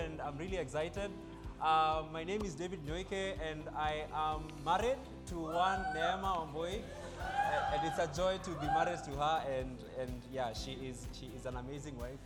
and 0.00 0.20
I'm 0.20 0.36
really 0.38 0.56
excited. 0.56 1.10
Uh, 1.60 2.02
my 2.12 2.24
name 2.24 2.42
is 2.42 2.54
David 2.54 2.80
Nyoike, 2.86 3.34
and 3.50 3.62
I 3.76 4.04
am 4.14 4.48
married 4.64 4.96
to 5.26 5.34
one 5.40 5.84
Neema 5.94 6.30
Omboy, 6.40 6.80
uh, 6.80 7.74
and 7.74 7.86
it's 7.86 7.98
a 7.98 8.08
joy 8.16 8.38
to 8.42 8.50
be 8.60 8.66
married 8.66 9.02
to 9.04 9.10
her. 9.10 9.42
And, 9.58 9.76
and 10.00 10.22
yeah, 10.32 10.52
she 10.54 10.72
is 10.72 11.06
she 11.12 11.30
is 11.36 11.44
an 11.44 11.56
amazing 11.56 11.98
wife. 11.98 12.22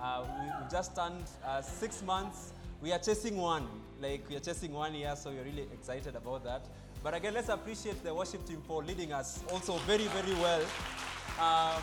Uh, 0.00 0.24
we, 0.40 0.46
we 0.46 0.70
just 0.70 0.96
turned 0.96 1.24
uh, 1.46 1.60
six 1.60 2.02
months. 2.02 2.52
We 2.80 2.92
are 2.92 2.98
chasing 2.98 3.36
one, 3.36 3.66
like 4.00 4.26
we 4.30 4.36
are 4.36 4.40
chasing 4.40 4.72
one 4.72 4.94
year, 4.94 5.14
so 5.16 5.30
we're 5.30 5.44
really 5.44 5.66
excited 5.72 6.16
about 6.16 6.44
that. 6.44 6.62
But 7.02 7.14
again, 7.14 7.34
let's 7.34 7.50
appreciate 7.50 8.02
the 8.02 8.14
worship 8.14 8.46
team 8.46 8.62
for 8.66 8.82
leading 8.82 9.12
us 9.12 9.42
also 9.52 9.76
very, 9.86 10.06
very 10.06 10.34
well. 10.34 10.62
Um, 11.38 11.82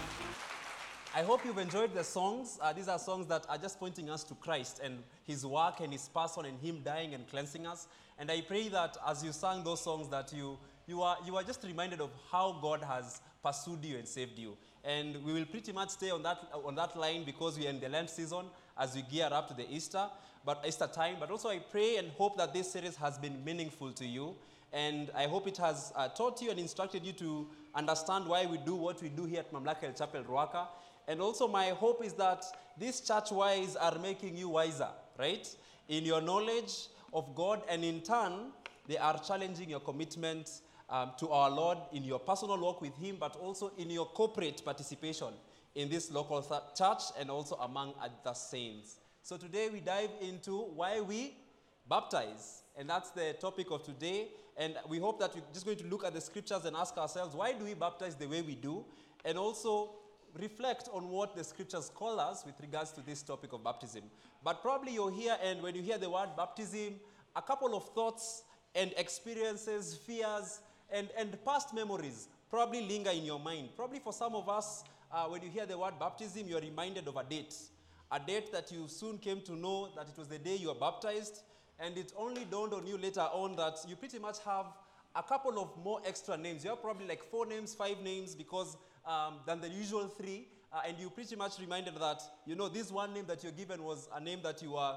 I 1.17 1.23
hope 1.23 1.45
you've 1.45 1.59
enjoyed 1.59 1.93
the 1.93 2.03
songs. 2.03 2.59
Uh, 2.61 2.73
these 2.73 2.89
are 2.89 2.99
songs 2.99 3.27
that 3.27 3.45
are 3.47 3.57
just 3.57 3.79
pointing 3.79 4.09
us 4.09 4.23
to 4.25 4.33
Christ 4.35 4.81
and 4.83 5.01
His 5.25 5.45
work 5.45 5.79
and 5.81 5.91
His 5.91 6.07
person 6.09 6.45
and 6.45 6.59
Him 6.59 6.81
dying 6.83 7.13
and 7.13 7.27
cleansing 7.27 7.65
us. 7.67 7.87
And 8.17 8.31
I 8.31 8.41
pray 8.41 8.69
that 8.69 8.97
as 9.07 9.23
you 9.23 9.31
sang 9.31 9.63
those 9.63 9.81
songs, 9.81 10.07
that 10.09 10.31
you 10.33 10.57
you 10.87 11.01
are 11.01 11.17
you 11.25 11.35
are 11.35 11.43
just 11.43 11.63
reminded 11.63 11.99
of 11.99 12.11
how 12.31 12.57
God 12.61 12.81
has 12.83 13.21
pursued 13.43 13.83
you 13.83 13.97
and 13.97 14.07
saved 14.07 14.37
you. 14.37 14.55
And 14.83 15.23
we 15.23 15.33
will 15.33 15.45
pretty 15.45 15.71
much 15.71 15.89
stay 15.89 16.11
on 16.11 16.23
that 16.23 16.37
on 16.53 16.75
that 16.75 16.95
line 16.95 17.23
because 17.25 17.57
we 17.57 17.67
are 17.67 17.71
in 17.71 17.79
the 17.79 17.89
Lent 17.89 18.09
season 18.09 18.45
as 18.77 18.95
we 18.95 19.01
gear 19.01 19.29
up 19.31 19.47
to 19.47 19.53
the 19.53 19.69
Easter, 19.71 20.07
but 20.45 20.63
Easter 20.67 20.87
time. 20.87 21.15
But 21.19 21.31
also, 21.31 21.49
I 21.49 21.59
pray 21.59 21.97
and 21.97 22.11
hope 22.11 22.37
that 22.37 22.53
this 22.53 22.71
series 22.71 22.95
has 22.97 23.17
been 23.17 23.43
meaningful 23.43 23.91
to 23.93 24.05
you. 24.05 24.35
And 24.73 25.09
I 25.15 25.27
hope 25.27 25.47
it 25.47 25.57
has 25.57 25.93
uh, 25.95 26.09
taught 26.09 26.41
you 26.41 26.51
and 26.51 26.59
instructed 26.59 27.05
you 27.05 27.13
to 27.13 27.47
understand 27.73 28.27
why 28.27 28.45
we 28.45 28.57
do 28.57 28.75
what 28.75 29.01
we 29.01 29.07
do 29.07 29.23
here 29.23 29.39
at 29.39 29.53
Mamlaka 29.53 29.81
Hill 29.81 29.93
Chapel 29.93 30.23
Ruaka. 30.23 30.67
And 31.07 31.21
also, 31.21 31.47
my 31.47 31.69
hope 31.69 32.03
is 32.03 32.13
that 32.13 32.43
these 32.77 32.99
church 32.99 33.31
wise 33.31 33.75
are 33.75 33.97
making 33.99 34.35
you 34.35 34.49
wiser, 34.49 34.89
right? 35.17 35.47
In 35.87 36.05
your 36.05 36.21
knowledge 36.21 36.87
of 37.13 37.33
God, 37.35 37.61
and 37.69 37.83
in 37.83 38.01
turn, 38.01 38.51
they 38.87 38.97
are 38.97 39.19
challenging 39.19 39.69
your 39.69 39.79
commitment 39.79 40.61
um, 40.89 41.11
to 41.19 41.29
our 41.29 41.49
Lord 41.49 41.77
in 41.93 42.03
your 42.03 42.19
personal 42.19 42.59
walk 42.59 42.81
with 42.81 42.95
Him, 42.97 43.17
but 43.19 43.35
also 43.35 43.71
in 43.77 43.89
your 43.89 44.05
corporate 44.05 44.63
participation 44.63 45.29
in 45.73 45.89
this 45.89 46.11
local 46.11 46.41
th- 46.41 46.61
church 46.77 47.03
and 47.19 47.29
also 47.29 47.55
among 47.55 47.93
other 47.99 48.35
saints. 48.35 48.97
So, 49.23 49.37
today 49.37 49.69
we 49.71 49.79
dive 49.79 50.11
into 50.21 50.57
why 50.57 51.01
we 51.01 51.35
baptize. 51.89 52.61
And 52.77 52.89
that's 52.89 53.11
the 53.11 53.35
topic 53.39 53.71
of 53.71 53.83
today. 53.83 54.27
And 54.57 54.75
we 54.87 54.99
hope 54.99 55.19
that 55.19 55.33
we're 55.33 55.41
just 55.53 55.65
going 55.65 55.77
to 55.77 55.87
look 55.87 56.05
at 56.05 56.13
the 56.13 56.21
scriptures 56.21 56.65
and 56.65 56.75
ask 56.75 56.97
ourselves, 56.97 57.35
why 57.35 57.53
do 57.53 57.65
we 57.65 57.73
baptize 57.73 58.15
the 58.15 58.27
way 58.27 58.41
we 58.41 58.55
do? 58.55 58.85
And 59.23 59.37
also 59.37 59.91
reflect 60.39 60.89
on 60.93 61.09
what 61.09 61.35
the 61.35 61.43
scriptures 61.43 61.91
call 61.93 62.19
us 62.19 62.45
with 62.45 62.55
regards 62.61 62.91
to 62.91 63.01
this 63.01 63.21
topic 63.21 63.53
of 63.53 63.63
baptism. 63.63 64.03
But 64.43 64.61
probably 64.61 64.93
you're 64.93 65.11
here, 65.11 65.37
and 65.43 65.61
when 65.61 65.75
you 65.75 65.81
hear 65.81 65.97
the 65.97 66.09
word 66.09 66.29
baptism, 66.35 66.95
a 67.35 67.41
couple 67.41 67.75
of 67.75 67.87
thoughts 67.89 68.43
and 68.73 68.93
experiences, 68.97 69.95
fears, 69.95 70.59
and, 70.91 71.09
and 71.17 71.37
past 71.45 71.73
memories 71.73 72.27
probably 72.49 72.81
linger 72.81 73.09
in 73.09 73.25
your 73.25 73.39
mind. 73.39 73.69
Probably 73.75 73.99
for 73.99 74.13
some 74.13 74.35
of 74.35 74.47
us, 74.47 74.83
uh, 75.11 75.25
when 75.25 75.41
you 75.41 75.49
hear 75.49 75.65
the 75.65 75.77
word 75.77 75.93
baptism, 75.99 76.47
you're 76.47 76.61
reminded 76.61 77.07
of 77.07 77.17
a 77.17 77.23
date. 77.23 77.55
A 78.11 78.19
date 78.19 78.51
that 78.51 78.71
you 78.71 78.87
soon 78.87 79.17
came 79.17 79.41
to 79.41 79.53
know 79.53 79.89
that 79.95 80.07
it 80.07 80.17
was 80.17 80.27
the 80.27 80.37
day 80.37 80.55
you 80.55 80.67
were 80.67 80.75
baptized, 80.75 81.41
and 81.79 81.97
it 81.97 82.13
only 82.17 82.45
dawned 82.45 82.73
on 82.73 82.85
you 82.85 82.97
later 82.97 83.27
on 83.33 83.55
that 83.55 83.77
you 83.87 83.95
pretty 83.95 84.19
much 84.19 84.37
have 84.45 84.67
a 85.15 85.23
couple 85.23 85.59
of 85.59 85.69
more 85.83 86.01
extra 86.05 86.37
names. 86.37 86.63
You 86.63 86.69
have 86.71 86.81
probably 86.81 87.07
like 87.07 87.23
four 87.23 87.45
names, 87.45 87.73
five 87.73 87.99
names, 88.01 88.35
because 88.35 88.77
um, 89.05 89.39
than 89.45 89.61
the 89.61 89.69
usual 89.69 90.07
three. 90.07 90.47
Uh, 90.73 90.81
and 90.87 90.99
you 90.99 91.09
pretty 91.09 91.35
much 91.35 91.59
reminded 91.59 91.95
that, 91.95 92.21
you 92.45 92.55
know, 92.55 92.67
this 92.67 92.91
one 92.91 93.13
name 93.13 93.25
that 93.27 93.43
you're 93.43 93.51
given 93.53 93.81
was 93.83 94.09
a 94.13 94.19
name 94.19 94.39
that 94.43 94.61
you 94.61 94.71
were, 94.71 94.95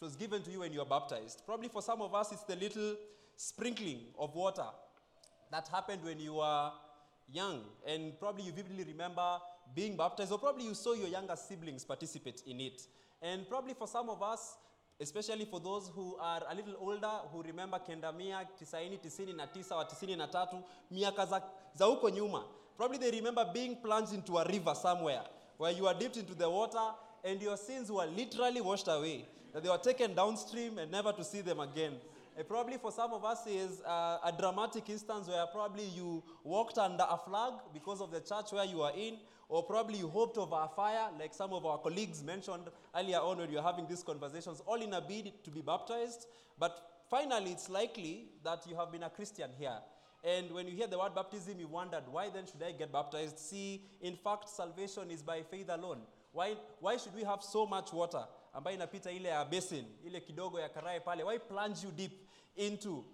it 0.00 0.04
was 0.04 0.16
given 0.16 0.42
to 0.42 0.50
you 0.50 0.60
when 0.60 0.72
you 0.72 0.80
were 0.80 0.84
baptized. 0.84 1.42
Probably 1.46 1.68
for 1.68 1.80
some 1.80 2.02
of 2.02 2.14
us, 2.14 2.32
it's 2.32 2.42
the 2.42 2.56
little 2.56 2.96
sprinkling 3.36 4.00
of 4.18 4.34
water 4.34 4.66
that 5.52 5.68
happened 5.68 6.02
when 6.02 6.18
you 6.18 6.34
were 6.34 6.70
young. 7.32 7.60
And 7.86 8.18
probably 8.18 8.44
you 8.44 8.52
vividly 8.52 8.84
remember 8.84 9.38
being 9.74 9.96
baptized, 9.96 10.32
or 10.32 10.38
probably 10.38 10.64
you 10.64 10.74
saw 10.74 10.94
your 10.94 11.08
younger 11.08 11.36
siblings 11.36 11.84
participate 11.84 12.42
in 12.46 12.60
it. 12.60 12.82
And 13.22 13.48
probably 13.48 13.74
for 13.74 13.86
some 13.86 14.08
of 14.10 14.22
us, 14.22 14.56
especially 15.00 15.44
for 15.44 15.60
those 15.60 15.90
who 15.94 16.16
are 16.16 16.42
a 16.50 16.54
little 16.54 16.74
older 16.80 17.10
who 17.30 17.42
remember 17.42 17.78
kenda 17.78 18.12
mia 18.12 18.44
tisaini 18.58 18.98
tisini 18.98 19.32
na 19.32 19.46
tisa 19.46 19.76
wa 19.76 19.84
tisini 19.84 20.16
na 20.16 20.26
tatu 20.26 20.62
miaka 20.90 21.26
za, 21.26 21.42
nyuma 22.14 22.44
probably 22.76 22.98
they 22.98 23.10
remember 23.10 23.44
being 23.52 23.76
plunged 23.76 24.12
into 24.12 24.36
a 24.36 24.44
river 24.46 24.74
somewhere 24.74 25.22
where 25.56 25.72
you 25.72 25.86
are 25.86 25.94
dipped 25.94 26.16
into 26.16 26.34
the 26.34 26.48
water 26.48 26.78
and 27.24 27.40
your 27.40 27.56
sins 27.56 27.90
were 27.90 28.06
literally 28.06 28.60
washed 28.60 28.88
away 28.88 29.24
that 29.52 29.62
they 29.62 29.68
were 29.68 29.78
taken 29.78 30.14
downstream 30.14 30.78
and 30.78 30.90
never 30.90 31.12
to 31.12 31.24
see 31.24 31.40
them 31.40 31.60
again 31.60 31.94
and 32.36 32.46
probably 32.46 32.76
for 32.76 32.92
some 32.92 33.14
of 33.14 33.24
us 33.24 33.46
is 33.46 33.80
uh, 33.80 34.18
a 34.22 34.32
dramatic 34.38 34.90
instance 34.90 35.26
where 35.26 35.46
probably 35.46 35.84
you 35.84 36.22
walked 36.44 36.76
under 36.76 37.04
a 37.08 37.16
flag 37.16 37.54
because 37.72 38.02
of 38.02 38.10
the 38.10 38.20
church 38.20 38.52
where 38.52 38.66
you 38.66 38.82
are 38.82 38.92
in, 38.94 39.16
or 39.48 39.62
probably 39.62 39.98
you 39.98 40.08
hoped 40.08 40.36
over 40.36 40.56
a 40.56 40.68
fire, 40.68 41.08
like 41.18 41.32
some 41.32 41.54
of 41.54 41.64
our 41.64 41.78
colleagues 41.78 42.22
mentioned 42.22 42.64
earlier 42.94 43.18
on 43.18 43.38
when 43.38 43.48
we 43.48 43.56
were 43.56 43.62
having 43.62 43.86
these 43.86 44.02
conversations, 44.02 44.60
all 44.66 44.82
in 44.82 44.92
a 44.92 45.00
bid 45.00 45.32
to 45.44 45.50
be 45.50 45.62
baptized. 45.62 46.26
But 46.58 46.76
finally, 47.08 47.52
it's 47.52 47.70
likely 47.70 48.26
that 48.44 48.66
you 48.68 48.76
have 48.76 48.92
been 48.92 49.04
a 49.04 49.10
Christian 49.10 49.48
here. 49.58 49.78
And 50.26 50.50
when 50.50 50.66
you 50.66 50.74
hear 50.74 50.88
the 50.88 50.98
word 50.98 51.14
baptism, 51.14 51.60
you 51.60 51.68
wondered, 51.68 52.02
why 52.10 52.28
then 52.30 52.46
should 52.46 52.60
I 52.60 52.72
get 52.72 52.92
baptized? 52.92 53.38
See, 53.38 53.80
in 54.00 54.16
fact, 54.16 54.48
salvation 54.48 55.08
is 55.12 55.22
by 55.22 55.42
faith 55.42 55.68
alone. 55.68 55.98
Why, 56.32 56.54
why 56.80 56.96
should 56.96 57.14
we 57.14 57.22
have 57.22 57.44
so 57.44 57.64
much 57.64 57.92
water? 57.92 58.24
Ambayo 58.54 58.76
inapita 58.76 59.10
ile 59.10 59.28
ya 59.28 59.44
basin 59.44 59.84
ile 60.06 60.20
kidogo 60.20 60.60
ya 60.60 60.68
karai 60.68 61.00
pale. 61.00 61.22
Why 61.24 61.38
plunge 61.38 61.84
you 61.84 61.90
deep 61.90 62.12
into 62.56 63.04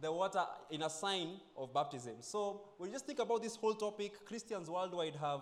the 0.00 0.12
water 0.12 0.44
in 0.70 0.82
a 0.82 0.90
sign 0.90 1.40
of 1.56 1.72
baptism? 1.72 2.16
So 2.20 2.60
when 2.76 2.90
you 2.90 2.94
just 2.94 3.06
think 3.06 3.18
about 3.18 3.42
this 3.42 3.56
whole 3.56 3.74
topic 3.74 4.24
christians 4.26 4.68
worldwide 4.68 5.14
have 5.16 5.40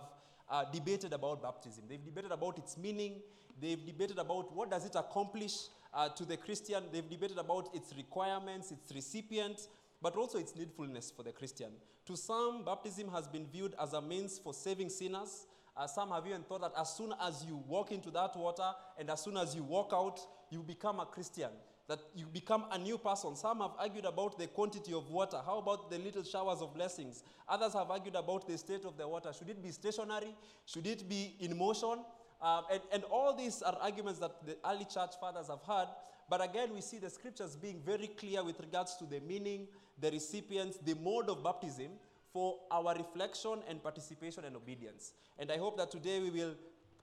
uh, 0.49 0.63
debated 0.71 1.13
about 1.13 1.41
baptism. 1.41 1.83
They've 1.89 2.03
debated 2.03 2.31
about 2.31 2.57
its 2.57 2.77
meaning. 2.77 3.21
They've 3.59 3.85
debated 3.85 4.17
about 4.17 4.55
what 4.55 4.71
does 4.71 4.85
it 4.85 4.95
accomplish 4.95 5.55
uh, 5.93 6.09
to 6.09 6.23
the 6.25 6.37
christian. 6.37 6.83
They've 6.91 7.09
debated 7.09 7.37
about 7.37 7.75
its 7.75 7.93
requirements 7.97 8.71
its 8.71 8.93
recipient 8.93 9.67
but 10.01 10.15
also 10.15 10.37
its 10.37 10.53
needfulness 10.55 11.11
for 11.15 11.23
the 11.23 11.31
christian 11.31 11.71
to 12.05 12.15
some 12.15 12.63
baptism 12.63 13.09
has 13.09 13.27
been 13.27 13.45
viewed 13.47 13.73
as 13.81 13.93
a 13.93 14.01
means 14.01 14.39
for 14.39 14.53
saving 14.53 14.89
sinners 14.89 15.47
uh, 15.77 15.85
some 15.85 16.09
have 16.09 16.25
even 16.25 16.41
thought 16.41 16.61
that 16.61 16.71
as 16.79 16.95
soon 16.95 17.13
as 17.21 17.45
you 17.47 17.63
walk 17.67 17.91
into 17.91 18.09
that 18.09 18.35
water 18.35 18.71
and 18.97 19.09
as 19.11 19.21
soon 19.23 19.37
as 19.37 19.55
you 19.55 19.63
walk 19.63 19.91
out, 19.93 20.19
you 20.49 20.63
become 20.63 20.99
a 20.99 21.05
Christian, 21.05 21.49
that 21.87 21.99
you 22.15 22.25
become 22.25 22.65
a 22.71 22.79
new 22.79 22.97
person. 22.97 23.35
Some 23.35 23.59
have 23.59 23.71
argued 23.77 24.05
about 24.05 24.39
the 24.39 24.47
quantity 24.47 24.91
of 24.93 25.09
water. 25.11 25.39
How 25.45 25.59
about 25.59 25.91
the 25.91 25.99
little 25.99 26.23
showers 26.23 26.61
of 26.61 26.73
blessings? 26.73 27.23
Others 27.47 27.73
have 27.73 27.91
argued 27.91 28.15
about 28.15 28.47
the 28.47 28.57
state 28.57 28.85
of 28.85 28.97
the 28.97 29.07
water. 29.07 29.31
Should 29.37 29.49
it 29.49 29.61
be 29.61 29.69
stationary? 29.71 30.33
Should 30.65 30.87
it 30.87 31.07
be 31.07 31.35
in 31.39 31.55
motion? 31.55 32.03
Um, 32.41 32.63
and, 32.71 32.81
and 32.91 33.03
all 33.03 33.35
these 33.35 33.61
are 33.61 33.77
arguments 33.79 34.19
that 34.19 34.31
the 34.45 34.57
early 34.67 34.85
church 34.85 35.11
fathers 35.19 35.47
have 35.47 35.61
had. 35.67 35.89
But 36.29 36.43
again, 36.43 36.73
we 36.73 36.81
see 36.81 36.99
the 36.99 37.09
scriptures 37.09 37.55
being 37.55 37.81
very 37.85 38.07
clear 38.07 38.43
with 38.43 38.59
regards 38.59 38.95
to 38.97 39.05
the 39.05 39.19
meaning, 39.21 39.67
the 39.99 40.11
recipients, 40.11 40.77
the 40.77 40.95
mode 40.95 41.29
of 41.29 41.43
baptism 41.43 41.91
for 42.33 42.57
our 42.69 42.93
reflection 42.95 43.59
and 43.69 43.81
participation 43.81 44.43
and 44.45 44.55
obedience. 44.55 45.13
And 45.39 45.51
I 45.51 45.57
hope 45.57 45.77
that 45.77 45.89
today 45.89 46.19
we 46.19 46.29
will 46.29 46.55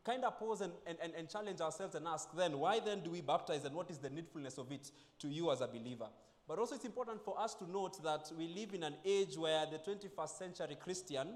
kind 0.05 0.25
of 0.25 0.39
pause 0.39 0.61
and, 0.61 0.73
and, 0.87 0.99
and, 1.17 1.31
challenge 1.31 1.63
ourselves 1.63 1.95
and 1.95 2.07
ask 2.07 2.29
then, 2.37 2.59
why 2.59 2.79
then 2.79 3.01
do 3.01 3.11
we 3.11 3.23
baptize 3.23 3.65
and 3.65 3.75
what 3.75 3.91
is 3.91 3.97
the 3.99 4.11
needfulness 4.11 4.59
of 4.59 4.71
it 4.71 4.91
to 5.19 5.29
you 5.29 5.51
as 5.51 5.63
a 5.63 5.67
believer? 5.67 6.09
But 6.47 6.59
also, 6.59 6.75
it's 6.75 6.85
important 6.85 7.25
for 7.25 7.41
us 7.41 7.55
to 7.55 7.71
note 7.71 8.03
that 8.05 8.31
we 8.37 8.49
live 8.49 8.75
in 8.75 8.83
an 8.83 8.97
age 9.03 9.39
where 9.39 9.65
the 9.65 9.79
21st 9.79 10.39
century 10.39 10.77
Christian 10.79 11.29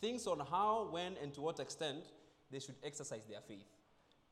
thinks 0.00 0.26
on 0.26 0.40
how, 0.40 0.88
when, 0.90 1.14
and 1.22 1.32
to 1.32 1.40
what 1.40 1.58
extent 1.58 2.04
they 2.50 2.58
should 2.58 2.74
exercise 2.84 3.24
their 3.24 3.40
faith. 3.40 3.64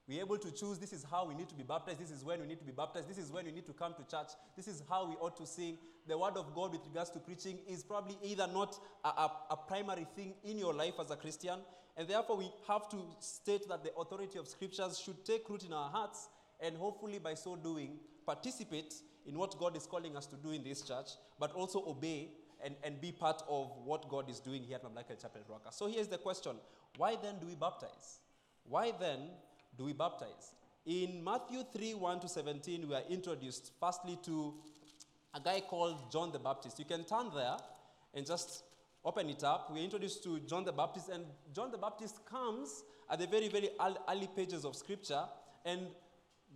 We're 0.08 0.20
able 0.20 0.38
to 0.38 0.50
choose 0.50 0.78
this 0.78 0.92
is 0.92 1.04
how 1.08 1.26
we 1.26 1.34
need 1.34 1.48
to 1.50 1.54
be 1.54 1.62
baptized, 1.62 2.00
this 2.00 2.10
is 2.10 2.24
when 2.24 2.40
we 2.40 2.46
need 2.46 2.58
to 2.58 2.64
be 2.64 2.72
baptized, 2.72 3.08
this 3.08 3.18
is 3.18 3.30
when 3.30 3.44
we 3.44 3.52
need 3.52 3.66
to 3.66 3.72
come 3.72 3.94
to 3.94 4.02
church, 4.10 4.28
this 4.56 4.66
is 4.66 4.82
how 4.88 5.06
we 5.08 5.14
ought 5.14 5.36
to 5.36 5.46
sing. 5.46 5.78
The 6.08 6.18
word 6.18 6.36
of 6.36 6.52
God 6.54 6.72
with 6.72 6.80
regards 6.86 7.10
to 7.10 7.20
preaching 7.20 7.58
is 7.68 7.84
probably 7.84 8.18
either 8.22 8.48
not 8.52 8.76
a, 9.04 9.08
a, 9.08 9.30
a, 9.50 9.56
primary 9.56 10.06
thing 10.16 10.34
in 10.42 10.58
your 10.58 10.74
life 10.74 10.94
as 11.00 11.12
a 11.12 11.16
Christian, 11.16 11.60
and 11.96 12.08
therefore 12.08 12.36
we 12.36 12.50
have 12.66 12.88
to 12.88 12.96
state 13.20 13.68
that 13.68 13.84
the 13.84 13.94
authority 13.94 14.40
of 14.40 14.48
scriptures 14.48 14.98
should 14.98 15.24
take 15.24 15.48
root 15.48 15.64
in 15.64 15.72
our 15.72 15.88
hearts, 15.88 16.28
and 16.58 16.76
hopefully 16.76 17.20
by 17.20 17.34
so 17.34 17.54
doing, 17.54 17.98
participate 18.26 18.94
in 19.24 19.38
what 19.38 19.56
God 19.56 19.76
is 19.76 19.86
calling 19.86 20.16
us 20.16 20.26
to 20.26 20.36
do 20.36 20.50
in 20.50 20.64
this 20.64 20.82
church, 20.82 21.10
but 21.38 21.52
also 21.52 21.84
obey 21.86 22.30
and, 22.64 22.74
and 22.82 23.00
be 23.00 23.12
part 23.12 23.42
of 23.48 23.70
what 23.84 24.08
God 24.08 24.28
is 24.28 24.40
doing 24.40 24.62
here 24.62 24.76
at 24.76 24.84
Mamlaka 24.84 25.20
Chapel 25.20 25.42
Ruaka. 25.48 25.72
So 25.72 25.86
here's 25.86 26.08
the 26.08 26.18
question 26.18 26.56
why 26.96 27.16
then 27.22 27.38
do 27.40 27.46
we 27.46 27.54
baptize? 27.54 28.18
Why 28.64 28.92
then 28.98 29.30
do 29.76 29.84
we 29.84 29.92
baptize? 29.92 30.54
In 30.84 31.22
Matthew 31.22 31.62
3 31.72 31.94
1 31.94 32.20
to 32.20 32.28
17, 32.28 32.88
we 32.88 32.94
are 32.94 33.04
introduced 33.08 33.72
firstly 33.80 34.18
to 34.24 34.54
a 35.34 35.40
guy 35.40 35.60
called 35.60 36.10
John 36.10 36.32
the 36.32 36.38
Baptist. 36.38 36.78
You 36.78 36.84
can 36.84 37.04
turn 37.04 37.30
there 37.34 37.56
and 38.14 38.26
just 38.26 38.64
open 39.04 39.28
it 39.28 39.42
up. 39.44 39.70
We're 39.72 39.84
introduced 39.84 40.22
to 40.24 40.40
John 40.40 40.64
the 40.64 40.72
Baptist, 40.72 41.08
and 41.08 41.24
John 41.54 41.70
the 41.70 41.78
Baptist 41.78 42.24
comes 42.26 42.84
at 43.10 43.18
the 43.18 43.26
very, 43.26 43.48
very 43.48 43.70
early 44.08 44.28
pages 44.34 44.64
of 44.64 44.76
Scripture. 44.76 45.22
And 45.64 45.86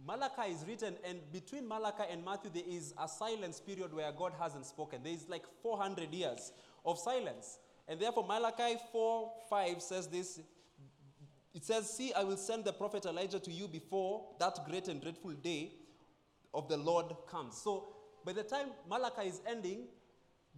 Malachi 0.06 0.52
is 0.52 0.64
written, 0.66 0.94
and 1.04 1.20
between 1.32 1.66
Malachi 1.66 2.04
and 2.10 2.24
Matthew, 2.24 2.50
there 2.52 2.64
is 2.68 2.94
a 3.00 3.08
silence 3.08 3.60
period 3.60 3.94
where 3.94 4.10
God 4.12 4.32
hasn't 4.38 4.66
spoken. 4.66 5.02
There 5.02 5.12
is 5.12 5.28
like 5.28 5.44
400 5.62 6.12
years 6.12 6.52
of 6.84 6.98
silence. 6.98 7.58
And 7.88 8.00
therefore, 8.00 8.26
Malachi 8.26 8.76
4 8.92 9.32
5 9.48 9.82
says 9.82 10.08
this. 10.08 10.40
It 11.56 11.64
says, 11.64 11.88
See, 11.88 12.12
I 12.12 12.22
will 12.22 12.36
send 12.36 12.66
the 12.66 12.72
prophet 12.74 13.06
Elijah 13.06 13.40
to 13.40 13.50
you 13.50 13.66
before 13.66 14.26
that 14.38 14.58
great 14.68 14.88
and 14.88 15.00
dreadful 15.00 15.32
day 15.32 15.72
of 16.52 16.68
the 16.68 16.76
Lord 16.76 17.06
comes. 17.26 17.56
So, 17.56 17.94
by 18.26 18.34
the 18.34 18.42
time 18.42 18.66
Malachi 18.86 19.28
is 19.28 19.40
ending, 19.48 19.86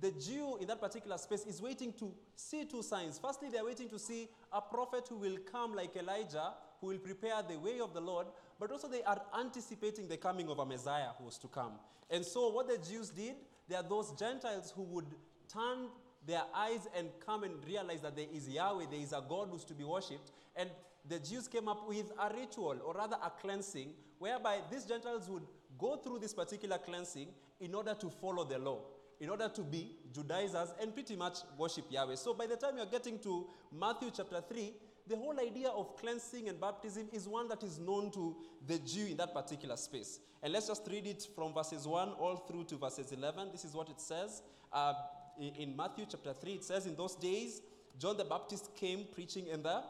the 0.00 0.10
Jew 0.10 0.58
in 0.60 0.66
that 0.66 0.80
particular 0.80 1.16
space 1.16 1.46
is 1.46 1.62
waiting 1.62 1.92
to 2.00 2.12
see 2.34 2.64
two 2.64 2.82
signs. 2.82 3.16
Firstly, 3.16 3.48
they're 3.48 3.64
waiting 3.64 3.88
to 3.90 3.98
see 3.98 4.28
a 4.52 4.60
prophet 4.60 5.06
who 5.08 5.18
will 5.18 5.36
come 5.52 5.72
like 5.72 5.94
Elijah, 5.94 6.54
who 6.80 6.88
will 6.88 6.98
prepare 6.98 7.42
the 7.48 7.60
way 7.60 7.78
of 7.78 7.94
the 7.94 8.00
Lord, 8.00 8.26
but 8.58 8.72
also 8.72 8.88
they 8.88 9.04
are 9.04 9.22
anticipating 9.38 10.08
the 10.08 10.16
coming 10.16 10.48
of 10.48 10.58
a 10.58 10.66
Messiah 10.66 11.10
who 11.16 11.26
was 11.26 11.38
to 11.38 11.46
come. 11.46 11.74
And 12.10 12.24
so, 12.24 12.48
what 12.48 12.66
the 12.66 12.78
Jews 12.78 13.10
did, 13.10 13.36
there 13.68 13.78
are 13.78 13.88
those 13.88 14.10
Gentiles 14.18 14.72
who 14.74 14.82
would 14.82 15.14
turn 15.52 15.90
their 16.26 16.42
eyes 16.54 16.88
and 16.96 17.08
come 17.24 17.44
and 17.44 17.54
realize 17.64 18.00
that 18.00 18.16
there 18.16 18.26
is 18.32 18.48
Yahweh, 18.48 18.86
there 18.90 19.00
is 19.00 19.12
a 19.12 19.22
God 19.28 19.48
who's 19.52 19.64
to 19.64 19.74
be 19.74 19.84
worshipped. 19.84 20.32
And 20.56 20.70
the 21.08 21.18
Jews 21.18 21.48
came 21.48 21.68
up 21.68 21.88
with 21.88 22.12
a 22.18 22.34
ritual, 22.34 22.76
or 22.84 22.94
rather 22.94 23.16
a 23.24 23.30
cleansing, 23.30 23.90
whereby 24.18 24.58
these 24.70 24.84
Gentiles 24.84 25.28
would 25.28 25.44
go 25.78 25.96
through 25.96 26.18
this 26.18 26.34
particular 26.34 26.78
cleansing 26.78 27.28
in 27.60 27.74
order 27.74 27.94
to 27.94 28.10
follow 28.10 28.44
the 28.44 28.58
law, 28.58 28.80
in 29.20 29.30
order 29.30 29.48
to 29.48 29.62
be 29.62 29.96
Judaizers 30.12 30.70
and 30.80 30.92
pretty 30.92 31.16
much 31.16 31.38
worship 31.56 31.84
Yahweh. 31.90 32.16
So 32.16 32.34
by 32.34 32.46
the 32.46 32.56
time 32.56 32.76
you're 32.76 32.86
getting 32.86 33.18
to 33.20 33.46
Matthew 33.72 34.10
chapter 34.14 34.42
3, 34.46 34.72
the 35.06 35.16
whole 35.16 35.38
idea 35.40 35.70
of 35.70 35.96
cleansing 35.96 36.48
and 36.48 36.60
baptism 36.60 37.08
is 37.12 37.26
one 37.26 37.48
that 37.48 37.62
is 37.62 37.78
known 37.78 38.10
to 38.10 38.36
the 38.66 38.78
Jew 38.78 39.06
in 39.06 39.16
that 39.16 39.32
particular 39.32 39.76
space. 39.76 40.20
And 40.42 40.52
let's 40.52 40.68
just 40.68 40.86
read 40.90 41.06
it 41.06 41.26
from 41.34 41.54
verses 41.54 41.86
1 41.86 42.10
all 42.20 42.36
through 42.36 42.64
to 42.64 42.76
verses 42.76 43.10
11. 43.12 43.48
This 43.50 43.64
is 43.64 43.72
what 43.72 43.88
it 43.88 44.00
says. 44.00 44.42
Uh, 44.70 44.92
in, 45.40 45.54
in 45.54 45.76
Matthew 45.76 46.04
chapter 46.08 46.34
3, 46.34 46.52
it 46.52 46.64
says, 46.64 46.86
In 46.86 46.94
those 46.94 47.14
days, 47.14 47.62
John 47.98 48.16
the 48.16 48.24
Baptist 48.24 48.74
came 48.76 49.06
preaching 49.12 49.46
in 49.48 49.62
the 49.62 49.82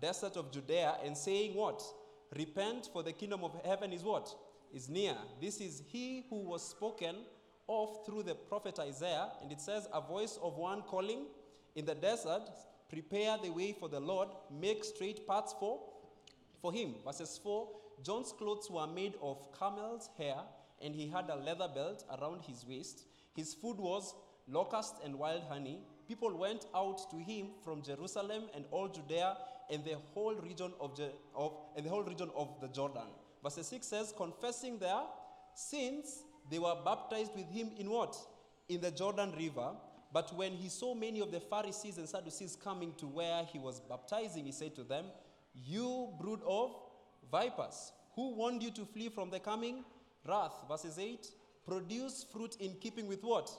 desert 0.00 0.36
of 0.36 0.52
Judea 0.52 0.96
and 1.04 1.16
saying, 1.16 1.54
What? 1.54 1.82
Repent, 2.36 2.88
for 2.92 3.02
the 3.02 3.12
kingdom 3.12 3.44
of 3.44 3.52
heaven 3.64 3.92
is 3.92 4.02
what? 4.02 4.34
Is 4.72 4.88
near. 4.88 5.16
This 5.40 5.60
is 5.60 5.82
he 5.86 6.26
who 6.28 6.40
was 6.40 6.68
spoken 6.68 7.16
of 7.68 8.04
through 8.04 8.24
the 8.24 8.34
prophet 8.34 8.78
Isaiah. 8.78 9.28
And 9.42 9.52
it 9.52 9.60
says, 9.60 9.88
A 9.92 10.00
voice 10.00 10.38
of 10.42 10.56
one 10.56 10.82
calling 10.82 11.26
in 11.76 11.84
the 11.84 11.94
desert, 11.94 12.42
prepare 12.88 13.36
the 13.42 13.50
way 13.50 13.72
for 13.72 13.88
the 13.88 14.00
Lord, 14.00 14.28
make 14.50 14.84
straight 14.84 15.26
paths 15.26 15.54
for, 15.58 15.80
for 16.60 16.72
him. 16.72 16.94
Verses 17.04 17.38
4 17.42 17.68
John's 18.02 18.32
clothes 18.32 18.68
were 18.70 18.86
made 18.86 19.14
of 19.22 19.38
camel's 19.58 20.10
hair, 20.18 20.36
and 20.82 20.94
he 20.94 21.08
had 21.08 21.30
a 21.30 21.36
leather 21.36 21.68
belt 21.72 22.04
around 22.18 22.42
his 22.42 22.66
waist. 22.66 23.06
His 23.34 23.54
food 23.54 23.78
was 23.78 24.14
locust 24.48 24.96
and 25.04 25.18
wild 25.18 25.44
honey. 25.48 25.78
People 26.06 26.36
went 26.36 26.66
out 26.74 27.10
to 27.10 27.16
him 27.16 27.48
from 27.64 27.82
Jerusalem 27.82 28.44
and 28.54 28.64
all 28.70 28.88
Judea 28.88 29.36
and 29.70 29.84
the 29.84 29.96
whole 30.12 30.34
region 30.34 30.72
of, 30.80 30.96
Je- 30.96 31.14
of 31.34 31.52
and 31.76 31.84
the 31.84 31.90
whole 31.90 32.02
region 32.02 32.30
of 32.36 32.48
the 32.60 32.68
Jordan. 32.68 33.08
Verse 33.42 33.66
6 33.66 33.86
says, 33.86 34.14
confessing 34.16 34.78
their 34.78 35.02
sins, 35.54 36.24
they 36.50 36.58
were 36.58 36.74
baptized 36.84 37.32
with 37.34 37.48
him 37.50 37.70
in 37.78 37.90
what? 37.90 38.16
In 38.68 38.80
the 38.80 38.90
Jordan 38.90 39.32
River. 39.38 39.72
But 40.12 40.34
when 40.36 40.52
he 40.52 40.68
saw 40.68 40.94
many 40.94 41.20
of 41.20 41.30
the 41.30 41.40
Pharisees 41.40 41.98
and 41.98 42.08
Sadducees 42.08 42.56
coming 42.56 42.94
to 42.98 43.06
where 43.06 43.44
he 43.44 43.58
was 43.58 43.80
baptizing, 43.80 44.44
he 44.44 44.52
said 44.52 44.74
to 44.76 44.84
them, 44.84 45.06
You 45.54 46.08
brood 46.20 46.40
of 46.46 46.74
vipers, 47.30 47.92
who 48.14 48.34
warned 48.34 48.62
you 48.62 48.70
to 48.70 48.84
flee 48.84 49.08
from 49.08 49.30
the 49.30 49.40
coming 49.40 49.84
wrath? 50.26 50.54
Verses 50.68 50.98
8 50.98 51.26
Produce 51.66 52.24
fruit 52.32 52.56
in 52.60 52.74
keeping 52.74 53.06
with 53.08 53.22
what? 53.24 53.50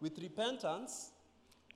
With 0.00 0.18
repentance. 0.18 1.12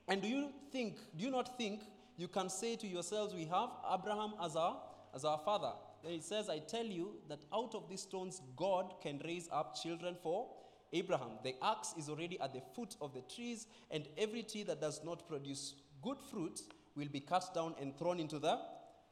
And 0.09 0.21
do 0.21 0.29
you 0.29 0.51
think, 0.71 0.99
do 1.17 1.25
you 1.25 1.31
not 1.31 1.57
think 1.57 1.83
you 2.17 2.29
can 2.29 2.49
say 2.49 2.77
to 2.77 2.87
yourselves, 2.87 3.35
We 3.35 3.45
have 3.47 3.71
Abraham 3.93 4.35
as 4.43 4.57
our, 4.57 4.77
as 5.15 5.25
our 5.25 5.39
father? 5.45 5.73
Then 6.03 6.13
it 6.13 6.25
says, 6.25 6.49
I 6.49 6.59
tell 6.59 6.85
you 6.85 7.17
that 7.29 7.41
out 7.53 7.75
of 7.75 7.89
these 7.89 8.03
stones 8.03 8.41
God 8.57 8.95
can 9.03 9.21
raise 9.25 9.49
up 9.53 9.77
children 9.83 10.17
for 10.23 10.49
Abraham. 10.93 11.31
The 11.43 11.55
axe 11.63 11.95
is 11.99 12.09
already 12.09 12.41
at 12.41 12.53
the 12.53 12.63
foot 12.75 12.97
of 13.01 13.13
the 13.13 13.23
trees, 13.35 13.67
and 13.91 14.07
every 14.17 14.43
tree 14.43 14.63
that 14.65 14.81
does 14.81 15.03
not 15.05 15.29
produce 15.29 15.75
good 16.03 16.19
fruit 16.31 16.61
will 16.95 17.09
be 17.09 17.21
cut 17.21 17.53
down 17.55 17.75
and 17.81 17.97
thrown 17.99 18.21
into 18.21 18.39
the 18.39 18.59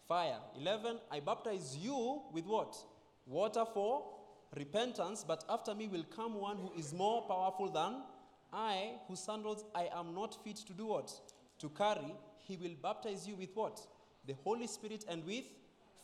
fire. 0.09 0.39
11. 0.61 0.99
I 1.11 1.21
baptize 1.21 1.77
you 1.77 2.23
with 2.33 2.47
what? 2.47 2.77
Water 3.27 3.65
for 3.73 4.05
repentance, 4.56 5.25
but 5.27 5.45
after 5.49 5.75
me 5.75 5.89
will 5.89 6.05
come 6.05 6.35
one 6.41 6.56
who 6.56 6.73
is 6.79 6.93
more 6.93 7.23
powerful 7.23 7.71
than 7.71 8.03
I, 8.53 8.93
whose 9.09 9.21
sandals 9.21 9.65
I 9.75 9.89
am 9.95 10.15
not 10.15 10.43
fit 10.45 10.56
to 10.67 10.73
do 10.73 10.87
what? 10.87 11.12
To 11.59 11.69
carry. 11.71 12.15
He 12.44 12.56
will 12.56 12.75
baptize 12.82 13.26
you 13.26 13.37
with 13.37 13.50
what? 13.55 13.81
The 14.26 14.35
Holy 14.44 14.67
Spirit 14.67 15.05
and 15.08 15.25
with 15.25 15.44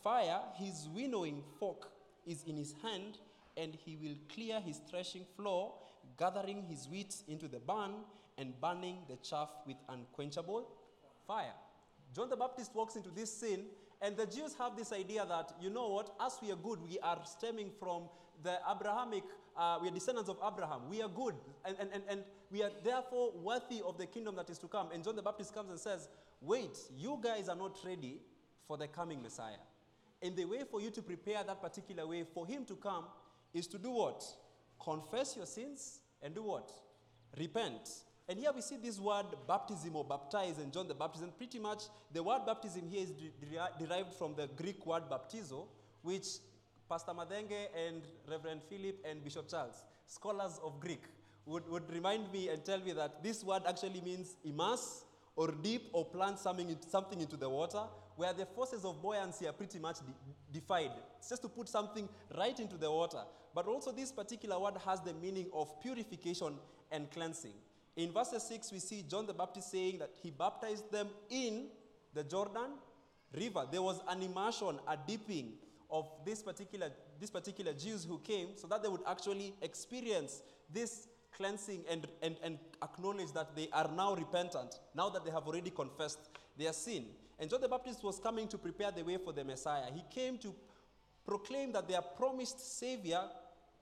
fire. 0.03 0.39
His 0.55 0.87
winnowing 0.93 1.43
fork 1.59 1.91
is 2.25 2.43
in 2.45 2.57
his 2.57 2.75
hand, 2.83 3.17
and 3.57 3.75
he 3.85 3.95
will 3.95 4.15
clear 4.33 4.59
his 4.59 4.81
threshing 4.89 5.25
floor, 5.35 5.73
gathering 6.17 6.63
his 6.69 6.87
wheat 6.87 7.15
into 7.27 7.47
the 7.47 7.59
barn 7.59 7.93
and 8.37 8.59
burning 8.59 8.97
the 9.07 9.17
chaff 9.17 9.49
with 9.67 9.77
unquenchable 9.89 10.67
fire. 11.27 11.53
John 12.15 12.29
the 12.29 12.35
Baptist 12.35 12.75
walks 12.75 12.95
into 12.95 13.09
this 13.09 13.31
scene, 13.35 13.65
and 14.01 14.17
the 14.17 14.25
Jews 14.25 14.55
have 14.57 14.75
this 14.75 14.91
idea 14.91 15.25
that, 15.27 15.53
you 15.61 15.69
know 15.69 15.89
what, 15.89 16.13
as 16.19 16.39
we 16.41 16.51
are 16.51 16.55
good, 16.55 16.79
we 16.81 16.99
are 16.99 17.19
stemming 17.23 17.71
from 17.79 18.09
the 18.43 18.57
Abrahamic, 18.69 19.23
uh, 19.61 19.77
we 19.79 19.87
are 19.87 19.91
descendants 19.91 20.27
of 20.27 20.37
Abraham. 20.45 20.89
We 20.89 21.03
are 21.03 21.09
good, 21.09 21.35
and, 21.63 21.75
and, 21.79 21.89
and, 21.93 22.03
and 22.09 22.23
we 22.49 22.63
are 22.63 22.71
therefore 22.83 23.31
worthy 23.35 23.81
of 23.85 23.95
the 23.97 24.07
kingdom 24.07 24.35
that 24.37 24.49
is 24.49 24.57
to 24.57 24.67
come. 24.67 24.89
And 24.91 25.03
John 25.03 25.15
the 25.15 25.21
Baptist 25.21 25.53
comes 25.53 25.69
and 25.69 25.79
says, 25.79 26.09
wait, 26.41 26.75
you 26.97 27.19
guys 27.21 27.47
are 27.47 27.55
not 27.55 27.77
ready 27.85 28.21
for 28.67 28.75
the 28.75 28.87
coming 28.87 29.21
Messiah. 29.21 29.61
And 30.19 30.35
the 30.35 30.45
way 30.45 30.63
for 30.69 30.81
you 30.81 30.89
to 30.89 31.01
prepare 31.03 31.43
that 31.43 31.61
particular 31.61 32.07
way 32.07 32.23
for 32.33 32.47
him 32.47 32.65
to 32.65 32.75
come 32.75 33.05
is 33.53 33.67
to 33.67 33.77
do 33.77 33.91
what? 33.91 34.23
Confess 34.83 35.35
your 35.37 35.45
sins 35.45 35.99
and 36.23 36.33
do 36.33 36.41
what? 36.41 36.71
Repent. 37.37 37.87
And 38.27 38.39
here 38.39 38.51
we 38.55 38.61
see 38.61 38.77
this 38.77 38.99
word 38.99 39.25
baptism 39.47 39.95
or 39.95 40.05
baptize 40.05 40.57
and 40.57 40.73
John 40.73 40.87
the 40.87 40.95
Baptist. 40.95 41.23
And 41.23 41.37
pretty 41.37 41.59
much 41.59 41.83
the 42.11 42.23
word 42.23 42.41
baptism 42.47 42.87
here 42.89 43.03
is 43.03 43.11
de- 43.11 43.85
derived 43.85 44.13
from 44.13 44.33
the 44.35 44.47
Greek 44.47 44.85
word 44.87 45.03
baptizo, 45.09 45.67
which 46.01 46.25
Pastor 46.91 47.13
Madenge 47.13 47.69
and 47.87 48.01
Reverend 48.29 48.61
Philip 48.69 48.97
and 49.09 49.23
Bishop 49.23 49.49
Charles, 49.49 49.85
scholars 50.05 50.59
of 50.61 50.77
Greek, 50.81 50.99
would, 51.45 51.65
would 51.69 51.89
remind 51.89 52.29
me 52.33 52.49
and 52.49 52.65
tell 52.65 52.81
me 52.81 52.91
that 52.91 53.23
this 53.23 53.45
word 53.45 53.61
actually 53.65 54.01
means 54.01 54.35
immerse 54.43 55.05
or 55.37 55.53
dip 55.63 55.83
or 55.93 56.03
plant 56.03 56.37
something 56.37 56.77
something 56.89 57.21
into 57.21 57.37
the 57.37 57.47
water 57.47 57.81
where 58.17 58.33
the 58.33 58.45
forces 58.45 58.83
of 58.83 59.01
buoyancy 59.01 59.47
are 59.47 59.53
pretty 59.53 59.79
much 59.79 59.99
de- 59.99 60.59
defied. 60.59 60.91
It's 61.17 61.29
just 61.29 61.41
to 61.43 61.47
put 61.47 61.69
something 61.69 62.09
right 62.37 62.59
into 62.59 62.75
the 62.75 62.91
water. 62.91 63.23
But 63.55 63.67
also, 63.67 63.93
this 63.93 64.11
particular 64.11 64.59
word 64.59 64.73
has 64.85 64.99
the 64.99 65.13
meaning 65.13 65.45
of 65.53 65.81
purification 65.81 66.55
and 66.91 67.09
cleansing. 67.09 67.53
In 67.95 68.11
verse 68.11 68.33
6, 68.37 68.69
we 68.73 68.79
see 68.79 69.05
John 69.09 69.25
the 69.27 69.33
Baptist 69.33 69.71
saying 69.71 69.99
that 69.99 70.11
he 70.21 70.29
baptized 70.29 70.91
them 70.91 71.07
in 71.29 71.67
the 72.13 72.25
Jordan 72.25 72.71
River. 73.33 73.65
There 73.71 73.81
was 73.81 74.01
an 74.09 74.21
immersion, 74.21 74.77
a 74.85 74.97
dipping 75.07 75.53
of 75.91 76.09
this 76.25 76.41
particular, 76.41 76.89
this 77.19 77.29
particular 77.29 77.73
Jews 77.73 78.05
who 78.05 78.19
came 78.19 78.49
so 78.55 78.67
that 78.67 78.81
they 78.81 78.89
would 78.89 79.01
actually 79.07 79.53
experience 79.61 80.41
this 80.73 81.07
cleansing 81.35 81.83
and, 81.89 82.07
and, 82.21 82.35
and 82.43 82.57
acknowledge 82.83 83.31
that 83.33 83.55
they 83.55 83.67
are 83.73 83.89
now 83.95 84.15
repentant, 84.15 84.79
now 84.95 85.09
that 85.09 85.25
they 85.25 85.31
have 85.31 85.47
already 85.47 85.69
confessed 85.69 86.19
their 86.57 86.73
sin. 86.73 87.05
And 87.39 87.49
John 87.49 87.61
the 87.61 87.67
Baptist 87.67 88.03
was 88.03 88.19
coming 88.19 88.47
to 88.49 88.57
prepare 88.57 88.91
the 88.91 89.03
way 89.03 89.17
for 89.17 89.33
the 89.33 89.43
Messiah. 89.43 89.85
He 89.93 90.03
came 90.13 90.37
to 90.39 90.53
proclaim 91.25 91.71
that 91.73 91.87
their 91.87 92.01
promised 92.01 92.77
Savior, 92.77 93.21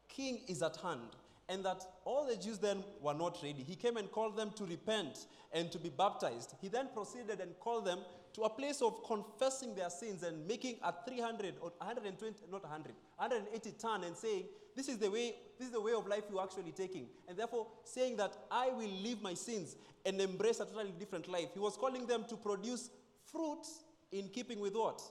King, 0.08 0.42
is 0.48 0.62
at 0.62 0.78
hand. 0.78 1.16
And 1.50 1.66
that 1.66 1.82
all 2.06 2.28
the 2.28 2.36
Jews 2.36 2.60
then 2.60 2.84
were 3.02 3.14
not 3.14 3.40
ready. 3.42 3.64
He 3.68 3.76
came 3.76 3.98
and 3.98 4.12
called 4.12 4.38
them 4.38 4.52
to 4.56 4.66
repent 4.66 5.26
and 5.52 5.72
to 5.72 5.80
be 5.80 5.90
baptized. 5.90 6.54
He 6.62 6.68
then 6.68 6.90
proceeded 6.94 7.40
and 7.40 7.60
called 7.60 7.86
them 7.86 8.00
to 8.34 8.42
a 8.44 8.50
place 8.50 8.82
of 8.82 9.04
confessing 9.06 9.74
their 9.74 9.90
sins 9.90 10.22
and 10.24 10.48
making 10.48 10.76
a 10.84 10.94
300 11.08 11.56
or 11.62 11.72
120, 11.80 12.36
not 12.52 12.62
100, 12.62 12.94
180 13.18 13.72
turn 13.72 14.04
and 14.04 14.16
saying, 14.16 14.46
This 14.76 14.88
is 14.88 15.00
the 15.00 15.10
way, 15.10 15.34
this 15.58 15.68
is 15.68 15.74
the 15.74 15.82
way 15.82 15.94
of 15.94 16.06
life 16.08 16.24
you're 16.30 16.42
actually 16.42 16.72
taking. 16.72 17.08
And 17.28 17.36
therefore 17.38 17.68
saying 17.84 18.18
that 18.18 18.38
I 18.52 18.70
will 18.70 18.92
leave 19.04 19.22
my 19.22 19.34
sins 19.34 19.76
and 20.06 20.22
embrace 20.22 20.60
a 20.60 20.66
totally 20.66 20.94
different 20.98 21.28
life. 21.28 21.50
He 21.54 21.60
was 21.60 21.76
calling 21.76 22.06
them 22.06 22.26
to 22.30 22.38
produce 22.38 22.92
fruit 23.32 23.66
in 24.12 24.30
keeping 24.30 24.60
with 24.60 24.76
what? 24.76 25.02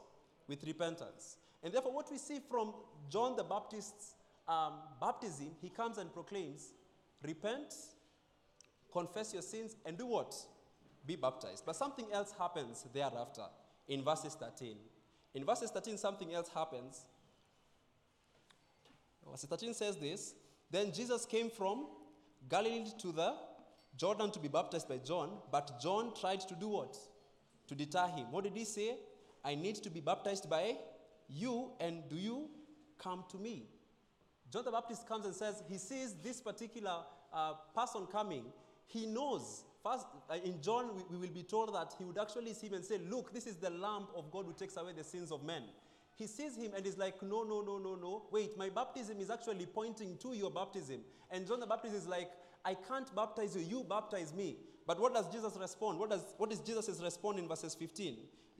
With 0.46 0.62
repentance. 0.64 1.36
And 1.62 1.72
therefore, 1.72 1.92
what 1.92 2.10
we 2.10 2.18
see 2.18 2.38
from 2.48 2.72
John 3.10 3.36
the 3.36 3.44
Baptist's 3.44 4.14
um, 4.48 4.74
baptism, 5.00 5.50
he 5.60 5.68
comes 5.68 5.98
and 5.98 6.12
proclaims, 6.12 6.72
Repent, 7.22 7.74
confess 8.92 9.32
your 9.32 9.42
sins, 9.42 9.76
and 9.84 9.98
do 9.98 10.06
what? 10.06 10.34
Be 11.06 11.16
baptized. 11.16 11.64
But 11.66 11.76
something 11.76 12.06
else 12.12 12.32
happens 12.38 12.84
thereafter 12.92 13.44
in 13.88 14.02
verses 14.02 14.34
13. 14.34 14.76
In 15.34 15.44
verses 15.44 15.70
13, 15.70 15.98
something 15.98 16.32
else 16.32 16.48
happens. 16.54 17.04
verse 19.28 19.44
13 19.44 19.74
says 19.74 19.96
this 19.96 20.34
Then 20.70 20.92
Jesus 20.92 21.26
came 21.26 21.50
from 21.50 21.86
Galilee 22.48 22.86
to 22.98 23.12
the 23.12 23.34
Jordan 23.96 24.30
to 24.30 24.38
be 24.38 24.48
baptized 24.48 24.88
by 24.88 24.98
John, 24.98 25.30
but 25.50 25.80
John 25.80 26.12
tried 26.18 26.40
to 26.40 26.54
do 26.54 26.68
what? 26.68 26.96
To 27.66 27.74
deter 27.74 28.06
him. 28.06 28.30
What 28.30 28.44
did 28.44 28.56
he 28.56 28.64
say? 28.64 28.96
I 29.44 29.54
need 29.54 29.76
to 29.76 29.90
be 29.90 30.00
baptized 30.00 30.48
by 30.48 30.76
you, 31.28 31.72
and 31.80 32.08
do 32.08 32.16
you 32.16 32.48
come 32.98 33.24
to 33.30 33.38
me? 33.38 33.66
John 34.52 34.64
the 34.64 34.70
Baptist 34.70 35.06
comes 35.06 35.24
and 35.26 35.34
says, 35.34 35.62
he 35.68 35.78
sees 35.78 36.14
this 36.22 36.40
particular 36.40 37.04
uh, 37.32 37.54
person 37.74 38.06
coming. 38.10 38.44
He 38.86 39.06
knows. 39.06 39.64
First, 39.82 40.06
uh, 40.30 40.36
in 40.44 40.60
John, 40.60 40.96
we, 40.96 41.02
we 41.10 41.26
will 41.26 41.34
be 41.34 41.42
told 41.42 41.74
that 41.74 41.94
he 41.98 42.04
would 42.04 42.18
actually 42.18 42.54
see 42.54 42.68
him 42.68 42.74
and 42.74 42.84
say, 42.84 42.98
Look, 42.98 43.32
this 43.32 43.46
is 43.46 43.56
the 43.56 43.70
Lamb 43.70 44.06
of 44.16 44.30
God 44.30 44.46
who 44.46 44.52
takes 44.52 44.76
away 44.76 44.92
the 44.96 45.04
sins 45.04 45.30
of 45.30 45.44
men. 45.44 45.62
He 46.16 46.26
sees 46.26 46.56
him 46.56 46.72
and 46.74 46.84
is 46.86 46.98
like, 46.98 47.22
No, 47.22 47.44
no, 47.44 47.60
no, 47.60 47.78
no, 47.78 47.94
no. 47.94 48.24
Wait, 48.32 48.56
my 48.56 48.70
baptism 48.70 49.20
is 49.20 49.30
actually 49.30 49.66
pointing 49.66 50.16
to 50.18 50.34
your 50.34 50.50
baptism. 50.50 51.00
And 51.30 51.46
John 51.46 51.60
the 51.60 51.66
Baptist 51.66 51.94
is 51.94 52.06
like, 52.06 52.30
I 52.64 52.74
can't 52.74 53.14
baptize 53.14 53.54
you, 53.54 53.62
you 53.62 53.84
baptize 53.88 54.34
me. 54.34 54.56
But 54.86 54.98
what 54.98 55.14
does 55.14 55.30
Jesus 55.30 55.56
respond? 55.60 55.98
What, 55.98 56.10
does, 56.10 56.34
what 56.38 56.50
is 56.50 56.60
Jesus' 56.60 57.00
response 57.02 57.38
in 57.38 57.46
verses 57.46 57.74
15? 57.74 58.16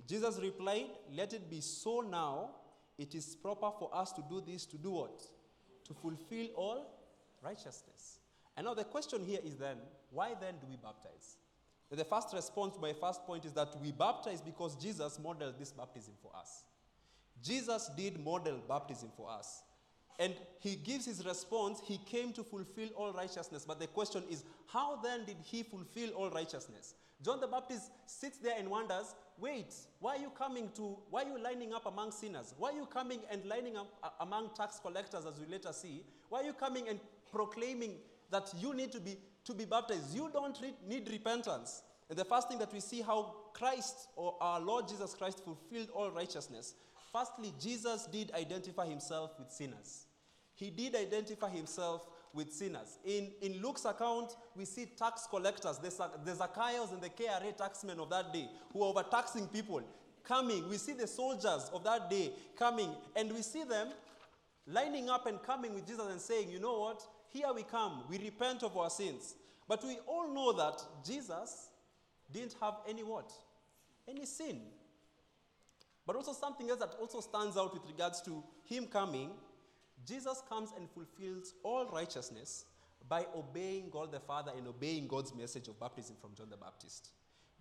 Jesus 0.07 0.39
replied, 0.41 0.91
Let 1.13 1.33
it 1.33 1.51
be 1.51 1.61
so 1.61 2.01
now. 2.01 2.51
It 2.99 3.15
is 3.15 3.37
proper 3.37 3.71
for 3.79 3.91
us 3.95 4.13
to 4.13 4.25
do 4.29 4.43
this 4.45 4.67
to 4.67 4.77
do 4.77 4.91
what? 4.91 5.23
To 5.89 5.95
fulfill 5.95 6.49
all 6.55 6.87
righteousness. 7.43 8.21
And 8.57 8.67
now 8.67 8.75
the 8.75 8.85
question 8.85 9.25
here 9.25 9.41
is 9.43 9.57
then, 9.57 9.77
why 10.11 10.35
then 10.41 10.55
do 10.61 10.67
we 10.69 10.77
baptize? 10.77 11.37
The 11.91 12.05
first 12.05 12.35
response 12.35 12.75
to 12.75 12.81
my 12.81 12.93
first 12.93 13.25
point 13.25 13.47
is 13.47 13.53
that 13.53 13.75
we 13.81 13.93
baptize 13.93 14.43
because 14.43 14.77
Jesus 14.77 15.19
modeled 15.19 15.59
this 15.59 15.73
baptism 15.73 16.13
for 16.23 16.31
us. 16.37 16.65
Jesus 17.43 17.91
did 17.97 18.23
model 18.23 18.61
baptism 18.69 19.11
for 19.17 19.31
us. 19.31 19.63
And 20.19 20.35
he 20.59 20.75
gives 20.75 21.07
his 21.07 21.25
response, 21.25 21.81
he 21.85 21.99
came 21.99 22.33
to 22.33 22.43
fulfill 22.43 22.89
all 22.97 23.13
righteousness. 23.13 23.65
But 23.67 23.79
the 23.79 23.87
question 23.87 24.25
is, 24.29 24.45
how 24.67 24.97
then 24.97 25.25
did 25.25 25.37
he 25.43 25.63
fulfill 25.63 26.11
all 26.11 26.29
righteousness? 26.31 26.95
John 27.25 27.41
the 27.41 27.47
Baptist 27.47 27.91
sits 28.07 28.39
there 28.39 28.55
and 28.59 28.69
wonders, 28.71 29.15
wait, 29.39 29.75
why 30.01 30.17
are 30.17 30.21
you 30.21 30.31
coming 30.31 30.71
to, 30.77 30.97
why 31.11 31.25
are 31.25 31.29
you 31.29 31.43
lining 31.43 31.73
up 31.73 31.87
among 31.87 32.13
sinners? 32.13 32.55
Why 32.59 32.71
are 32.71 32.77
you 32.77 32.87
coming 32.87 33.21
and 33.31 33.45
lining 33.45 33.77
up 33.77 34.15
among 34.21 34.51
tax 34.55 34.79
collectors, 34.79 35.27
as 35.27 35.39
we 35.41 35.47
later 35.47 35.73
see? 35.73 36.05
Why 36.29 36.41
are 36.41 36.45
you 36.45 36.53
coming 36.53 36.89
and 36.89 37.01
proclaiming 37.33 37.95
that 38.31 38.53
you 38.59 38.75
need 38.75 38.93
to 38.93 39.01
be, 39.01 39.17
to 39.45 39.55
be 39.55 39.65
baptized? 39.65 40.15
You 40.15 40.31
don't 40.33 40.57
need 40.87 41.09
repentance. 41.11 41.83
And 42.09 42.19
the 42.19 42.25
first 42.25 42.49
thing 42.49 42.59
that 42.59 42.73
we 42.73 42.81
see 42.81 43.03
how 43.03 43.35
Christ 43.53 44.09
or 44.17 44.37
our 44.41 44.61
Lord 44.61 44.89
Jesus 44.89 45.15
Christ 45.15 45.45
fulfilled 45.45 45.89
all 45.95 46.11
righteousness. 46.11 46.75
Firstly, 47.13 47.53
Jesus 47.61 48.07
did 48.07 48.33
identify 48.33 48.87
himself 48.87 49.33
with 49.39 49.51
sinners. 49.51 50.07
He 50.55 50.71
did 50.71 50.97
identify 50.97 51.51
himself 51.51 52.07
with 52.35 52.53
sinners. 52.53 52.99
In, 53.05 53.31
in 53.41 53.63
Luke's 53.63 53.85
account, 53.85 54.37
we 54.57 54.65
see 54.65 54.87
tax 54.87 55.27
collectors, 55.29 55.79
the, 55.79 55.91
the 56.25 56.35
Zacchaeus 56.35 56.93
and 56.93 57.03
the 57.03 57.11
KRA 57.11 57.57
taxmen 57.57 57.99
of 57.99 58.11
that 58.11 58.33
day 58.33 58.49
who 58.73 58.83
are 58.83 58.89
overtaxing 58.89 59.47
people 59.49 59.83
coming. 60.25 60.69
We 60.69 60.77
see 60.77 60.93
the 60.93 61.07
soldiers 61.07 61.71
of 61.73 61.83
that 61.85 62.11
day 62.11 62.31
coming, 62.59 62.91
and 63.17 63.33
we 63.33 63.43
see 63.43 63.65
them 63.65 63.89
lining 64.67 65.09
up 65.09 65.27
and 65.27 65.43
coming 65.43 65.75
with 65.75 65.87
Jesus 65.87 66.07
and 66.11 66.21
saying, 66.21 66.51
You 66.51 66.61
know 66.61 66.81
what? 66.81 67.03
Here 67.31 67.53
we 67.55 67.63
come. 67.63 68.05
We 68.09 68.19
repent 68.19 68.63
of 68.63 68.77
our 68.77 68.91
sins. 68.91 69.35
But 69.67 69.85
we 69.85 69.99
all 70.07 70.33
know 70.33 70.53
that 70.55 70.83
Jesus 71.05 71.69
didn't 72.33 72.55
have 72.61 72.77
any 72.89 73.03
what? 73.03 73.31
Any 74.07 74.25
sin. 74.25 74.61
But 76.07 76.17
also 76.17 76.33
something 76.33 76.71
else 76.71 76.81
that 76.81 76.95
also 76.99 77.21
stands 77.21 77.57
out 77.59 77.75
with 77.75 77.83
regards 77.87 78.23
to 78.23 78.43
him 78.65 78.87
coming 78.87 79.31
Jesus 80.07 80.43
comes 80.49 80.71
and 80.77 80.89
fulfills 80.91 81.55
all 81.63 81.87
righteousness 81.87 82.65
by 83.09 83.27
obeying 83.35 83.89
God 83.91 84.13
the 84.13 84.21
Father 84.21 84.53
and 84.57 84.67
obeying 84.67 85.07
God's 85.07 85.35
message 85.35 85.69
of 85.69 85.79
baptism 85.81 86.17
from 86.21 86.35
John 86.35 86.49
the 86.51 86.57
Baptist. 86.57 87.11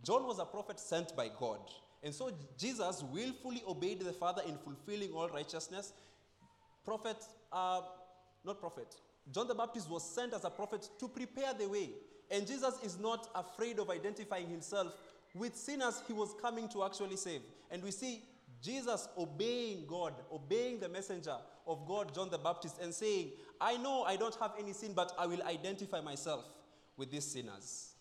John 0.03 0.25
was 0.25 0.39
a 0.39 0.46
prophet 0.46 0.79
sent 0.79 1.15
by 1.15 1.29
God. 1.39 1.60
And 2.03 2.13
so 2.13 2.32
Jesus 2.58 3.03
willfully 3.12 3.63
obeyed 3.67 4.00
the 4.00 4.13
Father 4.13 4.41
in 4.48 4.58
fulfilling 4.58 5.12
all 5.12 5.29
righteousness. 5.29 5.94
Prophet, 6.86 7.17
uh, 7.51 7.82
not 8.46 8.60
prophet, 8.60 8.96
John 9.32 9.48
the 9.48 9.56
Baptist 9.56 9.89
was 9.89 10.10
sent 10.10 10.34
as 10.34 10.46
a 10.46 10.50
prophet 10.50 10.89
to 11.00 11.08
prepare 11.08 11.53
the 11.53 11.67
way. 11.67 11.89
And 12.29 12.46
Jesus 12.46 12.75
is 12.84 13.00
not 13.00 13.29
afraid 13.36 13.79
of 13.79 13.89
identifying 13.89 14.48
himself 14.50 14.94
with 15.34 15.56
sinners 15.56 16.01
he 16.08 16.13
was 16.13 16.34
coming 16.41 16.67
to 16.70 16.84
actually 16.84 17.17
save. 17.17 17.41
And 17.72 17.84
we 17.84 17.91
see 17.91 18.22
Jesus 18.62 19.08
obeying 19.18 19.86
God, 19.88 20.14
obeying 20.32 20.80
the 20.80 20.90
messenger 20.90 21.36
of 21.66 21.86
God, 21.88 22.14
John 22.14 22.30
the 22.30 22.38
Baptist, 22.38 22.78
and 22.82 22.94
saying, 22.94 23.32
I 23.62 23.78
know 23.78 24.04
I 24.04 24.16
don't 24.16 24.36
have 24.36 24.54
any 24.60 24.74
sin, 24.74 24.94
but 24.96 25.14
I 25.18 25.28
will 25.28 25.44
identify 25.44 26.02
myself 26.02 26.46
with 26.96 27.12
these 27.12 27.26
sinners. 27.26 27.94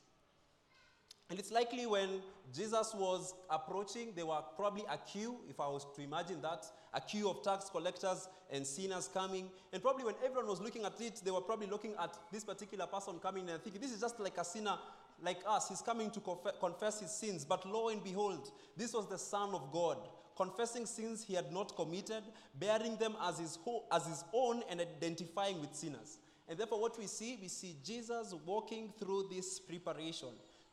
And 1.29 1.39
it's 1.39 1.51
likely 1.51 1.87
when 1.87 2.23
Jesus 2.55 2.95
was 2.95 3.35
approaching, 3.51 4.13
there 4.15 4.27
were 4.27 4.41
probably 4.55 4.85
a 4.89 4.97
queue, 4.97 5.39
if 5.49 5.59
I 5.59 5.67
was 5.67 5.85
to 5.97 6.03
imagine 6.03 6.41
that, 6.43 6.65
a 6.95 7.01
queue 7.01 7.29
of 7.29 7.43
tax 7.43 7.69
collectors 7.69 8.29
and 8.51 8.65
sinners 8.65 9.11
coming. 9.13 9.51
And 9.73 9.83
probably 9.83 10.05
when 10.05 10.15
everyone 10.25 10.47
was 10.47 10.61
looking 10.61 10.85
at 10.85 11.01
it, 11.01 11.21
they 11.25 11.33
were 11.33 11.41
probably 11.41 11.67
looking 11.67 11.95
at 12.01 12.17
this 12.31 12.45
particular 12.45 12.87
person 12.87 13.19
coming 13.21 13.49
and 13.51 13.61
thinking, 13.61 13.83
this 13.83 13.93
is 13.93 14.01
just 14.01 14.21
like 14.21 14.39
a 14.39 14.45
sinner 14.45 14.79
like 15.21 15.39
us. 15.47 15.69
He's 15.69 15.81
coming 15.81 16.11
to 16.13 16.21
confess 16.61 17.01
his 17.01 17.11
sins. 17.11 17.45
But 17.45 17.67
lo 17.69 17.89
and 17.89 18.05
behold, 18.05 18.53
this 18.77 18.93
was 18.93 19.09
the 19.09 19.19
Son 19.19 19.51
of 19.53 19.73
God 19.73 19.99
confessing 20.37 20.87
sins 20.87 21.25
he 21.25 21.35
had 21.35 21.53
not 21.53 21.75
committed, 21.75 22.23
bearing 22.59 22.97
them 22.97 23.15
as 23.23 23.39
his, 23.39 23.59
as 23.91 24.07
his 24.07 24.25
own, 24.33 24.63
and 24.71 24.81
identifying 24.81 25.61
with 25.61 25.75
sinners. 25.75 26.19
And 26.49 26.59
therefore, 26.59 26.81
what 26.81 26.99
we 26.99 27.07
see, 27.07 27.39
we 27.41 27.49
see 27.49 27.77
Jesus 27.85 28.35
walking 28.45 28.93
through 28.99 29.29
this 29.31 29.59
preparation, 29.59 30.29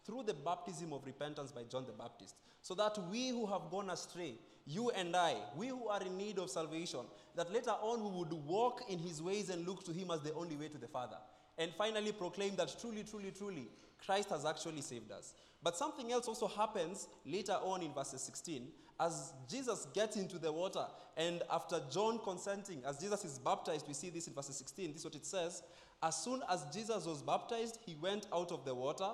through 0.06 0.24
the 0.24 0.34
baptism 0.34 0.94
of 0.94 1.06
repentance 1.06 1.52
by 1.52 1.64
John 1.64 1.86
the 1.86 1.94
Baptist, 1.94 2.36
so 2.62 2.76
that 2.76 2.98
we 3.10 3.30
who 3.30 3.46
have 3.46 3.72
gone 3.72 3.90
astray, 3.90 4.36
you 4.66 4.92
and 4.92 5.16
I, 5.16 5.36
we 5.58 5.68
who 5.68 5.88
are 5.88 6.02
in 6.02 6.16
need 6.18 6.38
of 6.38 6.50
salvation, 6.50 7.02
that 7.36 7.52
later 7.52 7.72
on 7.82 8.04
we 8.04 8.20
would 8.20 8.34
walk 8.46 8.84
in 8.90 9.00
his 9.00 9.22
ways 9.22 9.50
and 9.50 9.68
look 9.68 9.84
to 9.86 9.92
him 9.92 10.12
as 10.12 10.22
the 10.22 10.34
only 10.34 10.56
way 10.56 10.68
to 10.68 10.78
the 10.78 10.88
Father. 10.88 11.18
And 11.58 11.72
finally 11.78 12.12
proclaim 12.12 12.56
that 12.56 12.76
truly, 12.80 13.04
truly, 13.04 13.32
truly, 13.32 13.68
Christ 14.06 14.30
has 14.30 14.46
actually 14.46 14.82
saved 14.82 15.12
us. 15.12 15.34
But 15.64 15.78
something 15.78 16.12
else 16.12 16.28
also 16.28 16.48
happens 16.48 17.08
later 17.26 17.54
on 17.54 17.82
in 17.82 17.94
verses 17.94 18.22
16 18.22 18.68
as 19.00 19.34
Jesus 19.50 19.88
gets 19.94 20.16
into 20.18 20.38
the 20.38 20.52
water, 20.52 20.86
and 21.18 21.42
after 21.52 21.82
John 21.92 22.20
consenting, 22.24 22.84
as 22.86 22.98
Jesus 22.98 23.26
is 23.26 23.40
baptized, 23.40 23.88
we 23.88 23.94
see 23.94 24.10
this 24.10 24.28
in 24.28 24.34
verse 24.34 24.48
16. 24.48 24.92
This 24.92 25.00
is 25.00 25.06
what 25.06 25.16
it 25.16 25.26
says. 25.26 25.64
As 26.02 26.16
soon 26.16 26.42
as 26.50 26.66
Jesus 26.74 27.06
was 27.06 27.22
baptized, 27.22 27.80
he 27.86 27.96
went 27.96 28.28
out 28.34 28.52
of 28.52 28.66
the 28.66 28.76
water. 28.76 29.10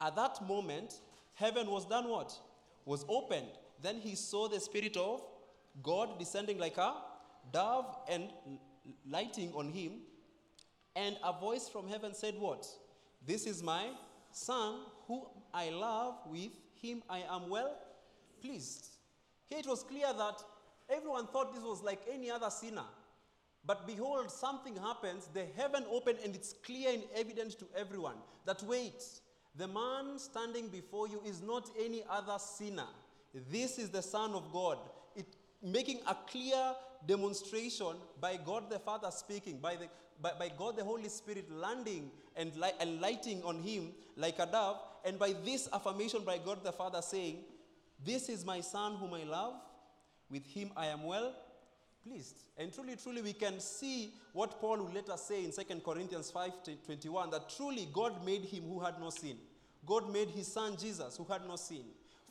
At 0.00 0.16
that 0.16 0.46
moment, 0.46 0.94
heaven 1.34 1.68
was 1.70 1.84
done 1.84 2.08
what? 2.08 2.32
Was 2.84 3.04
opened. 3.08 3.48
Then 3.82 3.96
he 3.96 4.14
saw 4.14 4.48
the 4.48 4.60
Spirit 4.60 4.96
of 4.96 5.22
God 5.82 6.18
descending 6.18 6.58
like 6.58 6.78
a 6.78 6.94
dove 7.52 7.96
and 8.08 8.28
lighting 9.08 9.52
on 9.54 9.70
him. 9.70 9.92
And 10.96 11.16
a 11.22 11.38
voice 11.38 11.68
from 11.68 11.88
heaven 11.88 12.14
said, 12.14 12.34
What? 12.38 12.66
This 13.24 13.46
is 13.46 13.62
my 13.62 13.88
Son, 14.32 14.80
who 15.06 15.26
I 15.52 15.70
love, 15.70 16.14
with 16.26 16.52
him 16.80 17.02
I 17.08 17.24
am 17.28 17.48
well 17.48 17.76
pleased. 18.40 18.88
Here 19.48 19.58
it 19.60 19.66
was 19.66 19.82
clear 19.82 20.12
that 20.16 20.42
everyone 20.90 21.26
thought 21.26 21.54
this 21.54 21.62
was 21.62 21.82
like 21.82 22.00
any 22.12 22.30
other 22.30 22.50
sinner. 22.50 22.84
But 23.64 23.86
behold, 23.86 24.30
something 24.30 24.76
happens, 24.76 25.28
the 25.32 25.44
heaven 25.56 25.84
opened, 25.90 26.18
and 26.24 26.34
it's 26.34 26.54
clear 26.64 26.90
and 26.90 27.02
evident 27.14 27.58
to 27.58 27.66
everyone 27.76 28.16
that 28.46 28.62
wait, 28.62 29.02
the 29.56 29.68
man 29.68 30.18
standing 30.18 30.68
before 30.68 31.08
you 31.08 31.20
is 31.24 31.42
not 31.42 31.68
any 31.78 32.02
other 32.08 32.38
sinner. 32.38 32.86
This 33.50 33.78
is 33.78 33.90
the 33.90 34.02
Son 34.02 34.32
of 34.32 34.50
God. 34.52 34.78
It, 35.16 35.26
making 35.62 36.00
a 36.06 36.16
clear 36.30 36.74
demonstration 37.06 37.96
by 38.20 38.36
God 38.36 38.70
the 38.70 38.78
Father 38.78 39.10
speaking, 39.10 39.58
by, 39.58 39.76
the, 39.76 39.88
by, 40.20 40.32
by 40.38 40.50
God 40.56 40.76
the 40.76 40.84
Holy 40.84 41.08
Spirit 41.08 41.50
landing 41.50 42.10
and, 42.36 42.54
li- 42.56 42.98
lighting 43.00 43.42
on 43.44 43.62
him 43.62 43.90
like 44.16 44.38
a 44.38 44.46
dove, 44.46 44.80
and 45.04 45.18
by 45.18 45.34
this 45.44 45.68
affirmation 45.72 46.22
by 46.24 46.38
God 46.38 46.64
the 46.64 46.72
Father 46.72 47.00
saying, 47.02 47.38
this 48.04 48.28
is 48.28 48.44
my 48.44 48.60
son 48.60 48.94
whom 48.96 49.14
I 49.14 49.24
love. 49.24 49.54
With 50.30 50.46
him 50.46 50.70
I 50.76 50.86
am 50.86 51.04
well 51.04 51.34
pleased. 52.06 52.44
And 52.56 52.72
truly, 52.72 52.96
truly, 52.96 53.22
we 53.22 53.32
can 53.32 53.60
see 53.60 54.12
what 54.32 54.60
Paul 54.60 54.78
will 54.78 54.92
later 54.92 55.16
say 55.16 55.44
in 55.44 55.52
2 55.52 55.80
Corinthians 55.80 56.30
5 56.30 56.52
21 56.84 57.30
that 57.30 57.48
truly 57.56 57.88
God 57.92 58.24
made 58.24 58.44
him 58.44 58.64
who 58.64 58.80
had 58.80 59.00
no 59.00 59.10
sin. 59.10 59.36
God 59.86 60.12
made 60.12 60.28
his 60.28 60.52
son 60.52 60.76
Jesus 60.76 61.16
who 61.16 61.24
had 61.24 61.46
no 61.46 61.56
sin 61.56 61.82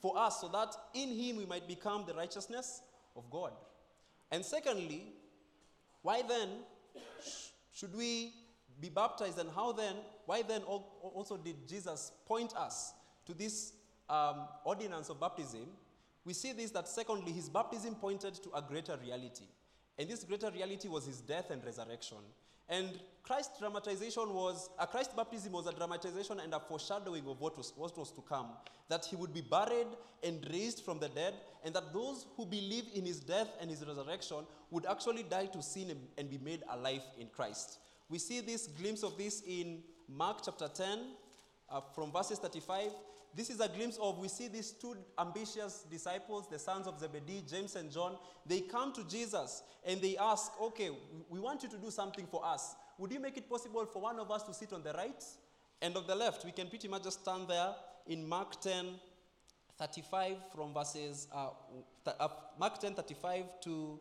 for 0.02 0.18
us 0.18 0.42
so 0.42 0.48
that 0.50 0.76
in 0.94 1.10
him 1.10 1.38
we 1.38 1.46
might 1.46 1.68
become 1.68 2.06
the 2.08 2.14
righteousness 2.14 2.82
of 3.16 3.30
God. 3.32 3.52
And 4.32 4.46
secondly, 4.46 5.14
why 6.02 6.22
then 6.28 6.50
should 7.78 7.96
we 7.96 8.34
be 8.82 8.90
baptized 8.90 9.38
and 9.38 9.50
how 9.54 9.72
then, 9.72 9.96
why 10.26 10.42
then 10.42 10.64
also 10.64 11.38
did 11.38 11.68
Jesus 11.68 12.12
point 12.26 12.56
us 12.56 12.94
to 13.28 13.36
this 13.36 13.74
um, 14.10 14.48
ordinance 14.64 15.10
of 15.10 15.20
baptism, 15.20 15.68
we 16.26 16.34
see 16.34 16.54
this 16.54 16.72
that 16.72 16.88
secondly, 16.88 17.32
his 17.32 17.50
baptism 17.50 17.94
pointed 17.94 18.34
to 18.36 18.50
a 18.56 18.62
greater 18.64 18.98
reality. 18.98 19.46
And 19.98 20.10
this 20.10 20.24
greater 20.24 20.50
reality 20.50 20.88
was 20.88 21.06
his 21.06 21.22
death 21.22 21.52
and 21.52 21.64
resurrection. 21.64 22.18
And 22.70 23.00
Christ's 23.24 23.60
dramatization 23.60 24.34
was, 24.34 24.70
a 24.80 24.88
Christ 24.88 25.16
baptism 25.16 25.52
was 25.52 25.68
a 25.68 25.74
dramatization 25.74 26.40
and 26.40 26.54
a 26.54 26.60
foreshadowing 26.60 27.28
of 27.28 27.40
what 27.42 27.58
was, 27.58 27.74
what 27.76 27.98
was 27.98 28.12
to 28.12 28.22
come. 28.22 28.48
That 28.90 29.06
he 29.06 29.16
would 29.16 29.34
be 29.34 29.42
buried 29.42 29.88
and 30.24 30.46
raised 30.50 30.84
from 30.84 31.00
the 31.00 31.10
dead, 31.10 31.34
and 31.64 31.74
that 31.76 31.94
those 31.94 32.26
who 32.36 32.46
believe 32.46 32.86
in 32.94 33.06
his 33.06 33.20
death 33.20 33.50
and 33.60 33.70
his 33.70 33.86
resurrection 33.86 34.46
would 34.72 34.86
actually 34.86 35.24
die 35.24 35.48
to 35.48 35.62
sin 35.62 35.90
and- 35.90 36.08
and 36.18 36.30
be 36.30 36.38
made 36.38 36.64
alive 36.70 37.04
in 37.18 37.28
Christ. 37.30 37.80
We 38.10 38.20
see 38.20 38.40
this 38.42 38.68
glimpse 38.68 39.04
of 39.04 39.18
this 39.18 39.42
in 39.46 39.84
Mark 40.08 40.40
chapter 40.44 40.70
10, 40.70 41.18
uh, 41.70 41.82
from 41.94 42.12
verses 42.12 42.40
35. 42.40 42.92
This 43.36 43.50
is 43.50 43.60
a 43.60 43.68
glimpse 43.68 43.98
of, 43.98 44.18
we 44.18 44.28
see 44.30 44.48
these 44.48 44.72
two 44.72 44.96
ambitious 45.20 45.86
disciples, 45.92 46.48
the 46.50 46.58
sons 46.58 46.88
of 46.88 47.00
Zebedee, 47.00 47.44
James 47.48 47.76
and 47.76 47.92
John. 47.92 48.18
They 48.46 48.62
come 48.62 48.94
to 48.94 49.08
Jesus 49.08 49.64
and 49.86 50.02
they 50.02 50.18
ask, 50.18 50.52
Okay, 50.62 50.90
we 51.30 51.40
want 51.40 51.64
you 51.64 51.70
to 51.70 51.78
do 51.78 51.92
something 51.92 52.26
for 52.26 52.44
us. 52.46 52.76
Would 52.98 53.12
you 53.12 53.20
make 53.20 53.38
it 53.38 53.48
possible 53.50 53.86
for 53.86 54.02
one 54.02 54.20
of 54.20 54.32
us 54.32 54.44
to 54.44 54.54
sit 54.54 54.74
on 54.74 54.82
the 54.82 54.94
right 54.94 55.24
and 55.82 55.96
on 55.96 56.08
the 56.08 56.16
left? 56.16 56.46
We 56.46 56.52
can 56.52 56.68
pretty 56.68 56.88
much 56.88 57.04
just 57.04 57.22
stand 57.22 57.48
there 57.48 57.76
in 58.08 58.28
Mark 58.28 58.60
10, 58.60 58.88
35 59.78 60.38
from 60.56 60.74
verses, 60.74 61.28
uh, 61.32 61.50
th- 62.04 62.18
uh, 62.20 62.30
Mark 62.58 62.80
10, 62.80 62.96
35 62.96 63.44
to 63.62 64.00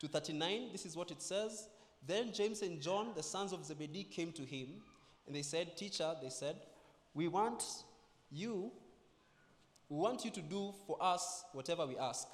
to 0.00 0.08
39, 0.08 0.68
this 0.72 0.86
is 0.86 0.96
what 0.96 1.10
it 1.10 1.22
says. 1.22 1.68
Then 2.06 2.32
James 2.32 2.62
and 2.62 2.80
John, 2.80 3.12
the 3.14 3.22
sons 3.22 3.52
of 3.52 3.64
Zebedee, 3.64 4.04
came 4.04 4.32
to 4.32 4.42
him, 4.42 4.82
and 5.26 5.34
they 5.34 5.42
said, 5.42 5.76
Teacher, 5.76 6.14
they 6.22 6.30
said, 6.30 6.56
we 7.14 7.28
want 7.28 7.64
you, 8.30 8.70
we 9.88 9.96
want 9.96 10.24
you 10.24 10.30
to 10.32 10.40
do 10.40 10.74
for 10.86 10.96
us 11.00 11.44
whatever 11.52 11.86
we 11.86 11.96
ask. 11.96 12.28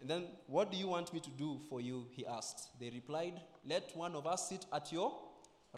And 0.00 0.10
then, 0.10 0.24
what 0.46 0.70
do 0.70 0.76
you 0.76 0.88
want 0.88 1.12
me 1.12 1.20
to 1.20 1.30
do 1.30 1.60
for 1.68 1.80
you? 1.80 2.06
He 2.10 2.26
asked. 2.26 2.68
They 2.80 2.90
replied, 2.90 3.40
Let 3.64 3.96
one 3.96 4.14
of 4.14 4.26
us 4.26 4.48
sit 4.48 4.66
at 4.72 4.92
your 4.92 5.16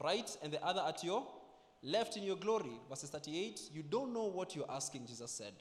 right 0.02 0.37
and 0.42 0.52
the 0.52 0.62
other 0.64 0.83
at 0.87 1.04
your 1.04 1.26
left 1.83 2.16
in 2.16 2.23
your 2.23 2.37
glory. 2.37 2.80
Verses 2.88 3.11
38, 3.11 3.61
you 3.73 3.83
don't 3.83 4.12
know 4.12 4.25
what 4.25 4.56
you're 4.56 4.71
asking, 4.71 5.06
Jesus 5.06 5.30
said. 5.30 5.52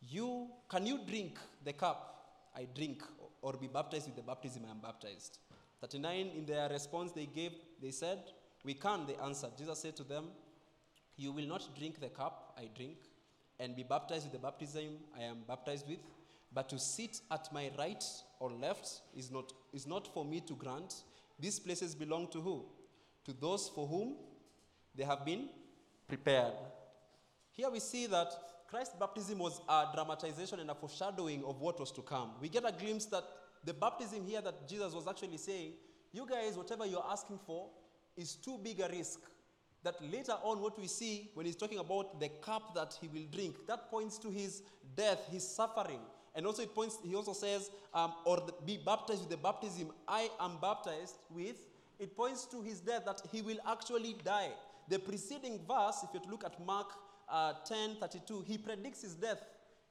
You 0.00 0.48
can 0.70 0.86
you 0.86 1.00
drink 1.06 1.38
the 1.64 1.72
cup 1.72 2.14
I 2.56 2.66
drink 2.74 3.02
or 3.42 3.52
be 3.54 3.66
baptized 3.66 4.06
with 4.06 4.16
the 4.16 4.22
baptism 4.22 4.62
I 4.66 4.70
am 4.70 4.78
baptized? 4.80 5.38
39 5.80 6.30
in 6.36 6.46
their 6.46 6.68
response 6.70 7.12
they 7.12 7.26
gave 7.26 7.52
they 7.80 7.90
said, 7.90 8.18
We 8.68 8.74
can, 8.74 9.06
they 9.06 9.14
answered. 9.24 9.52
Jesus 9.56 9.78
said 9.78 9.96
to 9.96 10.04
them, 10.04 10.24
You 11.16 11.32
will 11.32 11.46
not 11.46 11.74
drink 11.78 12.00
the 12.00 12.10
cup 12.10 12.54
I 12.58 12.68
drink 12.76 12.98
and 13.58 13.74
be 13.74 13.82
baptized 13.82 14.24
with 14.24 14.32
the 14.34 14.38
baptism 14.38 14.98
I 15.18 15.22
am 15.22 15.38
baptized 15.48 15.88
with, 15.88 16.00
but 16.52 16.68
to 16.68 16.78
sit 16.78 17.22
at 17.30 17.50
my 17.50 17.70
right 17.78 18.04
or 18.38 18.52
left 18.52 19.00
is 19.16 19.30
not, 19.30 19.54
is 19.72 19.86
not 19.86 20.12
for 20.12 20.22
me 20.22 20.40
to 20.40 20.52
grant. 20.52 20.96
These 21.40 21.60
places 21.60 21.94
belong 21.94 22.28
to 22.28 22.42
who? 22.42 22.66
To 23.24 23.32
those 23.32 23.70
for 23.74 23.86
whom 23.86 24.16
they 24.94 25.04
have 25.04 25.24
been 25.24 25.48
prepared. 26.06 26.52
Here 27.52 27.70
we 27.70 27.80
see 27.80 28.04
that 28.08 28.30
Christ's 28.68 28.96
baptism 29.00 29.38
was 29.38 29.62
a 29.66 29.86
dramatization 29.94 30.60
and 30.60 30.70
a 30.70 30.74
foreshadowing 30.74 31.42
of 31.44 31.58
what 31.62 31.80
was 31.80 31.90
to 31.92 32.02
come. 32.02 32.32
We 32.38 32.50
get 32.50 32.68
a 32.68 32.72
glimpse 32.72 33.06
that 33.06 33.24
the 33.64 33.72
baptism 33.72 34.26
here 34.26 34.42
that 34.42 34.68
Jesus 34.68 34.92
was 34.92 35.06
actually 35.08 35.38
saying, 35.38 35.72
you 36.12 36.26
guys, 36.28 36.54
whatever 36.58 36.84
you're 36.84 37.06
asking 37.10 37.38
for 37.46 37.70
is 38.18 38.34
too 38.34 38.58
big 38.62 38.80
a 38.80 38.88
risk. 38.88 39.20
That 39.84 39.94
later 40.02 40.34
on, 40.42 40.60
what 40.60 40.78
we 40.78 40.88
see 40.88 41.30
when 41.34 41.46
he's 41.46 41.56
talking 41.56 41.78
about 41.78 42.18
the 42.20 42.28
cup 42.42 42.74
that 42.74 42.98
he 43.00 43.06
will 43.08 43.26
drink, 43.30 43.66
that 43.68 43.90
points 43.90 44.18
to 44.18 44.28
his 44.28 44.62
death, 44.96 45.20
his 45.30 45.48
suffering. 45.48 46.00
And 46.34 46.46
also, 46.46 46.62
it 46.62 46.74
points, 46.74 46.98
he 47.04 47.14
also 47.14 47.32
says, 47.32 47.70
um, 47.94 48.12
or 48.24 48.36
the, 48.38 48.54
be 48.66 48.78
baptized 48.84 49.20
with 49.20 49.30
the 49.30 49.36
baptism 49.36 49.92
I 50.06 50.28
am 50.40 50.58
baptized 50.60 51.16
with. 51.30 51.56
It 51.98 52.16
points 52.16 52.44
to 52.46 52.60
his 52.60 52.80
death, 52.80 53.04
that 53.06 53.22
he 53.30 53.40
will 53.40 53.58
actually 53.66 54.16
die. 54.24 54.50
The 54.88 54.98
preceding 54.98 55.60
verse, 55.66 56.04
if 56.04 56.10
you 56.12 56.30
look 56.30 56.44
at 56.44 56.64
Mark 56.64 56.88
uh, 57.28 57.54
10 57.66 57.96
32, 58.00 58.44
he 58.46 58.58
predicts 58.58 59.02
his 59.02 59.14
death. 59.14 59.42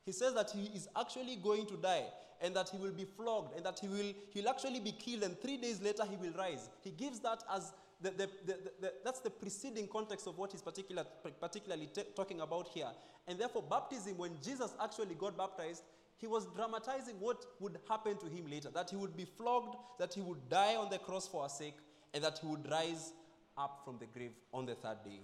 He 0.05 0.11
says 0.11 0.33
that 0.33 0.51
he 0.51 0.71
is 0.73 0.87
actually 0.97 1.35
going 1.37 1.65
to 1.67 1.75
die 1.77 2.05
and 2.41 2.55
that 2.55 2.69
he 2.69 2.77
will 2.77 2.91
be 2.91 3.05
flogged 3.05 3.55
and 3.55 3.65
that 3.65 3.79
he 3.79 3.87
will 3.87 4.13
he'll 4.31 4.49
actually 4.49 4.79
be 4.79 4.91
killed 4.91 5.23
and 5.23 5.39
three 5.41 5.57
days 5.57 5.81
later 5.81 6.03
he 6.09 6.15
will 6.15 6.33
rise. 6.37 6.69
He 6.81 6.91
gives 6.91 7.19
that 7.19 7.43
as 7.53 7.73
the, 8.01 8.12
the, 8.12 8.29
the, 8.45 8.93
that's 9.03 9.21
the 9.21 9.29
preceding 9.29 9.88
context 9.88 10.27
of 10.27 10.38
what 10.38 10.51
he's 10.51 10.62
particular, 10.62 11.03
particularly 11.39 11.89
talking 12.15 12.41
about 12.41 12.67
here. 12.67 12.89
And 13.27 13.39
therefore, 13.39 13.63
baptism, 13.63 14.17
when 14.17 14.31
Jesus 14.43 14.73
actually 14.81 15.15
got 15.15 15.38
baptized, 15.38 15.83
he 16.17 16.27
was 16.27 16.47
dramatizing 16.55 17.15
what 17.19 17.45
would 17.60 17.77
happen 17.88 18.17
to 18.17 18.25
him 18.27 18.49
later 18.49 18.69
that 18.73 18.89
he 18.89 18.95
would 18.95 19.15
be 19.15 19.25
flogged, 19.25 19.75
that 19.99 20.13
he 20.13 20.21
would 20.21 20.49
die 20.49 20.75
on 20.75 20.89
the 20.89 20.97
cross 20.97 21.27
for 21.27 21.43
our 21.43 21.49
sake, 21.49 21.75
and 22.13 22.23
that 22.23 22.39
he 22.39 22.47
would 22.47 22.69
rise 22.69 23.13
up 23.57 23.81
from 23.83 23.97
the 23.99 24.05
grave 24.05 24.31
on 24.53 24.65
the 24.65 24.75
third 24.75 24.97
day. 25.03 25.19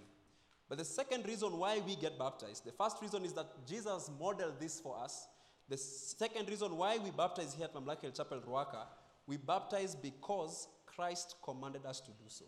But 0.69 0.77
the 0.77 0.85
second 0.85 1.27
reason 1.27 1.57
why 1.57 1.79
we 1.85 1.95
get 1.95 2.17
baptized, 2.17 2.65
the 2.65 2.71
first 2.71 2.97
reason 3.01 3.25
is 3.25 3.33
that 3.33 3.67
Jesus 3.67 4.09
modeled 4.19 4.59
this 4.59 4.79
for 4.79 4.97
us. 4.99 5.27
The 5.69 5.77
second 5.77 6.49
reason 6.49 6.75
why 6.75 6.97
we 6.97 7.11
baptize 7.11 7.53
here 7.53 7.65
at 7.65 7.73
Mamlaka 7.73 8.15
Chapel 8.15 8.41
Ruaka, 8.47 8.85
we 9.27 9.37
baptize 9.37 9.95
because 9.95 10.67
Christ 10.85 11.35
commanded 11.43 11.85
us 11.85 11.99
to 12.01 12.11
do 12.11 12.25
so. 12.27 12.45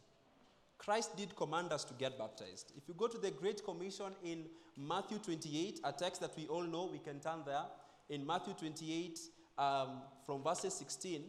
Christ 0.86 1.18
did 1.18 1.36
command 1.36 1.74
us 1.74 1.84
to 1.86 1.96
get 1.96 2.16
baptized. 2.16 2.72
If 2.78 2.88
you 2.88 2.94
go 2.94 3.08
to 3.08 3.18
the 3.18 3.32
Great 3.32 3.66
Commission 3.66 4.14
in 4.24 4.46
Matthew 4.78 5.18
28, 5.18 5.80
a 5.84 5.92
text 5.92 6.22
that 6.22 6.38
we 6.38 6.46
all 6.46 6.62
know, 6.62 6.88
we 6.92 7.00
can 7.00 7.20
turn 7.20 7.40
there. 7.44 7.64
In 8.10 8.24
Matthew 8.24 8.54
28, 8.54 9.20
um, 9.58 10.02
from 10.28 10.44
verses 10.44 10.76
16, 10.76 11.24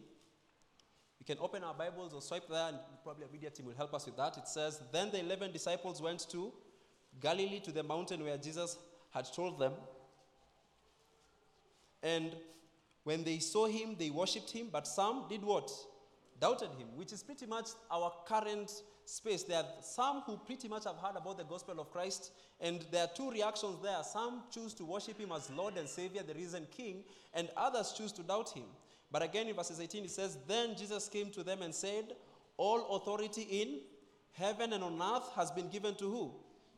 we 1.18 1.24
can 1.24 1.38
open 1.42 1.64
our 1.64 1.72
Bibles 1.72 2.12
or 2.12 2.20
swipe 2.20 2.46
there, 2.50 2.68
and 2.68 2.76
probably 3.02 3.24
a 3.24 3.32
media 3.32 3.48
team 3.48 3.64
will 3.64 3.74
help 3.74 3.94
us 3.94 4.04
with 4.04 4.18
that. 4.18 4.36
It 4.36 4.46
says, 4.46 4.82
Then 4.92 5.10
the 5.10 5.20
11 5.20 5.52
disciples 5.52 6.02
went 6.02 6.28
to 6.32 6.52
Galilee 7.18 7.60
to 7.60 7.72
the 7.72 7.82
mountain 7.82 8.22
where 8.24 8.36
Jesus 8.36 8.76
had 9.10 9.24
told 9.32 9.58
them. 9.58 9.72
And 12.02 12.36
when 13.04 13.24
they 13.24 13.38
saw 13.38 13.66
him, 13.66 13.96
they 13.98 14.10
worshipped 14.10 14.50
him, 14.50 14.68
but 14.70 14.86
some 14.86 15.24
did 15.30 15.42
what? 15.42 15.72
Doubted 16.40 16.70
him, 16.79 16.88
which 16.94 17.12
is 17.12 17.22
pretty 17.22 17.46
much 17.46 17.68
our 17.90 18.12
current 18.27 18.70
space. 19.07 19.44
There 19.44 19.59
are 19.59 19.66
some 19.81 20.20
who 20.22 20.37
pretty 20.37 20.68
much 20.68 20.85
have 20.85 20.96
heard 20.96 21.16
about 21.16 21.38
the 21.38 21.44
gospel 21.44 21.81
of 21.81 21.90
Christ, 21.90 22.33
and 22.61 22.85
there 22.90 23.05
are 23.05 23.11
two 23.14 23.31
reactions 23.31 23.79
there. 23.83 24.03
Some 24.03 24.42
choose 24.53 24.75
to 24.75 24.85
worship 24.85 25.18
him 25.18 25.33
as 25.33 25.51
Lord 25.51 25.77
and 25.79 25.88
Savior, 25.88 26.22
the 26.22 26.35
risen 26.35 26.66
King, 26.70 27.05
and 27.33 27.49
others 27.57 27.94
choose 27.96 28.12
to 28.12 28.22
doubt 28.22 28.51
him. 28.51 28.64
But 29.11 29.22
again, 29.22 29.46
in 29.46 29.55
verses 29.55 29.81
18, 29.81 30.05
it 30.05 30.11
says, 30.11 30.38
Then 30.46 30.77
Jesus 30.77 31.09
came 31.09 31.31
to 31.31 31.42
them 31.42 31.62
and 31.62 31.75
said, 31.75 32.12
All 32.57 32.96
authority 32.96 33.42
in 33.42 33.81
heaven 34.33 34.72
and 34.72 34.83
on 34.85 35.01
earth 35.01 35.31
has 35.37 35.51
been 35.51 35.68
given 35.68 35.94
to 35.96 36.05
who? 36.05 36.35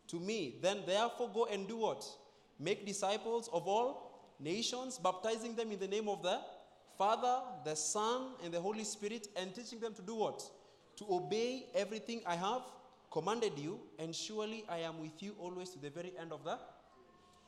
To 0.08 0.20
me. 0.20 0.56
Then 0.62 0.82
therefore 0.86 1.30
go 1.32 1.46
and 1.46 1.66
do 1.66 1.78
what? 1.78 2.04
Make 2.60 2.86
disciples 2.86 3.48
of 3.52 3.66
all 3.66 4.08
nations, 4.38 4.98
baptizing 4.98 5.56
them 5.56 5.72
in 5.72 5.80
the 5.80 5.88
name 5.88 6.08
of 6.08 6.22
the 6.22 6.38
Father, 6.98 7.42
the 7.64 7.76
Son, 7.76 8.32
and 8.44 8.52
the 8.52 8.60
Holy 8.60 8.82
Spirit, 8.82 9.28
and 9.36 9.54
teaching 9.54 9.78
them 9.78 9.94
to 9.94 10.02
do 10.02 10.16
what? 10.16 10.42
To 10.96 11.06
obey 11.08 11.66
everything 11.72 12.22
I 12.26 12.34
have 12.34 12.62
commanded 13.12 13.52
you, 13.56 13.78
and 14.00 14.14
surely 14.14 14.64
I 14.68 14.78
am 14.78 15.00
with 15.00 15.22
you 15.22 15.36
always 15.38 15.70
to 15.70 15.78
the 15.78 15.90
very 15.90 16.12
end 16.20 16.32
of 16.32 16.42
the 16.44 16.58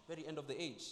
very 0.08 0.26
end 0.26 0.38
of 0.38 0.46
the 0.46 0.60
age. 0.60 0.84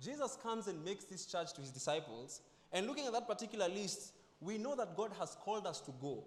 Jesus 0.00 0.38
comes 0.42 0.68
and 0.68 0.84
makes 0.84 1.04
this 1.04 1.26
charge 1.26 1.52
to 1.54 1.60
his 1.60 1.70
disciples, 1.70 2.40
and 2.72 2.86
looking 2.86 3.06
at 3.06 3.12
that 3.12 3.26
particular 3.26 3.68
list, 3.68 4.12
we 4.40 4.56
know 4.56 4.76
that 4.76 4.96
God 4.96 5.10
has 5.18 5.36
called 5.40 5.66
us 5.66 5.80
to 5.82 5.92
go. 6.00 6.24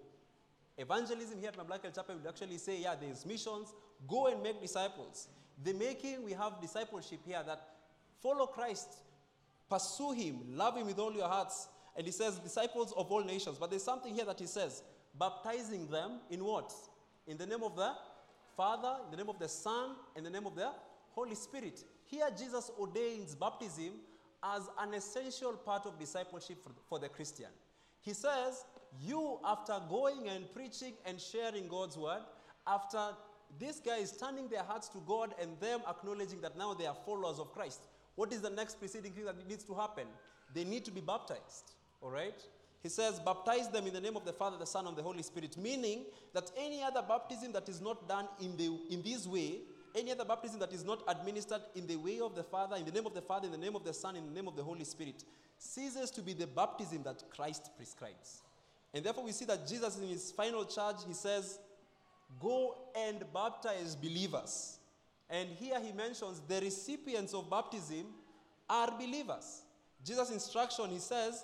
Evangelism 0.76 1.38
here 1.38 1.48
at 1.48 1.56
Mamlaka 1.56 1.94
Chapel 1.94 2.16
would 2.16 2.26
actually 2.26 2.58
say, 2.58 2.80
yeah, 2.80 2.94
there's 3.00 3.24
missions, 3.24 3.72
go 4.06 4.26
and 4.26 4.42
make 4.42 4.60
disciples. 4.60 5.28
The 5.62 5.72
making, 5.72 6.22
we 6.24 6.32
have 6.32 6.60
discipleship 6.60 7.20
here 7.24 7.42
that 7.46 7.60
follow 8.22 8.46
Christ, 8.46 8.88
pursue 9.72 10.12
him, 10.12 10.40
love 10.50 10.76
him 10.76 10.86
with 10.86 10.98
all 10.98 11.12
your 11.12 11.28
hearts. 11.28 11.68
And 11.96 12.04
he 12.06 12.12
says, 12.12 12.38
disciples 12.38 12.92
of 12.94 13.10
all 13.10 13.24
nations. 13.24 13.56
But 13.58 13.70
there's 13.70 13.82
something 13.82 14.14
here 14.14 14.26
that 14.26 14.38
he 14.38 14.46
says, 14.46 14.82
baptizing 15.18 15.86
them 15.88 16.20
in 16.30 16.44
what? 16.44 16.72
In 17.26 17.38
the 17.38 17.46
name 17.46 17.62
of 17.62 17.74
the 17.74 17.92
Father, 18.54 18.96
in 19.04 19.10
the 19.10 19.16
name 19.16 19.30
of 19.30 19.38
the 19.38 19.48
Son, 19.48 19.96
in 20.14 20.24
the 20.24 20.30
name 20.30 20.46
of 20.46 20.54
the 20.54 20.70
Holy 21.12 21.34
Spirit. 21.34 21.84
Here, 22.04 22.28
Jesus 22.38 22.70
ordains 22.78 23.34
baptism 23.34 23.92
as 24.42 24.68
an 24.78 24.92
essential 24.92 25.52
part 25.52 25.86
of 25.86 25.98
discipleship 25.98 26.58
for, 26.88 26.98
the 26.98 27.08
Christian. 27.08 27.46
He 28.02 28.12
says, 28.12 28.64
You, 29.00 29.38
after 29.44 29.78
going 29.88 30.28
and 30.28 30.52
preaching 30.52 30.94
and 31.06 31.18
sharing 31.18 31.68
God's 31.68 31.96
word, 31.96 32.22
after 32.66 33.00
these 33.58 33.80
guys 33.80 34.12
turning 34.18 34.48
their 34.48 34.62
hearts 34.62 34.88
to 34.90 34.98
God 35.06 35.34
and 35.40 35.58
them 35.60 35.80
acknowledging 35.88 36.40
that 36.42 36.58
now 36.58 36.74
they 36.74 36.86
are 36.86 36.96
followers 37.06 37.38
of 37.38 37.52
Christ, 37.52 37.80
what 38.14 38.32
is 38.32 38.40
the 38.40 38.50
next 38.50 38.78
preceding 38.78 39.12
thing 39.12 39.24
that 39.24 39.48
needs 39.48 39.64
to 39.64 39.74
happen? 39.74 40.06
They 40.54 40.64
need 40.64 40.84
to 40.84 40.90
be 40.90 41.00
baptized. 41.00 41.72
All 42.00 42.10
right? 42.10 42.40
He 42.82 42.88
says, 42.88 43.20
baptize 43.20 43.68
them 43.68 43.86
in 43.86 43.94
the 43.94 44.00
name 44.00 44.16
of 44.16 44.24
the 44.24 44.32
Father, 44.32 44.56
the 44.58 44.66
Son, 44.66 44.86
and 44.86 44.96
the 44.96 45.02
Holy 45.02 45.22
Spirit, 45.22 45.56
meaning 45.56 46.04
that 46.34 46.50
any 46.56 46.82
other 46.82 47.02
baptism 47.06 47.52
that 47.52 47.68
is 47.68 47.80
not 47.80 48.08
done 48.08 48.26
in, 48.40 48.56
the, 48.56 48.76
in 48.90 49.02
this 49.02 49.26
way 49.26 49.60
any 49.94 50.10
other 50.10 50.24
baptism 50.24 50.58
that 50.60 50.72
is 50.72 50.84
not 50.84 51.02
administered 51.08 51.60
in 51.74 51.86
the 51.86 51.96
way 51.96 52.20
of 52.20 52.34
the 52.34 52.42
Father, 52.42 52.76
in 52.76 52.84
the 52.84 52.90
name 52.90 53.06
of 53.06 53.14
the 53.14 53.20
Father, 53.20 53.46
in 53.46 53.52
the 53.52 53.58
name 53.58 53.76
of 53.76 53.84
the 53.84 53.92
Son, 53.92 54.16
in 54.16 54.26
the 54.26 54.32
name 54.32 54.48
of 54.48 54.56
the 54.56 54.62
Holy 54.62 54.84
Spirit, 54.84 55.24
ceases 55.58 56.10
to 56.10 56.22
be 56.22 56.32
the 56.32 56.46
baptism 56.46 57.02
that 57.02 57.22
Christ 57.30 57.70
prescribes. 57.76 58.42
And 58.94 59.04
therefore, 59.04 59.24
we 59.24 59.32
see 59.32 59.44
that 59.46 59.66
Jesus, 59.66 59.98
in 59.98 60.08
his 60.08 60.32
final 60.32 60.64
charge, 60.64 60.96
he 61.06 61.14
says, 61.14 61.58
Go 62.40 62.76
and 62.96 63.24
baptize 63.32 63.94
believers. 63.94 64.78
And 65.32 65.48
here 65.58 65.80
he 65.80 65.92
mentions 65.92 66.42
the 66.46 66.60
recipients 66.60 67.32
of 67.32 67.48
baptism 67.48 68.04
are 68.68 68.90
believers. 68.90 69.62
Jesus' 70.04 70.30
instruction, 70.30 70.90
he 70.90 70.98
says, 70.98 71.42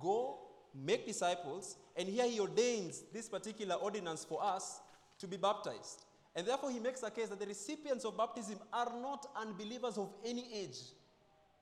Go, 0.00 0.38
make 0.74 1.06
disciples, 1.06 1.76
and 1.94 2.08
here 2.08 2.26
he 2.26 2.40
ordains 2.40 3.04
this 3.12 3.28
particular 3.28 3.74
ordinance 3.74 4.24
for 4.24 4.42
us 4.42 4.80
to 5.18 5.26
be 5.26 5.36
baptized. 5.36 6.06
And 6.34 6.46
therefore, 6.46 6.70
he 6.70 6.80
makes 6.80 7.02
a 7.02 7.10
case 7.10 7.28
that 7.28 7.40
the 7.40 7.46
recipients 7.46 8.06
of 8.06 8.16
baptism 8.16 8.58
are 8.72 8.90
not 9.02 9.26
unbelievers 9.36 9.98
of 9.98 10.10
any 10.24 10.46
age. 10.54 10.78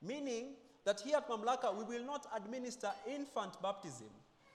Meaning 0.01 0.55
that 0.85 1.01
here 1.01 1.17
at 1.17 1.27
Mamlaka, 1.29 1.75
we 1.75 1.83
will 1.83 2.05
not 2.05 2.25
administer 2.35 2.91
infant 3.09 3.61
baptism, 3.61 4.07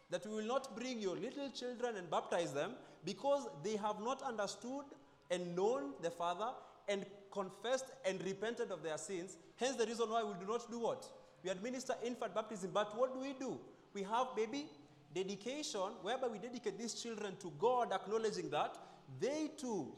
that 0.09 0.27
we 0.27 0.37
will 0.37 0.47
not 0.47 0.75
bring 0.75 1.01
your 1.01 1.17
little 1.17 1.51
children 1.51 1.97
and 1.97 2.11
baptize 2.11 2.55
them 2.55 2.73
because 3.05 3.47
they 3.63 3.77
have 3.77 4.01
not 4.01 4.23
understood 4.23 4.85
and 5.31 5.55
known 5.55 5.93
the 6.03 6.11
Father 6.11 6.51
and 6.89 7.07
confessed 7.31 7.87
and 8.05 8.23
repented 8.25 8.71
of 8.71 8.83
their 8.83 8.99
sins. 8.99 9.37
Hence, 9.57 9.77
the 9.77 9.87
reason 9.87 10.09
why 10.11 10.23
we 10.25 10.35
do 10.45 10.51
not 10.51 10.71
do 10.71 10.81
what? 10.81 11.07
We 11.43 11.51
administer 11.51 11.95
infant 12.05 12.35
baptism. 12.35 12.71
But 12.73 12.97
what 12.99 13.15
do 13.15 13.21
we 13.21 13.33
do? 13.33 13.59
We 13.95 14.03
have 14.03 14.35
baby 14.37 14.67
dedication, 15.15 15.93
whereby 16.03 16.29
we 16.29 16.39
dedicate 16.39 16.79
these 16.79 16.95
children 16.95 17.37
to 17.41 17.53
God, 17.59 17.93
acknowledging 17.93 18.51
that 18.51 18.77
they 19.21 19.51
too, 19.57 19.93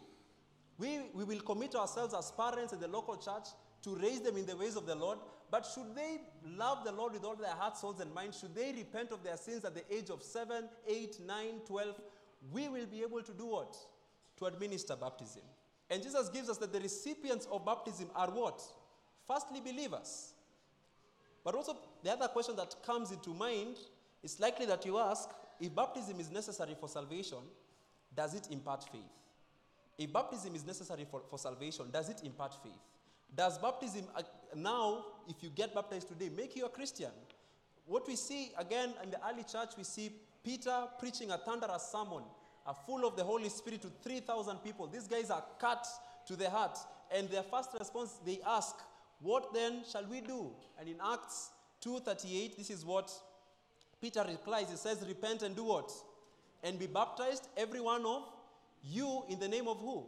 we, 0.78 1.00
we 1.14 1.24
will 1.24 1.40
commit 1.40 1.74
ourselves 1.74 2.14
as 2.14 2.30
parents 2.32 2.72
in 2.72 2.80
the 2.80 2.88
local 2.88 3.16
church 3.16 3.48
to 3.82 3.94
raise 3.96 4.20
them 4.20 4.36
in 4.36 4.46
the 4.46 4.56
ways 4.56 4.76
of 4.76 4.86
the 4.86 4.94
Lord. 4.94 5.18
But 5.50 5.66
should 5.66 5.94
they 5.94 6.20
love 6.56 6.84
the 6.84 6.92
Lord 6.92 7.12
with 7.12 7.24
all 7.24 7.36
their 7.36 7.50
heart, 7.50 7.76
souls, 7.76 8.00
and 8.00 8.12
minds, 8.14 8.40
should 8.40 8.54
they 8.54 8.72
repent 8.72 9.12
of 9.12 9.22
their 9.22 9.36
sins 9.36 9.64
at 9.64 9.74
the 9.74 9.84
age 9.94 10.08
of 10.08 10.22
7, 10.22 10.68
8, 10.88 11.16
9, 11.26 11.46
12, 11.66 12.00
we 12.50 12.68
will 12.68 12.86
be 12.86 13.02
able 13.02 13.22
to 13.22 13.32
do 13.32 13.46
what? 13.46 13.76
To 14.42 14.48
administer 14.48 14.96
baptism. 14.96 15.42
And 15.88 16.02
Jesus 16.02 16.28
gives 16.28 16.50
us 16.50 16.58
that 16.58 16.72
the 16.72 16.80
recipients 16.80 17.46
of 17.52 17.64
baptism 17.64 18.08
are 18.12 18.28
what? 18.28 18.60
Firstly, 19.24 19.60
believers. 19.60 20.32
But 21.44 21.54
also, 21.54 21.76
the 22.02 22.10
other 22.10 22.26
question 22.26 22.56
that 22.56 22.74
comes 22.84 23.12
into 23.12 23.30
mind 23.30 23.76
is 24.20 24.40
likely 24.40 24.66
that 24.66 24.84
you 24.84 24.98
ask 24.98 25.30
if 25.60 25.72
baptism 25.72 26.18
is 26.18 26.28
necessary 26.32 26.74
for 26.80 26.88
salvation, 26.88 27.38
does 28.16 28.34
it 28.34 28.48
impart 28.50 28.82
faith? 28.90 29.02
If 29.96 30.12
baptism 30.12 30.56
is 30.56 30.66
necessary 30.66 31.06
for, 31.08 31.22
for 31.30 31.38
salvation, 31.38 31.92
does 31.92 32.08
it 32.08 32.22
impart 32.24 32.56
faith? 32.64 32.72
Does 33.36 33.58
baptism 33.58 34.06
uh, 34.16 34.22
now, 34.56 35.04
if 35.28 35.40
you 35.40 35.50
get 35.50 35.72
baptized 35.72 36.08
today, 36.08 36.30
make 36.36 36.56
you 36.56 36.64
a 36.66 36.68
Christian? 36.68 37.12
What 37.86 38.08
we 38.08 38.16
see 38.16 38.50
again 38.58 38.92
in 39.04 39.10
the 39.12 39.20
early 39.24 39.44
church, 39.44 39.70
we 39.78 39.84
see 39.84 40.10
Peter 40.42 40.88
preaching 40.98 41.30
a 41.30 41.38
thunderous 41.38 41.92
sermon, 41.92 42.24
uh, 42.66 42.72
full 42.72 43.06
of 43.06 43.16
the 43.16 43.24
Holy 43.24 43.48
Spirit 43.48 43.82
to 43.82 43.88
3,000 44.02 44.56
people. 44.58 44.86
These 44.86 45.08
guys 45.08 45.30
are 45.30 45.44
cut 45.58 45.86
to 46.26 46.36
the 46.36 46.48
heart. 46.48 46.78
And 47.14 47.28
their 47.28 47.42
first 47.42 47.70
response, 47.78 48.18
they 48.24 48.40
ask, 48.46 48.74
What 49.20 49.52
then 49.52 49.82
shall 49.90 50.04
we 50.06 50.20
do? 50.20 50.50
And 50.78 50.88
in 50.88 50.96
Acts 51.04 51.50
2.38, 51.84 52.56
this 52.56 52.70
is 52.70 52.84
what 52.84 53.10
Peter 54.00 54.24
replies. 54.26 54.70
He 54.70 54.76
says, 54.76 55.04
Repent 55.06 55.42
and 55.42 55.54
do 55.54 55.64
what? 55.64 55.90
And 56.62 56.78
be 56.78 56.86
baptized, 56.86 57.48
every 57.56 57.80
one 57.80 58.04
of 58.06 58.22
you, 58.82 59.24
in 59.28 59.38
the 59.38 59.48
name 59.48 59.68
of 59.68 59.78
who? 59.80 60.04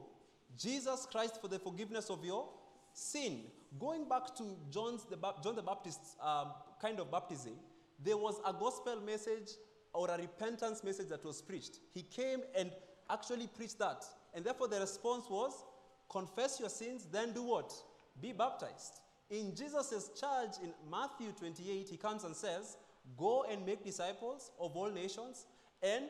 Jesus 0.57 1.07
Christ 1.11 1.41
for 1.41 1.49
the 1.49 1.59
forgiveness 1.59 2.11
of 2.11 2.25
your 2.25 2.49
sin. 2.93 3.41
Going 3.79 4.09
back 4.09 4.35
to 4.37 4.45
John's 4.71 5.05
the, 5.05 5.17
John 5.43 5.57
the 5.57 5.63
Baptist's 5.63 6.17
um, 6.23 6.53
kind 6.81 7.01
of 7.01 7.11
baptism, 7.11 7.55
there 8.03 8.17
was 8.17 8.41
a 8.47 8.53
gospel 8.53 9.01
message 9.01 9.51
or 9.95 10.11
a 10.11 10.19
repentance 10.19 10.85
message 10.85 11.09
that 11.09 11.25
was 11.25 11.41
preached. 11.41 11.79
He 11.93 12.03
came 12.03 12.41
and 12.57 12.71
actually 13.09 13.47
preached 13.47 13.79
that. 13.79 14.05
And 14.35 14.45
therefore, 14.45 14.69
the 14.69 14.81
response 14.81 15.25
was 15.31 15.65
confess 16.11 16.61
your 16.61 16.69
sins, 16.69 17.07
then 17.11 17.33
do 17.33 17.43
what? 17.43 17.73
Be 18.21 18.33
baptized. 18.33 19.01
In 19.31 19.55
Jesus' 19.55 20.11
charge 20.21 20.53
in 20.63 20.73
Matthew 20.91 21.33
28, 21.33 21.89
he 21.89 21.97
comes 21.97 22.25
and 22.25 22.37
says, 22.37 22.77
Go 23.17 23.45
and 23.51 23.65
make 23.65 23.85
disciples 23.85 24.51
of 24.61 24.77
all 24.77 24.91
nations 24.91 25.47
and 25.83 26.05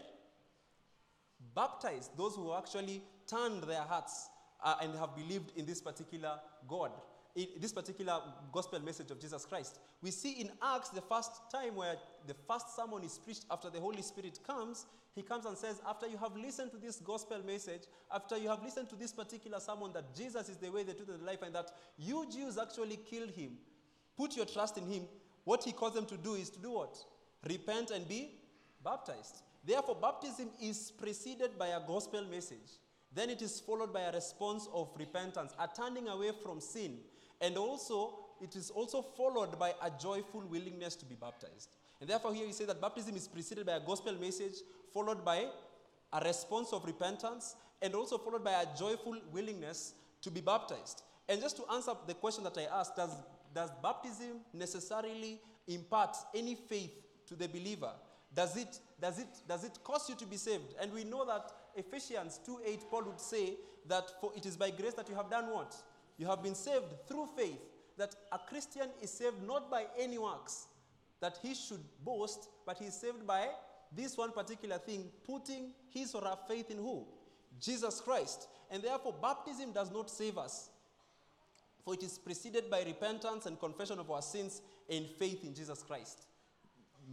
baptize 1.55 2.11
those 2.17 2.35
who 2.35 2.55
actually 2.55 3.03
turned 3.27 3.63
their 3.65 3.83
hearts 3.83 4.29
uh, 4.63 4.77
and 4.83 4.95
have 4.97 5.15
believed 5.15 5.53
in 5.57 5.67
this 5.67 5.81
particular 5.81 6.39
God, 6.69 6.93
in 7.35 7.49
this 7.61 7.73
particular 7.73 8.21
gospel 8.53 8.81
message 8.81 9.11
of 9.11 9.21
Jesus 9.21 9.45
Christ. 9.45 9.81
We 10.01 10.11
see 10.11 10.33
in 10.41 10.51
Acts 10.63 10.91
the 10.91 11.01
first 11.01 11.31
time 11.51 11.75
where 11.77 11.97
the 12.27 12.35
first 12.35 12.77
sermon 12.77 13.03
is 13.03 13.19
preached 13.19 13.45
after 13.51 13.71
the 13.71 13.81
Holy 13.81 14.03
Spirit 14.03 14.39
comes, 14.47 14.87
he 15.15 15.23
comes 15.23 15.45
and 15.45 15.57
says, 15.57 15.81
After 15.87 16.07
you 16.07 16.17
have 16.19 16.37
listened 16.37 16.71
to 16.73 16.77
this 16.77 16.97
gospel 16.97 17.41
message, 17.45 17.83
after 18.13 18.37
you 18.37 18.49
have 18.49 18.63
listened 18.63 18.89
to 18.91 18.97
this 18.97 19.13
particular 19.13 19.61
sermon 19.61 19.93
that 19.95 20.15
Jesus 20.15 20.49
is 20.49 20.57
the 20.57 20.71
way, 20.71 20.83
the 20.83 20.95
truth, 20.95 21.09
and 21.09 21.21
the 21.21 21.25
life, 21.25 21.43
and 21.43 21.55
that 21.55 21.71
you 21.97 22.27
Jews 22.31 22.59
actually 22.59 22.99
killed 23.09 23.31
him, 23.31 23.53
put 24.17 24.37
your 24.37 24.47
trust 24.47 24.79
in 24.79 24.87
him, 24.87 25.05
what 25.45 25.63
he 25.65 25.73
calls 25.73 25.95
them 25.95 26.07
to 26.07 26.17
do 26.17 26.35
is 26.35 26.51
to 26.51 26.59
do 26.59 26.73
what? 26.73 26.97
Repent 27.49 27.91
and 27.91 28.09
be 28.09 28.31
baptized. 28.83 29.43
Therefore, 29.65 29.97
baptism 30.01 30.51
is 30.61 30.91
preceded 30.91 31.59
by 31.59 31.69
a 31.69 31.81
gospel 31.87 32.25
message. 32.31 32.79
Then 33.15 33.31
it 33.31 33.43
is 33.43 33.61
followed 33.61 33.93
by 33.93 34.03
a 34.03 34.13
response 34.13 34.69
of 34.75 34.91
repentance, 34.99 35.55
a 35.59 35.69
turning 35.69 36.09
away 36.09 36.33
from 36.43 36.61
sin. 36.61 36.99
And 37.41 37.57
also, 37.57 38.19
it 38.41 38.57
is 38.57 38.71
also 38.71 39.03
followed 39.03 39.59
by 39.59 39.75
a 39.83 39.91
joyful 40.01 40.43
willingness 40.51 40.97
to 40.97 41.05
be 41.05 41.15
baptized. 41.15 41.71
And 42.01 42.09
therefore, 42.09 42.35
here 42.35 42.47
we 42.47 42.53
say 42.53 42.65
that 42.65 42.81
baptism 42.81 43.17
is 43.17 43.29
preceded 43.29 43.67
by 43.67 43.77
a 43.77 43.81
gospel 43.81 44.15
message, 44.21 44.57
followed 44.93 45.25
by 45.25 45.47
a 46.13 46.25
response 46.25 46.73
of 46.73 46.85
repentance, 46.85 47.57
and 47.81 47.95
also 47.95 48.19
followed 48.19 48.45
by 48.45 48.53
a 48.53 48.67
joyful 48.79 49.17
willingness 49.33 49.95
to 50.23 50.31
be 50.31 50.41
baptized. 50.41 51.03
And 51.29 51.41
just 51.41 51.57
to 51.57 51.63
answer 51.73 51.93
the 52.07 52.15
question 52.15 52.45
that 52.45 52.57
I 52.59 52.65
asked, 52.79 52.97
does, 52.97 53.11
does 53.55 53.71
baptism 53.83 54.41
necessarily 54.53 55.41
impart 55.67 56.17
any 56.35 56.55
faith 56.55 56.93
to 57.27 57.35
the 57.35 57.49
believer? 57.49 57.93
Does 58.35 58.57
it, 58.57 58.79
does, 59.01 59.19
it, 59.19 59.29
does 59.49 59.65
it 59.65 59.79
cost 59.85 60.09
you 60.09 60.17
to 60.17 60.27
be 60.27 60.37
saved? 60.37 60.75
And 60.81 60.93
we 60.93 61.05
know 61.05 61.25
that 61.25 61.51
Ephesians 61.77 62.41
2 62.45 62.61
8, 62.67 62.91
Paul 62.91 63.05
would 63.05 63.21
say 63.21 63.55
that 63.87 64.05
for 64.21 64.33
it 64.37 64.45
is 64.47 64.57
by 64.57 64.71
grace 64.71 64.95
that 64.95 65.09
you 65.09 65.15
have 65.15 65.31
done 65.31 65.47
what? 65.53 65.75
You 66.17 66.27
have 66.27 66.43
been 66.43 66.55
saved 66.55 67.07
through 67.09 67.29
faith. 67.37 67.61
That 67.97 68.15
a 68.33 68.39
Christian 68.39 68.89
is 69.01 69.11
saved 69.11 69.47
not 69.47 69.71
by 69.71 69.87
any 69.97 70.19
works 70.19 70.67
that 71.25 71.39
he 71.43 71.55
should 71.55 71.83
boast, 72.05 72.51
but 72.67 72.77
he 72.77 72.85
is 72.85 73.01
saved 73.01 73.27
by 73.27 73.49
this 73.97 74.15
one 74.17 74.31
particular 74.31 74.77
thing, 74.77 75.07
putting 75.25 75.71
his 75.89 76.15
or 76.15 76.21
her 76.21 76.37
faith 76.47 76.71
in 76.71 76.77
who? 76.77 77.07
Jesus 77.59 78.01
Christ. 78.01 78.49
And 78.71 78.83
therefore, 78.83 79.15
baptism 79.23 79.73
does 79.73 79.91
not 79.91 80.11
save 80.11 80.37
us. 80.37 80.69
For 81.83 81.95
it 81.95 82.03
is 82.03 82.19
preceded 82.19 82.71
by 82.71 82.83
repentance 82.83 83.47
and 83.47 83.59
confession 83.59 83.99
of 83.99 84.11
our 84.11 84.21
sins 84.21 84.61
and 84.91 85.07
faith 85.19 85.45
in 85.45 85.55
Jesus 85.55 85.83
Christ. 85.83 86.27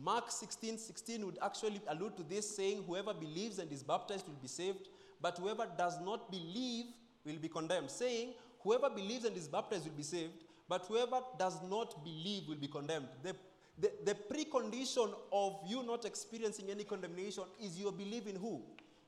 Mark 0.03 0.29
16 0.29 0.77
16 0.77 1.25
would 1.25 1.37
actually 1.41 1.81
allude 1.87 2.17
to 2.17 2.23
this, 2.23 2.53
saying, 2.55 2.83
Whoever 2.87 3.13
believes 3.13 3.59
and 3.59 3.71
is 3.71 3.83
baptized 3.83 4.27
will 4.27 4.41
be 4.41 4.47
saved, 4.49 4.89
but 5.21 5.37
whoever 5.37 5.67
does 5.77 6.01
not 6.01 6.29
believe 6.29 6.85
will 7.25 7.37
be 7.37 7.47
condemned. 7.47 7.91
Saying, 7.91 8.33
Whoever 8.63 8.89
believes 8.89 9.25
and 9.25 9.35
is 9.35 9.47
baptized 9.47 9.85
will 9.85 9.93
be 9.93 10.03
saved, 10.03 10.33
but 10.69 10.85
whoever 10.85 11.19
does 11.37 11.61
not 11.69 12.03
believe 12.03 12.47
will 12.47 12.55
be 12.55 12.67
condemned. 12.67 13.07
The, 13.23 13.35
the, 13.79 13.91
the 14.05 14.15
precondition 14.15 15.13
of 15.31 15.59
you 15.67 15.83
not 15.83 16.05
experiencing 16.05 16.69
any 16.69 16.83
condemnation 16.83 17.43
is 17.61 17.79
your 17.79 17.91
belief 17.91 18.27
in 18.27 18.35
who? 18.35 18.61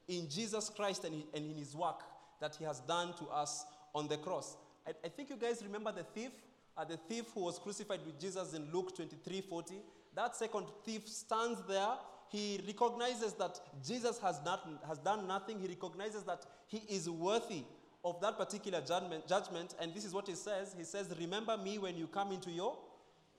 In 0.07 0.27
Jesus 0.29 0.69
Christ 0.69 1.05
and, 1.05 1.23
and 1.33 1.51
in 1.51 1.55
his 1.55 1.75
work 1.75 2.01
that 2.41 2.55
he 2.55 2.65
has 2.65 2.79
done 2.81 3.13
to 3.13 3.25
us 3.27 3.65
on 3.93 4.07
the 4.07 4.17
cross. 4.17 4.57
I, 4.87 4.91
I 5.05 5.07
think 5.09 5.29
you 5.29 5.37
guys 5.37 5.61
remember 5.63 5.91
the 5.91 6.03
thief, 6.03 6.31
uh, 6.75 6.83
the 6.83 6.97
thief 6.97 7.25
who 7.33 7.41
was 7.41 7.59
crucified 7.59 7.99
with 8.05 8.19
Jesus 8.19 8.53
in 8.53 8.69
Luke 8.73 8.95
23 8.95 9.41
40. 9.41 9.75
That 10.15 10.35
second 10.35 10.65
thief 10.83 11.07
stands 11.07 11.61
there. 11.67 11.89
He 12.29 12.59
recognizes 12.65 13.33
that 13.33 13.59
Jesus 13.85 14.19
has, 14.19 14.41
not, 14.43 14.67
has 14.87 14.97
done 14.97 15.27
nothing. 15.27 15.59
He 15.59 15.67
recognizes 15.67 16.23
that 16.23 16.45
he 16.67 16.81
is 16.89 17.09
worthy 17.09 17.63
of 18.03 18.19
that 18.21 18.37
particular 18.37 18.81
judgment, 18.81 19.27
judgment. 19.27 19.75
And 19.79 19.93
this 19.93 20.05
is 20.05 20.13
what 20.13 20.27
he 20.27 20.35
says 20.35 20.75
He 20.77 20.83
says, 20.83 21.13
Remember 21.19 21.57
me 21.57 21.77
when 21.77 21.97
you 21.97 22.07
come 22.07 22.31
into 22.31 22.51
your 22.51 22.77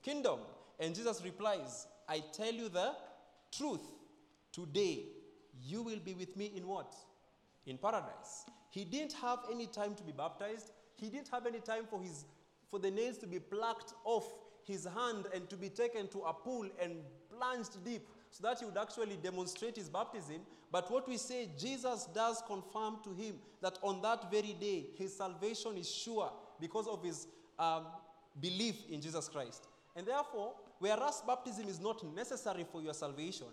kingdom. 0.01 0.39
And 0.79 0.93
Jesus 0.93 1.21
replies, 1.23 1.87
I 2.07 2.23
tell 2.33 2.51
you 2.51 2.69
the 2.69 2.93
truth. 3.55 3.81
Today, 4.51 5.05
you 5.63 5.81
will 5.81 5.99
be 5.99 6.13
with 6.13 6.35
me 6.37 6.51
in 6.55 6.67
what? 6.67 6.93
In 7.65 7.77
paradise. 7.77 8.45
He 8.69 8.83
didn't 8.83 9.13
have 9.13 9.39
any 9.51 9.67
time 9.67 9.95
to 9.95 10.03
be 10.03 10.11
baptized. 10.11 10.71
He 10.95 11.09
didn't 11.09 11.29
have 11.29 11.45
any 11.45 11.59
time 11.59 11.85
for, 11.89 12.01
his, 12.01 12.25
for 12.69 12.79
the 12.79 12.91
nails 12.91 13.17
to 13.19 13.27
be 13.27 13.39
plucked 13.39 13.93
off 14.03 14.33
his 14.65 14.85
hand 14.85 15.25
and 15.33 15.49
to 15.49 15.55
be 15.55 15.69
taken 15.69 16.07
to 16.09 16.19
a 16.21 16.33
pool 16.33 16.67
and 16.81 16.95
plunged 17.29 17.83
deep 17.83 18.07
so 18.35 18.43
that 18.43 18.59
he 18.59 18.65
would 18.65 18.77
actually 18.77 19.15
demonstrate 19.23 19.77
his 19.77 19.87
baptism. 19.87 20.41
But 20.69 20.91
what 20.91 21.07
we 21.07 21.15
say, 21.15 21.49
Jesus 21.57 22.05
does 22.13 22.43
confirm 22.45 22.97
to 23.05 23.13
him 23.13 23.35
that 23.61 23.79
on 23.81 24.01
that 24.01 24.29
very 24.29 24.53
day, 24.59 24.87
his 24.97 25.15
salvation 25.15 25.77
is 25.77 25.89
sure 25.89 26.29
because 26.59 26.85
of 26.85 27.01
his 27.01 27.27
um, 27.57 27.85
belief 28.41 28.75
in 28.89 28.99
Jesus 28.99 29.29
Christ. 29.29 29.69
And 29.95 30.05
therefore, 30.05 30.53
whereas 30.79 31.23
baptism 31.25 31.69
is 31.69 31.79
not 31.79 32.03
necessary 32.13 32.65
for 32.69 32.81
your 32.81 32.93
salvation, 32.93 33.47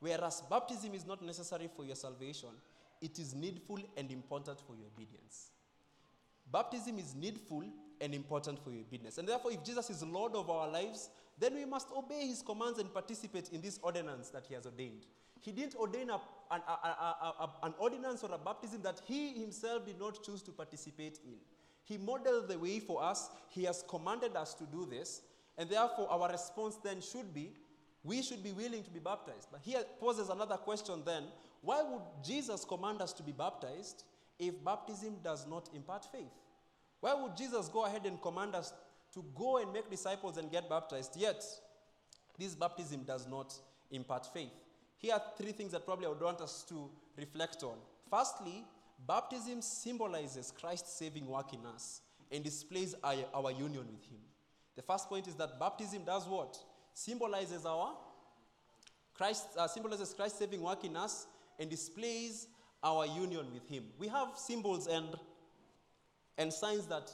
whereas 0.00 0.42
baptism 0.50 0.92
is 0.92 1.06
not 1.06 1.22
necessary 1.22 1.68
for 1.76 1.84
your 1.84 1.94
salvation, 1.94 2.48
it 3.00 3.16
is 3.20 3.32
needful 3.32 3.78
and 3.96 4.10
important 4.10 4.58
for 4.66 4.74
your 4.74 4.86
obedience. 4.92 5.52
Baptism 6.50 6.98
is 6.98 7.14
needful 7.14 7.62
and 8.00 8.12
important 8.12 8.58
for 8.58 8.72
your 8.72 8.80
obedience. 8.80 9.18
And 9.18 9.28
therefore, 9.28 9.52
if 9.52 9.62
Jesus 9.62 9.88
is 9.88 10.02
Lord 10.02 10.34
of 10.34 10.50
our 10.50 10.66
lives, 10.68 11.10
then 11.40 11.54
we 11.54 11.64
must 11.64 11.88
obey 11.96 12.26
his 12.26 12.42
commands 12.42 12.78
and 12.78 12.92
participate 12.92 13.48
in 13.48 13.60
this 13.60 13.80
ordinance 13.82 14.28
that 14.28 14.44
he 14.46 14.54
has 14.54 14.66
ordained. 14.66 15.06
He 15.40 15.52
didn't 15.52 15.74
ordain 15.74 16.10
a, 16.10 16.20
an, 16.50 16.60
a, 16.68 16.70
a, 16.70 17.50
an 17.62 17.74
ordinance 17.78 18.22
or 18.22 18.32
a 18.34 18.38
baptism 18.38 18.82
that 18.82 19.00
he 19.06 19.40
himself 19.40 19.86
did 19.86 19.98
not 19.98 20.22
choose 20.22 20.42
to 20.42 20.50
participate 20.52 21.18
in. 21.24 21.36
He 21.84 21.96
modeled 21.96 22.48
the 22.48 22.58
way 22.58 22.78
for 22.78 23.02
us, 23.02 23.30
he 23.48 23.64
has 23.64 23.82
commanded 23.88 24.36
us 24.36 24.52
to 24.54 24.64
do 24.64 24.86
this, 24.86 25.22
and 25.56 25.68
therefore 25.68 26.08
our 26.10 26.30
response 26.30 26.76
then 26.84 27.00
should 27.00 27.34
be 27.34 27.52
we 28.02 28.22
should 28.22 28.42
be 28.42 28.52
willing 28.52 28.82
to 28.82 28.90
be 28.90 28.98
baptized. 28.98 29.48
But 29.50 29.60
here 29.62 29.82
poses 29.98 30.28
another 30.28 30.56
question 30.56 31.02
then 31.04 31.24
why 31.62 31.82
would 31.82 32.02
Jesus 32.24 32.64
command 32.64 33.02
us 33.02 33.12
to 33.14 33.22
be 33.22 33.32
baptized 33.32 34.04
if 34.38 34.62
baptism 34.64 35.16
does 35.22 35.46
not 35.46 35.68
impart 35.74 36.06
faith? 36.10 36.32
Why 37.00 37.14
would 37.14 37.36
Jesus 37.36 37.68
go 37.68 37.84
ahead 37.84 38.06
and 38.06 38.20
command 38.20 38.54
us 38.54 38.72
to 39.14 39.24
go 39.34 39.58
and 39.58 39.72
make 39.72 39.90
disciples 39.90 40.36
and 40.36 40.50
get 40.50 40.68
baptized, 40.68 41.16
yet 41.16 41.42
this 42.38 42.54
baptism 42.54 43.02
does 43.04 43.26
not 43.26 43.52
impart 43.90 44.26
faith? 44.32 44.52
Here 44.98 45.14
are 45.14 45.22
three 45.36 45.52
things 45.52 45.72
that 45.72 45.84
probably 45.84 46.06
I 46.06 46.10
would 46.10 46.20
want 46.20 46.40
us 46.40 46.64
to 46.68 46.90
reflect 47.16 47.62
on. 47.62 47.76
Firstly, 48.10 48.64
baptism 49.06 49.62
symbolizes 49.62 50.52
Christ's 50.52 50.92
saving 50.92 51.26
work 51.26 51.52
in 51.54 51.64
us 51.66 52.02
and 52.30 52.44
displays 52.44 52.94
our, 53.02 53.50
union 53.50 53.86
with 53.90 54.04
Him. 54.04 54.20
The 54.76 54.82
first 54.82 55.08
point 55.08 55.26
is 55.26 55.34
that 55.36 55.58
baptism 55.58 56.04
does 56.04 56.26
what? 56.26 56.58
Symbolizes 56.94 57.64
our 57.64 57.94
Christ 59.20 59.48
uh, 59.58 59.68
symbolizes 59.68 60.14
Christ's 60.14 60.38
saving 60.38 60.62
work 60.62 60.82
in 60.82 60.96
us 60.96 61.26
and 61.58 61.68
displays 61.68 62.46
our 62.82 63.04
union 63.04 63.52
with 63.52 63.68
Him. 63.68 63.84
We 63.98 64.08
have 64.08 64.28
symbols 64.34 64.86
and 64.86 65.14
and 66.38 66.50
signs 66.50 66.86
that 66.86 67.10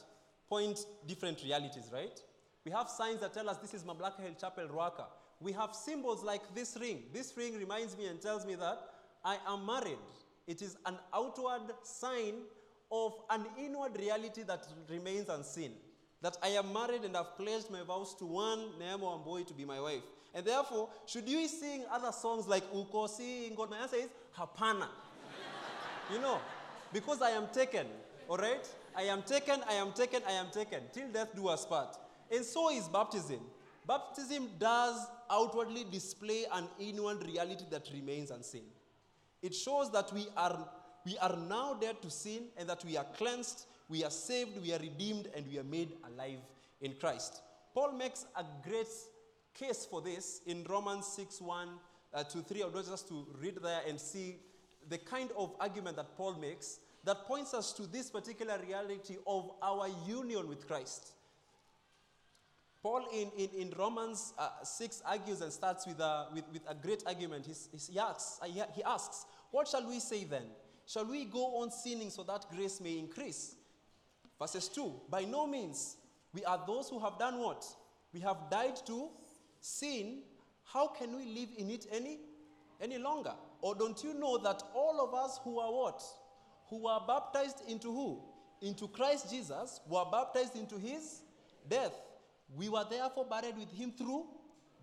point 0.49 0.85
different 1.07 1.43
realities, 1.43 1.89
right? 1.91 2.19
We 2.65 2.71
have 2.71 2.89
signs 2.89 3.21
that 3.21 3.33
tell 3.33 3.49
us 3.49 3.57
this 3.57 3.73
is 3.73 3.83
Mamlaka 3.83 4.21
Hill 4.21 4.35
Chapel 4.39 4.67
Ruaka. 4.67 5.05
We 5.39 5.51
have 5.53 5.75
symbols 5.75 6.23
like 6.23 6.41
this 6.55 6.77
ring. 6.79 7.03
This 7.13 7.33
ring 7.37 7.57
reminds 7.57 7.97
me 7.97 8.07
and 8.07 8.19
tells 8.19 8.45
me 8.45 8.55
that 8.55 8.79
I 9.23 9.37
am 9.47 9.65
married. 9.65 9.97
It 10.47 10.61
is 10.61 10.77
an 10.85 10.95
outward 11.13 11.73
sign 11.83 12.35
of 12.91 13.13
an 13.29 13.45
inward 13.59 13.97
reality 13.97 14.43
that 14.43 14.65
remains 14.89 15.29
unseen. 15.29 15.73
That 16.21 16.37
I 16.41 16.49
am 16.49 16.73
married 16.73 17.03
and 17.03 17.15
I've 17.15 17.37
pledged 17.37 17.69
my 17.69 17.83
vows 17.83 18.15
to 18.15 18.25
one 18.25 18.69
Neema 18.81 19.23
boy 19.23 19.43
to 19.43 19.53
be 19.53 19.65
my 19.65 19.79
wife. 19.79 20.01
And 20.33 20.45
therefore, 20.45 20.89
should 21.05 21.27
you 21.27 21.47
sing 21.47 21.83
other 21.91 22.11
songs 22.11 22.47
like 22.47 22.63
Ukosi, 22.73 23.55
God, 23.55 23.69
my 23.69 23.77
answer 23.77 23.97
is 23.97 24.09
Hapana. 24.37 24.87
you 26.13 26.19
know, 26.19 26.39
because 26.91 27.21
I 27.21 27.31
am 27.31 27.47
taken, 27.53 27.87
all 28.27 28.37
right? 28.37 28.67
I 28.97 29.03
am 29.03 29.21
taken, 29.21 29.61
I 29.69 29.73
am 29.73 29.91
taken, 29.93 30.23
I 30.27 30.31
am 30.31 30.47
taken, 30.49 30.79
till 30.91 31.07
death 31.09 31.35
do 31.35 31.47
us 31.49 31.67
part. 31.67 31.95
And 32.31 32.43
so 32.43 32.71
is 32.71 32.87
baptism. 32.87 33.39
Baptism 33.87 34.49
does 34.59 35.05
outwardly 35.29 35.85
display 35.91 36.45
an 36.51 36.67
inward 36.79 37.23
reality 37.23 37.65
that 37.69 37.87
remains 37.93 38.31
unseen. 38.31 38.65
It 39.43 39.53
shows 39.53 39.91
that 39.91 40.11
we 40.11 40.25
are, 40.35 40.67
we 41.05 41.15
are 41.19 41.35
now 41.47 41.75
dead 41.75 42.01
to 42.01 42.09
sin 42.09 42.45
and 42.57 42.67
that 42.67 42.83
we 42.83 42.97
are 42.97 43.05
cleansed, 43.15 43.67
we 43.87 44.03
are 44.03 44.09
saved, 44.09 44.59
we 44.61 44.73
are 44.73 44.79
redeemed, 44.79 45.29
and 45.35 45.45
we 45.47 45.59
are 45.59 45.63
made 45.63 45.93
alive 46.11 46.39
in 46.81 46.93
Christ. 46.99 47.43
Paul 47.75 47.91
makes 47.91 48.25
a 48.35 48.43
great 48.67 48.87
case 49.53 49.85
for 49.85 50.01
this 50.01 50.41
in 50.47 50.63
Romans 50.67 51.05
6 51.05 51.39
1 51.39 51.69
uh, 52.15 52.23
to 52.23 52.41
3. 52.41 52.63
I 52.63 52.65
would 52.65 52.75
like 52.75 52.87
us 52.91 53.03
to 53.03 53.27
read 53.39 53.59
there 53.61 53.81
and 53.87 54.01
see 54.01 54.37
the 54.89 54.97
kind 54.97 55.29
of 55.37 55.53
argument 55.59 55.97
that 55.97 56.17
Paul 56.17 56.33
makes 56.33 56.79
that 57.07 57.23
points 57.25 57.53
us 57.53 57.71
to 57.71 57.83
this 57.87 58.09
particular 58.09 58.59
reality 58.67 59.15
of 59.25 59.49
our 59.61 59.87
union 60.05 60.45
with 60.45 60.67
Christ. 60.67 61.13
Paul 62.83 63.05
in, 63.13 63.31
in, 63.37 63.49
in 63.61 63.73
Romans 63.77 64.33
uh, 64.37 64.49
6 64.61 65.03
argues 65.05 65.39
and 65.39 65.51
starts 65.53 65.87
with 65.87 66.01
a, 66.01 66.27
with, 66.33 66.43
with 66.51 66.63
a 66.67 66.75
great 66.75 67.03
argument. 67.07 67.45
He's, 67.45 67.69
he's, 67.71 67.87
he, 67.87 67.97
asks, 67.97 68.39
uh, 68.41 68.45
he 68.45 68.83
asks, 68.83 69.25
What 69.51 69.69
shall 69.69 69.87
we 69.87 70.01
say 70.01 70.25
then? 70.25 70.43
Shall 70.85 71.05
we 71.05 71.23
go 71.23 71.61
on 71.61 71.71
sinning 71.71 72.09
so 72.09 72.23
that 72.23 72.45
grace 72.53 72.81
may 72.81 72.99
increase? 72.99 73.55
Verses 74.37 74.67
2 74.67 74.91
By 75.09 75.23
no 75.23 75.47
means. 75.47 75.95
We 76.33 76.43
are 76.43 76.61
those 76.67 76.89
who 76.89 76.99
have 76.99 77.17
done 77.17 77.39
what? 77.39 77.65
We 78.13 78.19
have 78.19 78.37
died 78.51 78.85
to 78.85 79.07
sin. 79.61 80.23
How 80.65 80.87
can 80.87 81.15
we 81.15 81.25
live 81.25 81.49
in 81.57 81.69
it 81.69 81.87
any, 81.89 82.19
any 82.81 82.97
longer? 82.97 83.33
Or 83.61 83.75
don't 83.75 84.03
you 84.03 84.13
know 84.13 84.37
that 84.39 84.61
all 84.75 84.99
of 84.99 85.13
us 85.13 85.39
who 85.45 85.57
are 85.59 85.71
what? 85.71 86.03
Who 86.69 86.83
were 86.83 86.99
baptized 87.07 87.61
into 87.67 87.91
who? 87.91 88.21
Into 88.61 88.87
Christ 88.87 89.29
Jesus, 89.29 89.79
were 89.87 90.05
baptized 90.11 90.55
into 90.55 90.77
his 90.77 91.21
death. 91.69 91.93
We 92.55 92.69
were 92.69 92.85
therefore 92.89 93.25
buried 93.25 93.57
with 93.57 93.71
him 93.71 93.91
through 93.91 94.25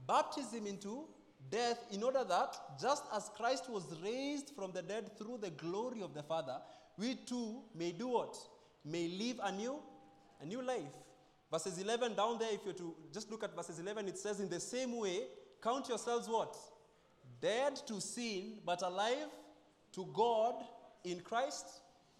baptism 0.06 0.66
into 0.66 1.06
death, 1.50 1.84
in 1.92 2.02
order 2.02 2.24
that, 2.24 2.56
just 2.80 3.04
as 3.14 3.30
Christ 3.36 3.68
was 3.68 3.84
raised 4.02 4.50
from 4.56 4.72
the 4.72 4.82
dead 4.82 5.16
through 5.18 5.38
the 5.40 5.50
glory 5.50 6.02
of 6.02 6.14
the 6.14 6.22
Father, 6.22 6.56
we 6.98 7.14
too 7.14 7.62
may 7.74 7.92
do 7.92 8.08
what? 8.08 8.36
May 8.84 9.08
live 9.08 9.40
a 9.42 9.52
new, 9.52 9.78
a 10.40 10.46
new 10.46 10.62
life. 10.62 10.92
Verses 11.50 11.78
11 11.78 12.14
down 12.14 12.38
there, 12.38 12.52
if 12.52 12.60
you're 12.64 12.74
to 12.74 12.94
just 13.12 13.30
look 13.30 13.44
at 13.44 13.54
verses 13.54 13.78
11, 13.78 14.08
it 14.08 14.18
says, 14.18 14.40
In 14.40 14.48
the 14.48 14.60
same 14.60 14.96
way, 14.98 15.22
count 15.62 15.88
yourselves 15.88 16.28
what? 16.28 16.56
Dead 17.40 17.76
to 17.86 18.00
sin, 18.00 18.58
but 18.64 18.82
alive 18.82 19.28
to 19.92 20.06
God 20.12 20.54
in 21.04 21.20
Christ 21.20 21.66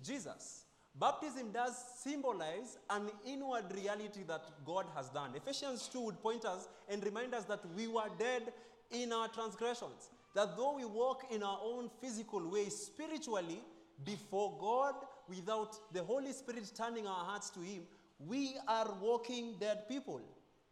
Jesus. 0.03 0.64
Baptism 0.97 1.51
does 1.51 1.75
symbolize 1.99 2.79
an 2.88 3.11
inward 3.27 3.64
reality 3.75 4.20
that 4.29 4.44
God 4.64 4.87
has 4.94 5.09
done. 5.09 5.31
Ephesians 5.35 5.88
2 5.88 6.01
would 6.01 6.23
point 6.23 6.44
us 6.44 6.68
and 6.88 7.03
remind 7.05 7.35
us 7.35 7.44
that 7.44 7.61
we 7.75 7.88
were 7.88 8.09
dead 8.16 8.53
in 8.92 9.12
our 9.12 9.27
transgressions. 9.29 10.11
That 10.35 10.57
though 10.57 10.77
we 10.77 10.85
walk 10.85 11.25
in 11.33 11.42
our 11.42 11.59
own 11.62 11.90
physical 12.01 12.49
way, 12.49 12.68
spiritually, 12.68 13.61
before 14.05 14.57
God, 14.61 14.94
without 15.29 15.77
the 15.92 16.03
Holy 16.03 16.33
Spirit 16.33 16.70
turning 16.77 17.07
our 17.07 17.25
hearts 17.25 17.51
to 17.51 17.61
Him, 17.61 17.83
we 18.18 18.55
are 18.68 18.88
walking 19.01 19.55
dead 19.59 19.88
people. 19.88 20.20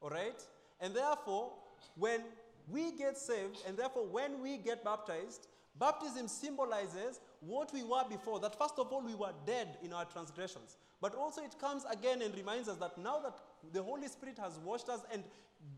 All 0.01 0.11
right? 0.11 0.41
And 0.81 0.95
therefore, 0.95 1.53
when 1.97 2.21
we 2.69 2.93
get 2.93 3.19
saved, 3.19 3.59
and 3.67 3.77
therefore 3.77 4.07
when 4.07 4.41
we 4.41 4.57
get 4.57 4.85
baptized, 4.85 5.49
baptism 5.79 6.29
symbolizes 6.29 7.21
what 7.45 7.73
we 7.73 7.83
were 7.83 8.05
before, 8.09 8.39
that 8.41 8.57
first 8.57 8.75
of 8.79 8.93
all 8.93 9.03
we 9.03 9.15
were 9.15 9.33
dead 9.45 9.77
in 9.83 9.93
our 9.93 10.05
transgressions. 10.05 10.77
But 11.01 11.15
also 11.15 11.43
it 11.43 11.59
comes 11.61 11.85
again 11.91 12.23
and 12.23 12.35
reminds 12.37 12.69
us 12.69 12.79
that 12.79 12.97
now 12.97 13.19
that 13.21 13.35
the 13.73 13.83
Holy 13.83 14.07
Spirit 14.07 14.39
has 14.39 14.59
washed 14.59 14.89
us 14.89 15.01
and 15.13 15.25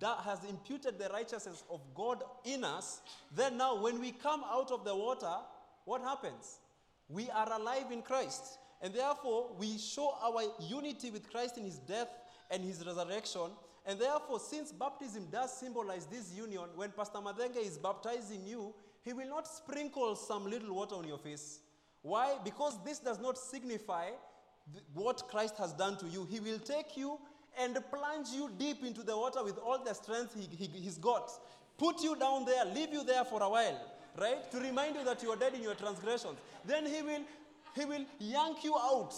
has 0.01 0.45
imputed 0.45 0.99
the 0.99 1.09
righteousness 1.09 1.65
of 1.71 1.81
God 1.95 2.23
in 2.45 2.65
us, 2.65 3.01
then 3.35 3.57
now 3.57 3.81
when 3.81 4.01
we 4.01 4.13
come 4.13 4.43
out 4.45 4.71
of 4.71 4.85
the 4.85 4.95
water, 4.95 5.33
what 5.85 6.03
happens? 6.03 6.59
We 7.09 7.31
are 7.31 7.53
alive 7.53 7.91
in 7.91 8.03
Christ. 8.03 8.59
And 8.83 8.93
therefore, 8.93 9.51
we 9.59 9.79
show 9.79 10.15
our 10.23 10.43
unity 10.61 11.11
with 11.11 11.31
Christ 11.31 11.57
in 11.57 11.65
his 11.65 11.79
death 11.79 12.09
and 12.51 12.63
his 12.63 12.85
resurrection. 12.87 13.51
And 13.87 13.99
therefore, 13.99 14.41
since 14.41 14.73
baptism 14.73 15.29
does 15.31 15.59
symbolize 15.59 16.07
this 16.07 16.33
union, 16.33 16.65
when 16.75 16.91
Pastor 16.91 17.19
Madenge 17.19 17.65
is 17.65 17.79
baptizing 17.79 18.47
you, 18.47 18.75
he 19.05 19.13
will 19.13 19.29
not 19.29 19.47
sprinkle 19.47 20.17
some 20.17 20.49
little 20.49 20.75
water 20.75 20.95
on 20.95 21.07
your 21.07 21.19
face. 21.19 21.61
Why? 22.03 22.37
Because 22.43 22.79
this 22.85 22.99
does 22.99 23.21
not 23.21 23.37
signify 23.37 24.07
what 24.95 25.29
Christ 25.29 25.57
has 25.59 25.73
done 25.73 25.97
to 25.99 26.07
you. 26.07 26.27
He 26.31 26.41
will 26.41 26.59
take 26.59 26.97
you 26.97 27.19
and 27.59 27.79
plunge 27.91 28.29
you 28.35 28.51
deep 28.59 28.85
into 28.85 29.03
the 29.03 29.17
water 29.17 29.45
with 29.45 29.59
all 29.59 29.79
the 29.83 29.95
strength 29.95 30.35
he, 30.35 30.49
he, 30.57 30.67
he's 30.67 30.99
got. 30.99 31.31
Put 31.77 32.03
you 32.03 32.17
down 32.17 32.45
there, 32.45 32.65
leave 32.65 32.93
you 32.93 33.05
there 33.05 33.25
for 33.25 33.43
a 33.43 33.49
while, 33.49 33.81
right? 34.19 34.51
To 34.51 34.59
remind 34.59 34.97
you 34.97 35.05
that 35.05 35.23
you 35.23 35.31
are 35.31 35.37
dead 35.37 35.55
in 35.55 35.63
your 35.63 35.75
transgressions. 35.75 36.39
Then 36.65 36.87
he 36.87 37.03
will, 37.03 37.23
he 37.75 37.85
will 37.85 38.05
yank 38.19 38.65
you 38.65 38.75
out 38.77 39.15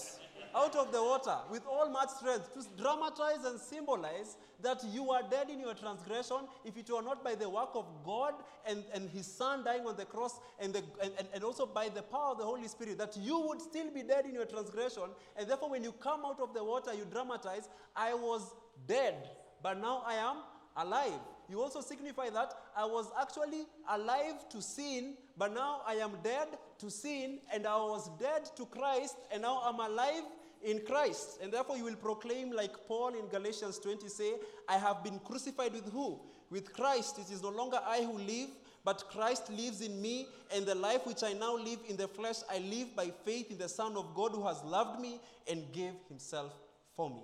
out 0.56 0.74
of 0.74 0.90
the 0.90 1.02
water 1.02 1.36
with 1.50 1.66
all 1.66 1.90
much 1.90 2.08
strength 2.08 2.52
to 2.54 2.82
dramatize 2.82 3.44
and 3.44 3.60
symbolize 3.60 4.38
that 4.62 4.82
you 4.90 5.10
are 5.10 5.22
dead 5.30 5.50
in 5.50 5.60
your 5.60 5.74
transgression 5.74 6.38
if 6.64 6.76
it 6.78 6.88
were 6.90 7.02
not 7.02 7.22
by 7.22 7.34
the 7.34 7.48
work 7.48 7.70
of 7.74 7.84
God 8.04 8.34
and, 8.66 8.82
and 8.94 9.10
his 9.10 9.26
son 9.26 9.64
dying 9.64 9.86
on 9.86 9.96
the 9.96 10.06
cross 10.06 10.40
and, 10.58 10.72
the, 10.72 10.82
and, 11.02 11.12
and, 11.18 11.28
and 11.34 11.44
also 11.44 11.66
by 11.66 11.88
the 11.90 12.02
power 12.02 12.32
of 12.32 12.38
the 12.38 12.44
Holy 12.44 12.66
Spirit, 12.68 12.96
that 12.98 13.16
you 13.18 13.38
would 13.40 13.60
still 13.60 13.90
be 13.90 14.02
dead 14.02 14.24
in 14.24 14.34
your 14.34 14.46
transgression. 14.46 15.04
And 15.36 15.48
therefore, 15.48 15.70
when 15.70 15.84
you 15.84 15.92
come 15.92 16.24
out 16.24 16.40
of 16.40 16.54
the 16.54 16.64
water, 16.64 16.94
you 16.94 17.06
dramatize, 17.10 17.68
I 17.94 18.14
was 18.14 18.54
dead, 18.86 19.28
but 19.62 19.78
now 19.78 20.02
I 20.06 20.14
am 20.14 20.36
alive. 20.76 21.20
you 21.48 21.60
also 21.60 21.80
signify 21.80 22.30
that 22.30 22.52
I 22.76 22.84
was 22.84 23.10
actually 23.20 23.64
alive 23.90 24.48
to 24.50 24.60
sin, 24.60 25.14
but 25.36 25.54
now 25.54 25.82
I 25.86 25.94
am 25.94 26.12
dead 26.22 26.48
to 26.78 26.90
sin, 26.90 27.38
and 27.52 27.66
I 27.66 27.76
was 27.76 28.10
dead 28.18 28.50
to 28.56 28.66
Christ, 28.66 29.16
and 29.30 29.42
now 29.42 29.62
I'm 29.64 29.80
alive 29.80 30.24
in 30.66 30.80
Christ. 30.80 31.38
And 31.42 31.52
therefore, 31.52 31.76
you 31.76 31.84
will 31.84 31.96
proclaim, 31.96 32.50
like 32.50 32.72
Paul 32.88 33.14
in 33.14 33.28
Galatians 33.28 33.78
20 33.78 34.08
say, 34.08 34.32
I 34.68 34.76
have 34.76 35.02
been 35.02 35.20
crucified 35.20 35.72
with 35.72 35.90
who? 35.92 36.18
With 36.50 36.72
Christ. 36.72 37.18
It 37.18 37.32
is 37.32 37.42
no 37.42 37.50
longer 37.50 37.78
I 37.86 38.02
who 38.02 38.18
live, 38.18 38.48
but 38.84 39.04
Christ 39.10 39.50
lives 39.50 39.80
in 39.80 40.02
me, 40.02 40.26
and 40.54 40.66
the 40.66 40.74
life 40.74 41.06
which 41.06 41.22
I 41.22 41.32
now 41.32 41.56
live 41.56 41.78
in 41.88 41.96
the 41.96 42.08
flesh, 42.08 42.36
I 42.50 42.58
live 42.58 42.94
by 42.96 43.12
faith 43.24 43.50
in 43.50 43.58
the 43.58 43.68
Son 43.68 43.96
of 43.96 44.14
God 44.14 44.32
who 44.32 44.46
has 44.46 44.62
loved 44.64 45.00
me 45.00 45.20
and 45.50 45.72
gave 45.72 45.92
himself 46.08 46.52
for 46.96 47.08
me. 47.08 47.22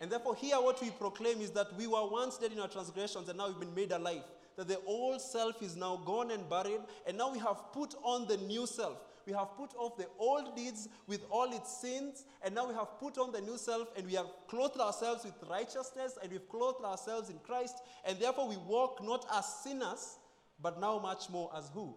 And 0.00 0.10
therefore, 0.10 0.34
here 0.34 0.56
what 0.56 0.80
we 0.80 0.90
proclaim 0.90 1.40
is 1.40 1.50
that 1.50 1.76
we 1.76 1.86
were 1.86 2.08
once 2.08 2.38
dead 2.38 2.52
in 2.52 2.60
our 2.60 2.68
transgressions 2.68 3.28
and 3.28 3.36
now 3.36 3.48
we've 3.48 3.60
been 3.60 3.74
made 3.74 3.92
alive. 3.92 4.22
That 4.56 4.66
the 4.66 4.80
old 4.86 5.20
self 5.20 5.62
is 5.62 5.76
now 5.76 6.00
gone 6.04 6.30
and 6.30 6.48
buried, 6.48 6.80
and 7.06 7.18
now 7.18 7.32
we 7.32 7.38
have 7.38 7.72
put 7.72 7.94
on 8.02 8.26
the 8.26 8.36
new 8.38 8.66
self. 8.66 8.98
We 9.26 9.32
have 9.32 9.56
put 9.56 9.74
off 9.76 9.96
the 9.96 10.06
old 10.18 10.56
deeds 10.56 10.88
with 11.06 11.24
all 11.30 11.52
its 11.52 11.80
sins, 11.80 12.24
and 12.42 12.54
now 12.54 12.68
we 12.68 12.74
have 12.74 12.98
put 12.98 13.18
on 13.18 13.32
the 13.32 13.40
new 13.40 13.58
self, 13.58 13.88
and 13.96 14.06
we 14.06 14.14
have 14.14 14.26
clothed 14.48 14.80
ourselves 14.80 15.24
with 15.24 15.34
righteousness, 15.48 16.18
and 16.22 16.30
we've 16.32 16.48
clothed 16.48 16.84
ourselves 16.84 17.30
in 17.30 17.38
Christ, 17.38 17.76
and 18.04 18.18
therefore 18.18 18.48
we 18.48 18.56
walk 18.56 19.02
not 19.02 19.26
as 19.32 19.46
sinners, 19.62 20.18
but 20.62 20.80
now 20.80 20.98
much 20.98 21.30
more 21.30 21.50
as 21.56 21.70
who? 21.72 21.94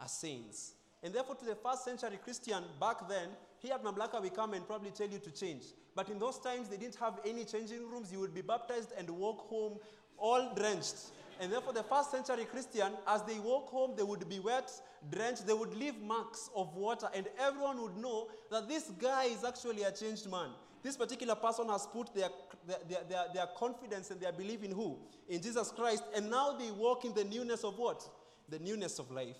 As 0.00 0.12
saints. 0.12 0.74
And 1.02 1.12
therefore, 1.12 1.34
to 1.36 1.44
the 1.44 1.56
first 1.56 1.84
century 1.84 2.18
Christian 2.22 2.62
back 2.78 3.08
then, 3.08 3.28
here 3.58 3.74
at 3.74 3.82
Mamlaka, 3.82 4.20
we 4.22 4.30
come 4.30 4.54
and 4.54 4.66
probably 4.66 4.90
tell 4.90 5.08
you 5.08 5.18
to 5.18 5.30
change. 5.30 5.64
But 5.94 6.08
in 6.08 6.18
those 6.18 6.38
times, 6.38 6.68
they 6.68 6.76
didn't 6.76 6.96
have 6.96 7.20
any 7.24 7.44
changing 7.44 7.88
rooms. 7.90 8.12
You 8.12 8.20
would 8.20 8.34
be 8.34 8.42
baptized 8.42 8.92
and 8.96 9.08
walk 9.10 9.48
home 9.48 9.78
all 10.16 10.54
drenched. 10.54 10.96
And 11.40 11.52
therefore, 11.52 11.72
the 11.72 11.82
first 11.82 12.10
century 12.10 12.44
Christian, 12.44 12.92
as 13.06 13.22
they 13.22 13.38
walk 13.38 13.68
home, 13.68 13.94
they 13.96 14.02
would 14.02 14.28
be 14.28 14.38
wet, 14.38 14.70
drenched, 15.10 15.46
they 15.46 15.52
would 15.52 15.74
leave 15.74 16.00
marks 16.00 16.50
of 16.54 16.74
water, 16.74 17.08
and 17.14 17.26
everyone 17.40 17.80
would 17.82 17.96
know 17.96 18.28
that 18.50 18.68
this 18.68 18.90
guy 19.00 19.24
is 19.24 19.44
actually 19.44 19.82
a 19.82 19.90
changed 19.90 20.30
man. 20.30 20.50
This 20.82 20.96
particular 20.96 21.34
person 21.34 21.68
has 21.68 21.86
put 21.86 22.14
their, 22.14 22.28
their, 22.66 23.02
their, 23.08 23.24
their 23.34 23.46
confidence 23.56 24.10
and 24.10 24.20
their 24.20 24.32
belief 24.32 24.62
in 24.64 24.72
who? 24.72 24.98
In 25.28 25.40
Jesus 25.40 25.70
Christ, 25.70 26.02
and 26.14 26.28
now 26.30 26.56
they 26.56 26.70
walk 26.70 27.04
in 27.04 27.14
the 27.14 27.24
newness 27.24 27.64
of 27.64 27.78
what? 27.78 28.08
The 28.48 28.58
newness 28.58 28.98
of 28.98 29.10
life. 29.10 29.36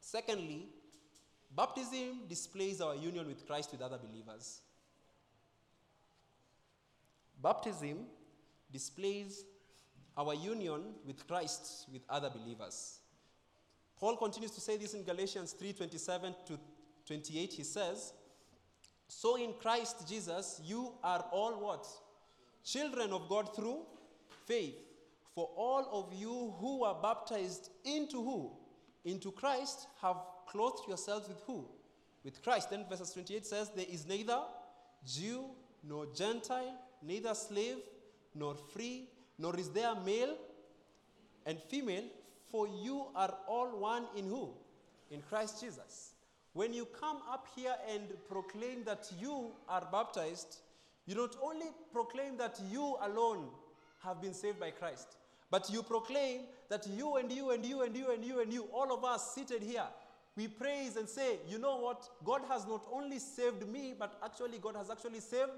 Secondly, 0.00 0.68
baptism 1.54 2.20
displays 2.28 2.80
our 2.80 2.94
union 2.94 3.26
with 3.26 3.46
Christ 3.46 3.72
with 3.72 3.82
other 3.82 3.98
believers. 3.98 4.60
Baptism 7.42 7.98
displays 8.70 9.44
our 10.16 10.34
union 10.34 10.94
with 11.06 11.26
Christ 11.26 11.86
with 11.92 12.02
other 12.08 12.30
believers. 12.30 13.00
Paul 13.98 14.16
continues 14.16 14.50
to 14.52 14.60
say 14.60 14.76
this 14.76 14.94
in 14.94 15.04
Galatians 15.04 15.54
3:27 15.54 16.34
to 16.46 16.58
28. 17.06 17.52
He 17.52 17.64
says, 17.64 18.12
"So 19.08 19.36
in 19.36 19.54
Christ 19.54 20.06
Jesus 20.08 20.60
you 20.64 20.94
are 21.02 21.28
all 21.32 21.58
what? 21.60 21.86
Children 22.64 23.12
of 23.12 23.28
God 23.28 23.54
through 23.54 23.86
faith. 24.46 24.76
For 25.34 25.50
all 25.56 25.86
of 25.92 26.14
you 26.14 26.54
who 26.58 26.80
were 26.80 26.94
baptized 27.02 27.70
into 27.84 28.22
who? 28.22 28.52
Into 29.04 29.30
Christ 29.32 29.86
have 30.00 30.16
clothed 30.48 30.88
yourselves 30.88 31.28
with 31.28 31.40
who? 31.46 31.68
With 32.24 32.42
Christ. 32.42 32.70
Then 32.70 32.86
verse 32.88 33.12
28 33.12 33.44
says, 33.44 33.70
There 33.74 33.84
is 33.88 34.06
neither 34.06 34.40
Jew 35.04 35.44
nor 35.82 36.06
Gentile, 36.06 36.74
neither 37.02 37.34
slave 37.34 37.78
nor 38.34 38.54
free, 38.54 39.08
nor 39.38 39.56
is 39.58 39.70
there 39.70 39.94
male 40.04 40.36
and 41.44 41.58
female, 41.68 42.04
for 42.50 42.66
you 42.68 43.06
are 43.14 43.34
all 43.48 43.68
one 43.78 44.06
in 44.16 44.26
who? 44.26 44.50
In 45.10 45.22
Christ 45.22 45.60
Jesus. 45.60 46.12
When 46.52 46.72
you 46.72 46.86
come 46.86 47.18
up 47.30 47.46
here 47.54 47.74
and 47.92 48.02
proclaim 48.28 48.84
that 48.84 49.12
you 49.20 49.52
are 49.68 49.86
baptized, 49.92 50.56
you 51.06 51.14
not 51.14 51.36
only 51.42 51.66
proclaim 51.92 52.36
that 52.38 52.58
you 52.70 52.96
alone 53.02 53.48
have 54.02 54.20
been 54.20 54.34
saved 54.34 54.58
by 54.58 54.70
Christ, 54.70 55.16
but 55.50 55.70
you 55.70 55.82
proclaim 55.82 56.42
that 56.68 56.86
you 56.86 57.16
and 57.16 57.30
you 57.30 57.50
and 57.50 57.64
you 57.64 57.82
and 57.82 57.96
you 57.96 58.10
and 58.10 58.24
you 58.24 58.40
and 58.40 58.52
you, 58.52 58.64
all 58.72 58.92
of 58.92 59.04
us 59.04 59.34
seated 59.34 59.62
here, 59.62 59.86
we 60.36 60.48
praise 60.48 60.96
and 60.96 61.08
say, 61.08 61.38
you 61.48 61.58
know 61.58 61.76
what? 61.78 62.08
God 62.24 62.42
has 62.48 62.66
not 62.66 62.86
only 62.92 63.18
saved 63.18 63.66
me, 63.66 63.94
but 63.98 64.18
actually, 64.22 64.58
God 64.58 64.76
has 64.76 64.90
actually 64.90 65.20
saved 65.20 65.52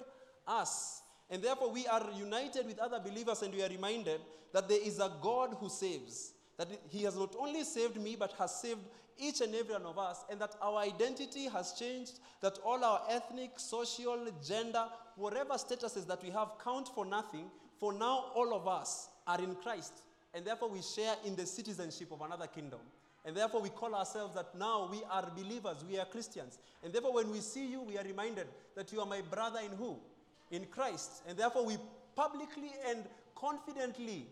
us. 0.47 1.03
And 1.31 1.43
therefore, 1.43 1.71
we 1.71 1.87
are 1.87 2.07
united 2.17 2.67
with 2.67 2.79
other 2.79 3.01
believers 3.01 3.43
and 3.43 3.55
we 3.55 3.63
are 3.63 3.69
reminded 3.69 4.21
that 4.53 4.69
there 4.69 4.81
is 4.83 4.99
a 4.99 5.13
God 5.21 5.57
who 5.61 5.69
saves. 5.69 6.33
That 6.57 6.69
He 6.89 7.03
has 7.03 7.17
not 7.17 7.35
only 7.39 7.65
saved 7.65 8.01
me, 8.01 8.17
but 8.19 8.33
has 8.39 8.61
saved 8.61 8.81
each 9.19 9.41
and 9.41 9.55
every 9.55 9.75
one 9.75 9.85
of 9.85 9.99
us, 9.99 10.25
and 10.31 10.41
that 10.41 10.55
our 10.63 10.79
identity 10.79 11.49
has 11.49 11.73
changed, 11.73 12.21
that 12.41 12.59
all 12.65 12.83
our 12.85 13.03
ethnic, 13.11 13.51
social, 13.57 14.27
gender, 14.47 14.85
whatever 15.17 15.55
statuses 15.55 16.07
that 16.07 16.23
we 16.23 16.31
have 16.31 16.53
count 16.63 16.89
for 16.95 17.05
nothing. 17.05 17.51
For 17.79 17.93
now, 17.93 18.27
all 18.35 18.55
of 18.55 18.67
us 18.69 19.09
are 19.27 19.41
in 19.41 19.55
Christ, 19.57 19.93
and 20.35 20.45
therefore 20.45 20.69
we 20.69 20.83
share 20.83 21.15
in 21.25 21.37
the 21.37 21.47
citizenship 21.47 22.13
of 22.13 22.21
another 22.23 22.47
kingdom. 22.47 22.81
And 23.25 23.37
therefore, 23.37 23.61
we 23.61 23.69
call 23.69 23.95
ourselves 23.95 24.35
that 24.37 24.55
now 24.57 24.89
we 24.91 25.03
are 25.11 25.31
believers, 25.37 25.85
we 25.89 25.99
are 25.99 26.07
Christians. 26.07 26.59
And 26.83 26.93
therefore, 26.93 27.13
when 27.13 27.31
we 27.31 27.41
see 27.41 27.67
you, 27.67 27.83
we 27.83 27.99
are 27.99 28.05
reminded 28.05 28.47
that 28.75 28.93
you 28.93 29.01
are 29.01 29.07
my 29.07 29.21
brother 29.21 29.61
in 29.61 29.77
who? 29.77 29.99
In 30.51 30.65
Christ. 30.67 31.23
And 31.27 31.37
therefore, 31.39 31.65
we 31.65 31.77
publicly 32.17 32.73
and 32.89 33.05
confidently 33.35 34.27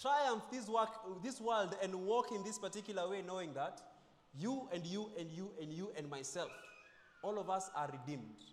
triumph 0.00 0.44
this, 0.50 0.68
work, 0.68 1.22
this 1.22 1.40
world 1.40 1.76
and 1.82 1.94
walk 1.94 2.32
in 2.32 2.42
this 2.44 2.58
particular 2.58 3.08
way, 3.08 3.22
knowing 3.26 3.52
that 3.54 3.80
you 4.38 4.68
and 4.72 4.86
you 4.86 5.10
and 5.18 5.30
you 5.30 5.50
and 5.60 5.72
you 5.72 5.90
and 5.96 6.08
myself, 6.08 6.50
all 7.22 7.38
of 7.38 7.50
us 7.50 7.70
are 7.74 7.90
redeemed 7.90 8.44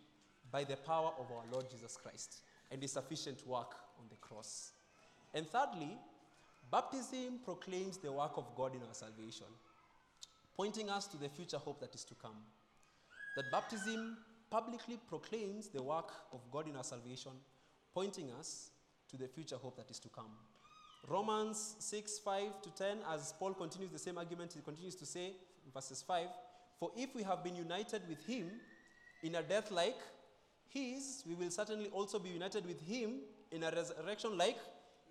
by 0.52 0.63
the 0.63 0.76
power 0.76 1.12
of 1.19 1.26
our 1.32 1.43
Lord 1.52 1.69
Jesus 1.69 1.97
Christ 1.97 2.41
and 2.71 2.82
the 2.82 2.88
sufficient 2.88 3.45
work 3.45 3.76
on 4.00 4.06
the 4.10 4.17
cross. 4.17 4.71
And 5.34 5.47
thirdly, 5.47 5.97
baptism 6.71 7.39
proclaims 7.43 7.97
the 7.97 8.12
work 8.12 8.34
of 8.38 8.45
God 8.56 8.76
in 8.76 8.82
our 8.82 8.93
salvation, 8.93 9.47
pointing 10.56 10.89
us 10.89 11.08
to 11.08 11.17
the 11.17 11.30
future 11.30 11.58
hope 11.58 11.80
that 11.82 11.93
is 11.93 12.04
to 12.06 12.15
come. 12.15 12.38
That 13.36 13.52
baptism 13.52 14.17
publicly 14.49 14.97
proclaims 15.07 15.67
the 15.67 15.81
work 15.81 16.12
of 16.31 16.39
God 16.51 16.67
in 16.67 16.75
our 16.75 16.83
salvation, 16.83 17.31
pointing 17.93 18.31
us 18.39 18.69
to 19.10 19.17
the 19.17 19.27
future 19.27 19.57
hope 19.57 19.77
that 19.77 19.89
is 19.89 19.99
to 19.99 20.10
come. 20.10 20.31
Romans 21.07 21.75
6 21.79 22.19
5 22.19 22.62
to 22.62 22.69
10, 22.71 22.97
as 23.13 23.33
Paul 23.39 23.53
continues 23.53 23.91
the 23.91 23.99
same 23.99 24.17
argument, 24.17 24.53
he 24.53 24.62
continues 24.62 24.95
to 24.95 25.05
say 25.05 25.27
in 25.65 25.71
verses 25.73 26.01
5 26.01 26.27
For 26.79 26.91
if 26.97 27.15
we 27.15 27.23
have 27.23 27.43
been 27.43 27.55
united 27.55 28.01
with 28.10 28.25
him 28.25 28.51
in 29.23 29.36
a 29.36 29.43
death 29.43 29.71
like 29.71 29.97
his, 30.69 31.23
we 31.27 31.36
will 31.36 31.49
certainly 31.49 31.88
also 31.88 32.19
be 32.19 32.29
united 32.29 32.65
with 32.65 32.81
him 32.81 33.19
in 33.51 33.63
a 33.63 33.71
resurrection 33.71 34.38
like 34.38 34.57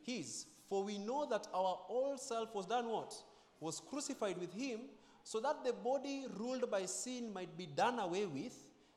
his. 0.02 0.46
For 0.68 0.84
we 0.84 0.98
know 0.98 1.26
that 1.30 1.46
our 1.54 1.78
old 1.88 2.20
self 2.20 2.54
was 2.54 2.66
done 2.66 2.88
what? 2.88 3.14
Was 3.60 3.80
crucified 3.80 4.38
with 4.38 4.52
him, 4.52 4.80
so 5.24 5.40
that 5.40 5.64
the 5.64 5.72
body 5.72 6.26
ruled 6.38 6.70
by 6.70 6.84
sin 6.84 7.32
might 7.32 7.56
be 7.56 7.66
done 7.66 7.98
away 7.98 8.26
with, 8.26 8.54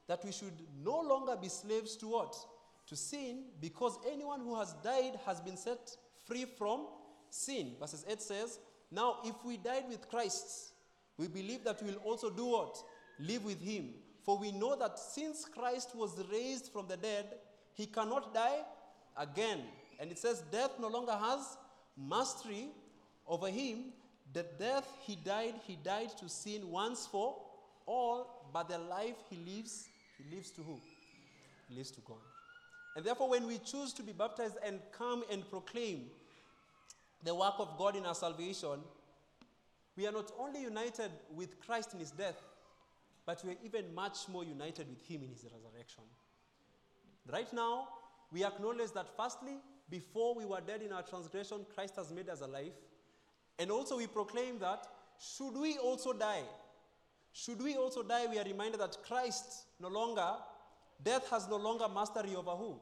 that 0.10 0.26
we 0.26 0.32
should 0.32 0.54
no 0.84 1.00
longer 1.00 1.38
be 1.40 1.48
slaves 1.48 1.96
to 1.96 2.08
what? 2.08 2.36
To 2.88 2.96
sin, 2.96 3.44
because 3.62 4.00
anyone 4.12 4.40
who 4.42 4.58
has 4.58 4.74
died 4.84 5.20
has 5.24 5.40
been 5.40 5.56
set 5.56 5.96
free 6.28 6.46
from 6.58 6.88
sin. 7.30 7.74
Verses 7.80 8.04
8 8.10 8.20
says, 8.20 8.60
Now 8.92 9.18
if 9.24 9.36
we 9.46 9.58
died 9.58 9.84
with 9.88 10.10
Christ, 10.10 10.74
we 11.16 11.28
believe 11.28 11.64
that 11.64 11.82
we 11.84 11.92
will 11.92 12.00
also 12.00 12.32
do 12.32 12.46
what? 12.48 12.76
Live 13.20 13.46
with 13.46 13.62
him. 13.62 13.90
For 14.24 14.36
we 14.36 14.52
know 14.52 14.76
that 14.76 14.98
since 14.98 15.46
Christ 15.46 15.96
was 15.96 16.20
raised 16.32 16.72
from 16.74 16.88
the 16.88 16.98
dead, 16.98 17.26
he 17.76 17.86
cannot 17.86 18.34
die 18.34 18.62
again. 19.16 19.60
And 20.00 20.12
it 20.12 20.18
says, 20.18 20.44
Death 20.52 20.72
no 20.80 20.88
longer 20.88 21.12
has 21.12 21.56
mastery 21.96 22.70
over 23.28 23.50
him. 23.50 23.94
The 24.34 24.46
death 24.58 24.88
he 25.02 25.16
died, 25.18 25.54
he 25.68 25.78
died 25.84 26.18
to 26.20 26.28
sin 26.28 26.72
once 26.72 27.06
for 27.06 27.36
all, 27.86 28.50
but 28.52 28.70
the 28.70 28.78
life 28.80 29.16
he 29.30 29.38
lives, 29.38 29.90
he 30.20 30.36
lives 30.36 30.52
to 30.52 30.62
who? 30.62 30.80
He 31.68 31.76
lives 31.76 31.92
to 31.92 32.02
God. 32.02 32.18
And 32.96 33.06
therefore, 33.06 33.30
when 33.30 33.48
we 33.48 33.60
choose 33.60 33.94
to 33.94 34.04
be 34.04 34.12
baptized 34.12 34.58
and 34.66 34.80
come 34.92 35.24
and 35.32 35.50
proclaim 35.50 36.06
the 37.24 37.34
work 37.34 37.56
of 37.60 37.78
God 37.78 37.96
in 37.96 38.06
our 38.06 38.16
salvation, 38.16 38.80
we 39.96 40.08
are 40.08 40.12
not 40.12 40.32
only 40.40 40.62
united 40.62 41.12
with 41.36 41.60
Christ 41.60 41.94
in 41.94 42.00
his 42.00 42.12
death, 42.12 42.42
but 43.26 43.44
we 43.44 43.52
are 43.52 43.58
even 43.64 43.94
much 43.94 44.28
more 44.28 44.44
united 44.44 44.90
with 44.90 45.06
him 45.06 45.22
in 45.24 45.30
his 45.30 45.44
resurrection. 45.44 46.04
Right 47.32 47.52
now, 47.54 47.88
we 48.32 48.44
acknowledge 48.44 48.92
that 48.94 49.08
firstly, 49.16 49.58
before 49.90 50.36
we 50.36 50.46
were 50.46 50.62
dead 50.62 50.82
in 50.82 50.94
our 50.94 51.04
transgression, 51.04 51.66
Christ 51.74 51.96
has 51.96 52.12
made 52.12 52.30
us 52.30 52.42
alive. 52.42 52.72
And 53.58 53.72
also, 53.72 53.98
we 53.98 54.08
proclaim 54.08 54.60
that 54.60 54.88
should 55.20 55.54
we 55.54 55.78
also 55.78 56.14
die, 56.14 56.44
should 57.34 57.62
we 57.62 57.76
also 57.76 58.04
die, 58.04 58.26
we 58.30 58.40
are 58.40 58.44
reminded 58.44 58.80
that 58.80 58.98
Christ 59.06 59.66
no 59.80 59.88
longer, 59.88 60.34
death 61.04 61.30
has 61.30 61.48
no 61.48 61.58
longer 61.58 61.88
mastery 61.88 62.36
over 62.36 62.52
who? 62.52 62.80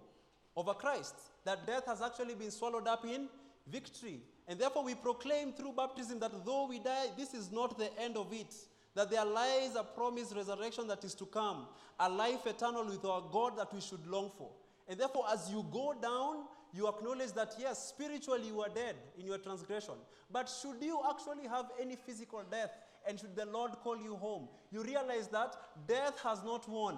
Over 0.55 0.73
Christ. 0.73 1.15
That 1.45 1.67
death 1.67 1.85
has 1.85 2.01
actually 2.01 2.35
been 2.35 2.51
swallowed 2.51 2.87
up 2.87 3.05
in, 3.05 3.27
victory. 3.67 4.21
And 4.47 4.59
therefore, 4.59 4.83
we 4.83 4.95
proclaim 4.95 5.53
through 5.53 5.73
baptism 5.73 6.19
that 6.19 6.45
though 6.45 6.67
we 6.67 6.79
die, 6.79 7.07
this 7.17 7.33
is 7.33 7.51
not 7.51 7.77
the 7.77 7.89
end 7.99 8.17
of 8.17 8.31
it. 8.33 8.53
That 8.95 9.11
there 9.11 9.25
lies 9.25 9.75
a 9.75 9.83
promised 9.83 10.35
resurrection 10.35 10.87
that 10.87 11.03
is 11.03 11.13
to 11.15 11.25
come, 11.25 11.67
a 11.99 12.09
life 12.09 12.47
eternal 12.47 12.85
with 12.85 13.05
our 13.05 13.21
God 13.31 13.57
that 13.57 13.71
we 13.73 13.81
should 13.81 14.05
long 14.07 14.31
for. 14.37 14.49
And 14.87 14.99
therefore, 14.99 15.25
as 15.31 15.51
you 15.51 15.65
go 15.71 15.93
down, 16.01 16.45
you 16.73 16.87
acknowledge 16.87 17.33
that 17.33 17.53
yes, 17.59 17.89
spiritually 17.89 18.47
you 18.47 18.61
are 18.61 18.69
dead 18.69 18.95
in 19.19 19.25
your 19.25 19.37
transgression. 19.37 19.95
But 20.31 20.49
should 20.49 20.81
you 20.81 20.99
actually 21.09 21.47
have 21.47 21.65
any 21.79 21.95
physical 21.95 22.41
death 22.49 22.71
and 23.07 23.19
should 23.19 23.35
the 23.35 23.45
Lord 23.45 23.71
call 23.83 23.97
you 23.97 24.15
home, 24.15 24.47
you 24.71 24.83
realize 24.83 25.27
that 25.29 25.55
death 25.87 26.19
has 26.23 26.43
not 26.43 26.67
won 26.69 26.97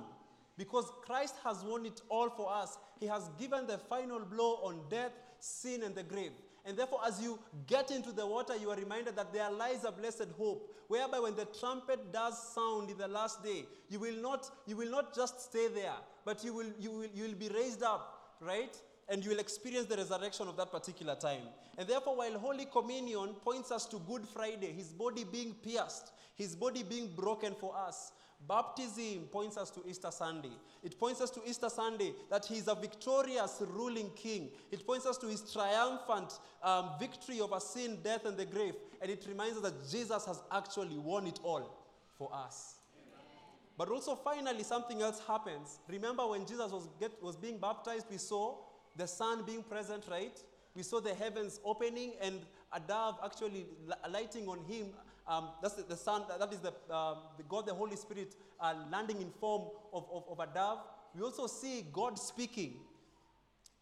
because 0.58 0.92
Christ 1.06 1.36
has 1.44 1.64
won 1.64 1.86
it 1.86 2.02
all 2.10 2.30
for 2.30 2.52
us. 2.52 2.78
He 3.00 3.08
has 3.08 3.30
given 3.40 3.66
the 3.66 3.78
final 3.78 4.20
blow 4.20 4.56
on 4.64 4.82
death, 4.90 5.14
sin, 5.40 5.84
and 5.84 5.96
the 5.96 6.04
grave. 6.04 6.32
And 6.66 6.78
therefore, 6.78 7.00
as 7.08 7.22
you 7.22 7.40
get 7.66 7.92
into 7.92 8.12
the 8.12 8.28
water, 8.28 8.54
you 8.58 8.70
are 8.70 8.76
reminded 8.76 9.16
that 9.16 9.32
there 9.32 9.50
lies 9.50 9.86
a 9.86 9.92
blessed 9.92 10.28
hope, 10.38 10.70
whereby 10.90 11.20
when 11.20 11.36
the 11.36 11.48
trumpet 11.60 12.12
does 12.12 12.54
sound 12.54 12.90
in 12.90 12.98
the 12.98 13.08
last 13.08 13.42
day, 13.42 13.66
you 13.90 14.00
will 14.00 14.22
not, 14.22 14.52
you 14.68 14.76
will 14.76 14.92
not 14.92 15.16
just 15.16 15.42
stay 15.42 15.70
there, 15.70 15.96
but 16.26 16.44
you 16.44 16.54
will, 16.54 16.72
you, 16.78 16.92
will, 16.92 17.08
you 17.14 17.24
will 17.24 17.36
be 17.36 17.48
raised 17.50 17.82
up, 17.82 18.36
right? 18.42 18.76
And 19.10 19.24
you 19.24 19.32
will 19.32 19.40
experience 19.40 19.88
the 19.88 19.98
resurrection 19.98 20.48
of 20.48 20.56
that 20.58 20.72
particular 20.72 21.16
time. 21.16 21.42
And 21.78 21.88
therefore, 21.88 22.18
while 22.18 22.38
Holy 22.38 22.66
Communion 22.66 23.30
points 23.42 23.72
us 23.72 23.86
to 23.88 24.00
Good 24.00 24.28
Friday, 24.28 24.72
his 24.72 24.90
body 24.90 25.24
being 25.24 25.56
pierced, 25.56 26.12
his 26.36 26.56
body 26.56 26.84
being 26.84 27.10
broken 27.16 27.56
for 27.56 27.76
us, 27.76 28.12
Baptism 28.48 29.28
points 29.32 29.58
us 29.58 29.70
to 29.72 29.82
Easter 29.86 30.12
Sunday. 30.12 30.52
It 30.82 30.98
points 30.98 31.20
us 31.20 31.30
to 31.32 31.42
Easter 31.46 31.70
Sunday 31.70 32.14
that 32.30 32.46
he 32.46 32.56
is 32.56 32.68
a 32.68 32.76
victorious 32.76 33.62
ruling 33.68 34.10
king. 34.16 34.50
It 34.72 34.88
points 34.88 35.06
us 35.06 35.18
to 35.18 35.28
his 35.28 35.52
triumphant 35.52 36.40
um, 36.64 36.92
victory 37.00 37.42
over 37.42 37.60
sin, 37.60 37.98
death, 38.02 38.26
and 38.26 38.38
the 38.38 38.46
grave. 38.46 38.76
And 39.02 39.12
it 39.12 39.26
reminds 39.28 39.58
us 39.58 39.64
that 39.64 39.90
Jesus 39.92 40.26
has 40.26 40.42
actually 40.52 40.98
won 40.98 41.28
it 41.28 41.40
all 41.44 41.70
for 42.18 42.34
us. 42.34 42.76
But 43.78 43.90
also, 43.90 44.16
finally, 44.16 44.64
something 44.64 45.02
else 45.02 45.22
happens. 45.28 45.80
Remember 45.88 46.26
when 46.28 46.46
Jesus 46.46 46.72
was, 46.72 46.88
get, 47.00 47.12
was 47.22 47.36
being 47.36 47.58
baptized, 47.58 48.08
we 48.10 48.18
saw 48.18 48.56
the 49.00 49.08
Son 49.08 49.44
being 49.46 49.64
present, 49.64 50.04
right? 50.10 50.38
We 50.76 50.84
saw 50.84 51.00
the 51.00 51.16
heavens 51.16 51.60
opening 51.66 52.12
and 52.22 52.42
a 52.72 52.80
dove 52.80 53.18
actually 53.24 53.66
lighting 54.08 54.48
on 54.48 54.60
him 54.66 54.90
um, 55.30 55.50
that's 55.62 55.76
the, 55.76 55.84
the 55.84 55.96
Son, 55.96 56.24
that 56.40 56.52
is 56.52 56.60
the, 56.60 56.74
uh, 56.92 57.16
the, 57.38 57.44
God, 57.44 57.68
the 57.68 57.74
Holy 57.74 57.96
Spirit, 57.96 58.34
uh, 58.60 58.74
landing 58.92 59.22
in 59.22 59.30
form 59.30 59.70
of, 59.94 60.08
of, 60.12 60.24
of 60.28 60.40
a 60.40 60.52
dove. 60.52 60.80
We 61.16 61.22
also 61.22 61.46
see 61.46 61.86
God 61.94 62.18
speaking. 62.18 62.74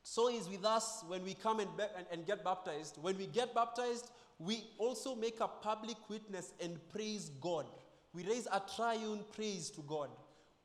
So 0.03 0.30
is 0.30 0.49
with 0.49 0.65
us 0.65 1.05
when 1.07 1.24
we 1.24 1.34
come 1.34 1.61
and, 1.61 1.70
and, 1.97 2.05
and 2.11 2.26
get 2.26 2.43
baptized. 2.43 2.97
When 3.01 3.18
we 3.18 3.28
get 3.28 3.55
baptized, 3.55 4.11
we 4.39 4.65
also 4.78 5.15
make 5.15 5.39
a 5.39 5.47
public 5.47 5.95
witness 6.09 6.51
and 6.61 6.78
praise 6.89 7.32
God. 7.39 7.65
We 8.13 8.24
raise 8.24 8.47
a 8.51 8.61
triune 8.76 9.24
praise 9.34 9.70
to 9.72 9.82
God. 9.82 10.09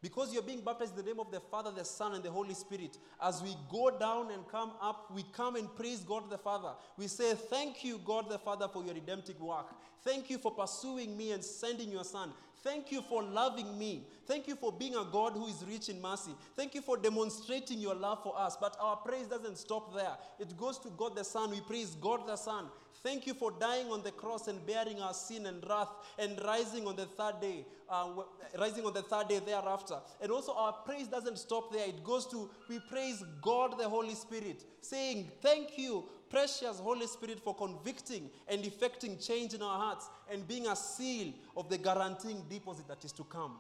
Because 0.03 0.34
you're 0.34 0.42
being 0.42 0.61
baptized 0.61 0.98
in 0.98 1.05
the 1.05 1.11
name 1.11 1.20
of 1.20 1.30
the 1.30 1.38
Father, 1.38 1.70
the 1.70 1.84
Son, 1.84 2.14
and 2.14 2.24
the 2.24 2.30
Holy 2.30 2.55
Spirit, 2.55 2.98
as 3.22 3.40
we 3.40 3.55
go 3.70 3.96
down 3.96 4.32
and 4.32 4.46
come 4.48 4.72
up, 4.80 5.09
we 5.14 5.24
come 5.32 5.55
and 5.55 5.72
praise 5.76 6.00
God 6.00 6.28
the 6.28 6.38
Father. 6.38 6.72
We 6.96 7.07
say, 7.07 7.34
Thank 7.34 7.84
you, 7.84 8.00
God 8.05 8.28
the 8.28 8.38
Father, 8.38 8.66
for 8.66 8.84
your 8.84 8.94
redemptive 8.94 9.40
work. 9.40 9.66
Thank 10.05 10.28
you 10.28 10.38
for 10.38 10.50
pursuing 10.50 11.16
me 11.16 11.30
and 11.30 11.44
sending 11.44 11.90
your 11.90 12.03
Son. 12.03 12.32
Thank 12.64 12.90
you 12.90 13.03
for 13.03 13.22
loving 13.22 13.78
me. 13.78 14.07
Thank 14.26 14.46
you 14.46 14.57
for 14.57 14.72
being 14.72 14.94
a 14.94 15.05
God 15.05 15.32
who 15.32 15.46
is 15.48 15.64
rich 15.68 15.88
in 15.88 16.00
mercy. 16.00 16.32
Thank 16.57 16.74
you 16.74 16.82
for 16.82 16.96
demonstrating 16.96 17.78
your 17.78 17.94
love 17.94 18.22
for 18.22 18.38
us. 18.38 18.57
But 18.61 18.76
our 18.80 18.96
praise 18.96 19.26
doesn't 19.26 19.59
stop 19.59 19.94
there. 19.94 20.16
It 20.38 20.57
goes 20.57 20.78
to 20.80 20.88
God 20.90 21.16
the 21.16 21.24
Son. 21.24 21.50
We 21.50 21.61
praise 21.61 21.96
God 21.96 22.26
the 22.26 22.36
Son. 22.36 22.66
Thank 23.03 23.26
you 23.26 23.34
for 23.34 23.50
dying 23.50 23.88
on 23.90 24.05
the 24.05 24.12
cross 24.12 24.46
and 24.46 24.64
bearing 24.64 25.00
our 25.00 25.12
sin 25.12 25.46
and 25.46 25.64
wrath 25.68 25.88
and 26.20 26.40
rising 26.44 26.86
on 26.86 26.94
the 26.94 27.07
third 27.07 27.40
day, 27.40 27.66
uh, 27.90 28.09
rising 28.57 28.86
on 28.86 28.94
the 28.94 29.03
third 29.03 29.26
day 29.26 29.40
thereafter. 29.44 29.96
And 30.20 30.30
also, 30.30 30.55
our 30.55 30.72
praise 30.72 31.09
doesn't 31.09 31.38
stop 31.38 31.72
there. 31.72 31.88
It 31.88 32.05
goes 32.05 32.26
to 32.28 32.48
we 32.68 32.78
praise 32.78 33.24
God 33.40 33.76
the 33.76 33.88
Holy 33.88 34.14
Spirit, 34.14 34.64
saying, 34.80 35.32
Thank 35.40 35.76
you, 35.78 36.05
precious 36.30 36.78
Holy 36.78 37.09
Spirit, 37.09 37.40
for 37.40 37.57
convicting 37.57 38.30
and 38.46 38.64
effecting 38.64 39.18
change 39.18 39.53
in 39.53 39.62
our 39.62 39.78
hearts 39.78 40.09
and 40.30 40.46
being 40.46 40.68
a 40.68 40.76
seal 40.76 41.32
of 41.57 41.68
the 41.68 41.78
guaranteeing 41.78 42.44
deposit 42.48 42.86
that 42.86 43.05
is 43.05 43.11
to 43.12 43.24
come. 43.24 43.57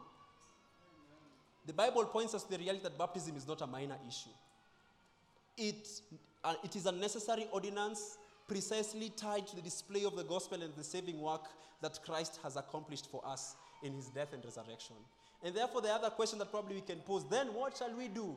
The 1.66 1.72
Bible 1.72 2.04
points 2.04 2.32
us 2.34 2.44
to 2.44 2.50
the 2.52 2.58
reality 2.58 2.84
that 2.84 2.96
baptism 2.96 3.36
is 3.36 3.46
not 3.46 3.60
a 3.60 3.66
minor 3.66 3.96
issue. 4.06 4.30
It, 5.56 5.88
uh, 6.44 6.54
it 6.62 6.76
is 6.76 6.86
a 6.86 6.92
necessary 6.92 7.48
ordinance 7.52 8.18
precisely 8.52 9.08
tied 9.08 9.46
to 9.46 9.56
the 9.56 9.62
display 9.62 10.04
of 10.04 10.14
the 10.14 10.24
gospel 10.24 10.62
and 10.62 10.74
the 10.76 10.84
saving 10.84 11.18
work 11.18 11.46
that 11.80 11.98
Christ 12.04 12.38
has 12.42 12.56
accomplished 12.56 13.10
for 13.10 13.26
us 13.26 13.56
in 13.82 13.94
his 13.94 14.08
death 14.08 14.34
and 14.34 14.44
resurrection. 14.44 14.96
And 15.42 15.54
therefore, 15.54 15.80
the 15.80 15.88
other 15.88 16.10
question 16.10 16.38
that 16.40 16.50
probably 16.50 16.74
we 16.74 16.82
can 16.82 16.98
pose 16.98 17.24
then, 17.30 17.46
what 17.54 17.78
shall 17.78 17.96
we 17.96 18.08
do? 18.08 18.36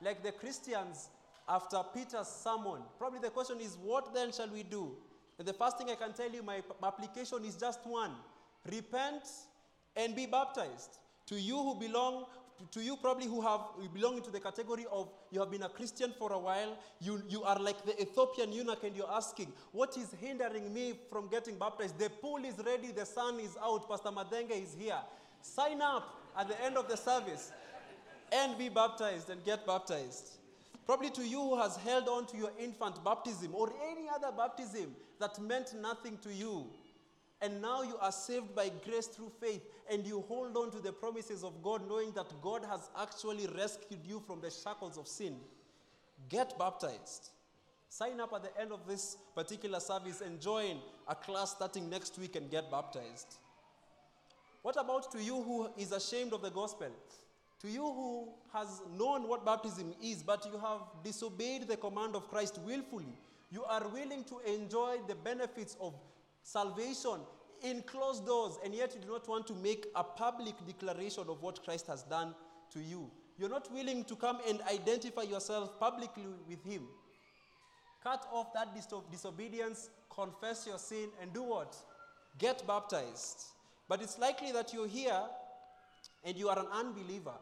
Like 0.00 0.22
the 0.22 0.30
Christians 0.30 1.08
after 1.48 1.78
Peter's 1.92 2.28
sermon, 2.28 2.82
probably 2.96 3.18
the 3.18 3.30
question 3.30 3.60
is, 3.60 3.76
what 3.82 4.14
then 4.14 4.30
shall 4.30 4.48
we 4.48 4.62
do? 4.62 4.92
And 5.36 5.48
the 5.48 5.52
first 5.52 5.78
thing 5.78 5.90
I 5.90 5.96
can 5.96 6.12
tell 6.12 6.30
you, 6.30 6.44
my 6.44 6.62
application 6.84 7.44
is 7.44 7.56
just 7.56 7.84
one 7.86 8.12
repent 8.70 9.24
and 9.96 10.14
be 10.14 10.26
baptized. 10.26 10.98
To 11.26 11.40
you 11.40 11.56
who 11.56 11.74
belong 11.74 12.26
to 12.70 12.80
you 12.80 12.96
probably 12.96 13.26
who 13.26 13.40
have 13.40 13.60
you 13.82 13.88
belong 13.88 14.16
into 14.16 14.30
the 14.30 14.40
category 14.40 14.86
of 14.90 15.08
you 15.30 15.40
have 15.40 15.50
been 15.50 15.62
a 15.62 15.68
christian 15.68 16.12
for 16.18 16.32
a 16.32 16.38
while 16.38 16.76
you, 17.00 17.22
you 17.28 17.42
are 17.42 17.58
like 17.58 17.84
the 17.84 18.00
ethiopian 18.00 18.52
eunuch 18.52 18.82
and 18.84 18.96
you're 18.96 19.10
asking 19.10 19.52
what 19.72 19.96
is 19.96 20.14
hindering 20.20 20.72
me 20.72 20.94
from 21.10 21.28
getting 21.28 21.56
baptized? 21.58 21.98
The 21.98 22.10
pool 22.10 22.44
is 22.44 22.54
ready 22.64 22.92
the 22.92 23.06
sun 23.06 23.40
is 23.40 23.56
out 23.62 23.88
pastor 23.88 24.10
madenge 24.10 24.62
is 24.62 24.76
here. 24.78 24.98
Sign 25.42 25.80
up 25.80 26.20
at 26.38 26.48
the 26.48 26.62
end 26.64 26.76
of 26.76 26.88
the 26.88 26.96
service 26.96 27.52
and 28.32 28.56
be 28.58 28.68
baptized 28.68 29.30
and 29.30 29.44
get 29.44 29.66
baptized. 29.66 30.30
Probably 30.84 31.10
to 31.10 31.26
you 31.26 31.40
who 31.40 31.58
has 31.60 31.76
held 31.76 32.08
on 32.08 32.26
to 32.26 32.36
your 32.36 32.52
infant 32.58 33.02
baptism 33.04 33.54
or 33.54 33.72
any 33.90 34.08
other 34.08 34.34
baptism 34.36 34.94
that 35.18 35.38
meant 35.40 35.74
nothing 35.80 36.18
to 36.22 36.32
you 36.32 36.66
and 37.42 37.60
now 37.60 37.82
you 37.82 37.96
are 38.00 38.12
saved 38.12 38.54
by 38.54 38.70
grace 38.84 39.06
through 39.06 39.30
faith, 39.40 39.62
and 39.90 40.06
you 40.06 40.24
hold 40.28 40.56
on 40.56 40.70
to 40.70 40.78
the 40.78 40.92
promises 40.92 41.44
of 41.44 41.62
God, 41.62 41.86
knowing 41.88 42.12
that 42.12 42.26
God 42.42 42.64
has 42.64 42.88
actually 43.00 43.46
rescued 43.46 44.00
you 44.04 44.22
from 44.26 44.40
the 44.40 44.50
shackles 44.50 44.96
of 44.96 45.06
sin. 45.06 45.36
Get 46.28 46.58
baptized. 46.58 47.30
Sign 47.88 48.20
up 48.20 48.32
at 48.34 48.42
the 48.42 48.60
end 48.60 48.72
of 48.72 48.86
this 48.86 49.16
particular 49.34 49.80
service 49.80 50.20
and 50.20 50.40
join 50.40 50.78
a 51.08 51.14
class 51.14 51.52
starting 51.52 51.88
next 51.88 52.18
week 52.18 52.36
and 52.36 52.50
get 52.50 52.70
baptized. 52.70 53.36
What 54.62 54.76
about 54.78 55.12
to 55.12 55.22
you 55.22 55.42
who 55.42 55.70
is 55.76 55.92
ashamed 55.92 56.32
of 56.32 56.42
the 56.42 56.50
gospel? 56.50 56.90
To 57.60 57.68
you 57.68 57.82
who 57.82 58.28
has 58.52 58.82
known 58.98 59.28
what 59.28 59.44
baptism 59.44 59.94
is, 60.02 60.22
but 60.22 60.44
you 60.44 60.58
have 60.58 60.80
disobeyed 61.04 61.68
the 61.68 61.76
command 61.76 62.16
of 62.16 62.28
Christ 62.28 62.58
willfully, 62.66 63.16
you 63.50 63.64
are 63.64 63.86
willing 63.88 64.24
to 64.24 64.40
enjoy 64.40 64.96
the 65.06 65.14
benefits 65.14 65.76
of 65.80 65.94
salvation 66.46 67.18
in 67.62 67.82
closed 67.82 68.24
doors, 68.24 68.58
and 68.64 68.72
yet 68.72 68.94
you 68.94 69.00
do 69.00 69.08
not 69.08 69.28
want 69.28 69.46
to 69.48 69.54
make 69.54 69.86
a 69.96 70.04
public 70.04 70.54
declaration 70.64 71.24
of 71.28 71.42
what 71.42 71.62
Christ 71.64 71.88
has 71.88 72.04
done 72.04 72.34
to 72.72 72.80
you. 72.80 73.10
You're 73.36 73.50
not 73.50 73.70
willing 73.72 74.04
to 74.04 74.14
come 74.14 74.38
and 74.48 74.60
identify 74.72 75.22
yourself 75.22 75.78
publicly 75.80 76.24
with 76.48 76.64
Him. 76.64 76.82
Cut 78.02 78.26
off 78.32 78.52
that 78.54 78.68
disobedience, 79.10 79.90
confess 80.08 80.66
your 80.66 80.78
sin, 80.78 81.08
and 81.20 81.32
do 81.32 81.42
what? 81.42 81.76
Get 82.38 82.64
baptized. 82.64 83.42
But 83.88 84.00
it's 84.00 84.18
likely 84.18 84.52
that 84.52 84.72
you're 84.72 84.86
here 84.86 85.22
and 86.24 86.36
you 86.36 86.48
are 86.48 86.58
an 86.58 86.66
unbeliever. 86.72 87.34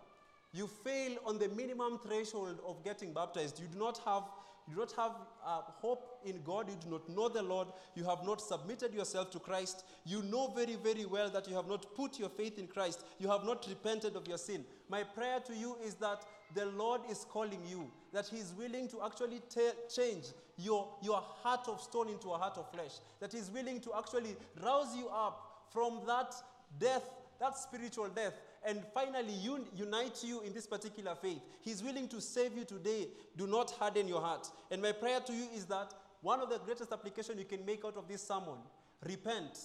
You 0.53 0.67
fail 0.67 1.17
on 1.27 1.39
the 1.39 1.49
minimum 1.49 1.99
threshold 1.99 2.61
of 2.67 2.83
getting 2.85 3.13
baptized. 3.13 3.61
You 3.61 3.67
do 3.67 3.79
not 3.79 3.99
have 4.07 4.23
you 4.67 4.75
do 4.75 4.81
not 4.81 4.93
have 4.93 5.13
uh, 5.45 5.61
hope 5.67 6.21
in 6.25 6.41
God, 6.43 6.69
you 6.69 6.77
do 6.83 6.91
not 6.91 7.09
know 7.09 7.29
the 7.29 7.43
Lord, 7.43 7.69
you 7.95 8.05
have 8.05 8.25
not 8.25 8.41
submitted 8.41 8.95
yourself 8.95 9.31
to 9.33 9.39
Christ, 9.39 9.85
you 10.07 10.23
know 10.23 10.49
very, 10.49 10.77
very 10.77 11.05
well 11.05 11.29
that 11.31 11.47
you 11.49 11.55
have 11.55 11.69
not 11.69 11.95
put 11.95 12.19
your 12.19 12.31
faith 12.31 12.59
in 12.59 12.67
Christ, 12.67 13.05
you 13.19 13.29
have 13.29 13.45
not 13.45 13.67
repented 13.69 14.17
of 14.17 14.27
your 14.27 14.39
sin. 14.39 14.65
My 14.89 15.03
prayer 15.03 15.41
to 15.41 15.55
you 15.55 15.77
is 15.85 15.95
that 15.97 16.23
the 16.55 16.67
Lord 16.67 17.03
is 17.11 17.27
calling 17.29 17.61
you, 17.69 17.91
that 18.13 18.27
He 18.27 18.39
is 18.39 18.55
willing 18.57 18.89
to 18.89 19.03
actually 19.05 19.41
t- 19.55 19.71
change 19.95 20.27
your, 20.57 20.89
your 21.03 21.21
heart 21.21 21.69
of 21.69 21.81
stone 21.81 22.09
into 22.09 22.31
a 22.31 22.39
heart 22.39 22.57
of 22.57 22.71
flesh, 22.73 22.93
that 23.21 23.33
He 23.33 23.39
is 23.39 23.51
willing 23.51 23.81
to 23.81 23.91
actually 23.97 24.35
rouse 24.63 24.97
you 24.97 25.09
up 25.09 25.67
from 25.71 26.01
that 26.07 26.35
death, 26.79 27.03
that 27.41 27.59
spiritual 27.59 28.09
death, 28.09 28.35
and 28.67 28.83
finally 28.93 29.35
un- 29.45 29.67
unite 29.75 30.23
you 30.23 30.41
in 30.43 30.53
this 30.53 30.67
particular 30.67 31.15
faith. 31.15 31.41
He's 31.61 31.83
willing 31.83 32.09
to 32.09 32.21
save 32.21 32.57
you 32.57 32.65
today. 32.65 33.09
Do 33.37 33.47
not 33.47 33.71
harden 33.73 34.09
your 34.09 34.21
heart. 34.21 34.49
And 34.71 34.81
my 34.81 34.93
prayer 34.93 35.21
to 35.21 35.33
you 35.33 35.49
is 35.55 35.67
that 35.67 35.93
one 36.23 36.41
of 36.41 36.49
the 36.49 36.59
greatest 36.59 36.93
application 36.93 37.39
you 37.39 37.45
can 37.45 37.65
make 37.67 37.85
out 37.85 37.97
of 37.97 38.09
this 38.09 38.27
sermon, 38.27 38.59
repent, 39.07 39.59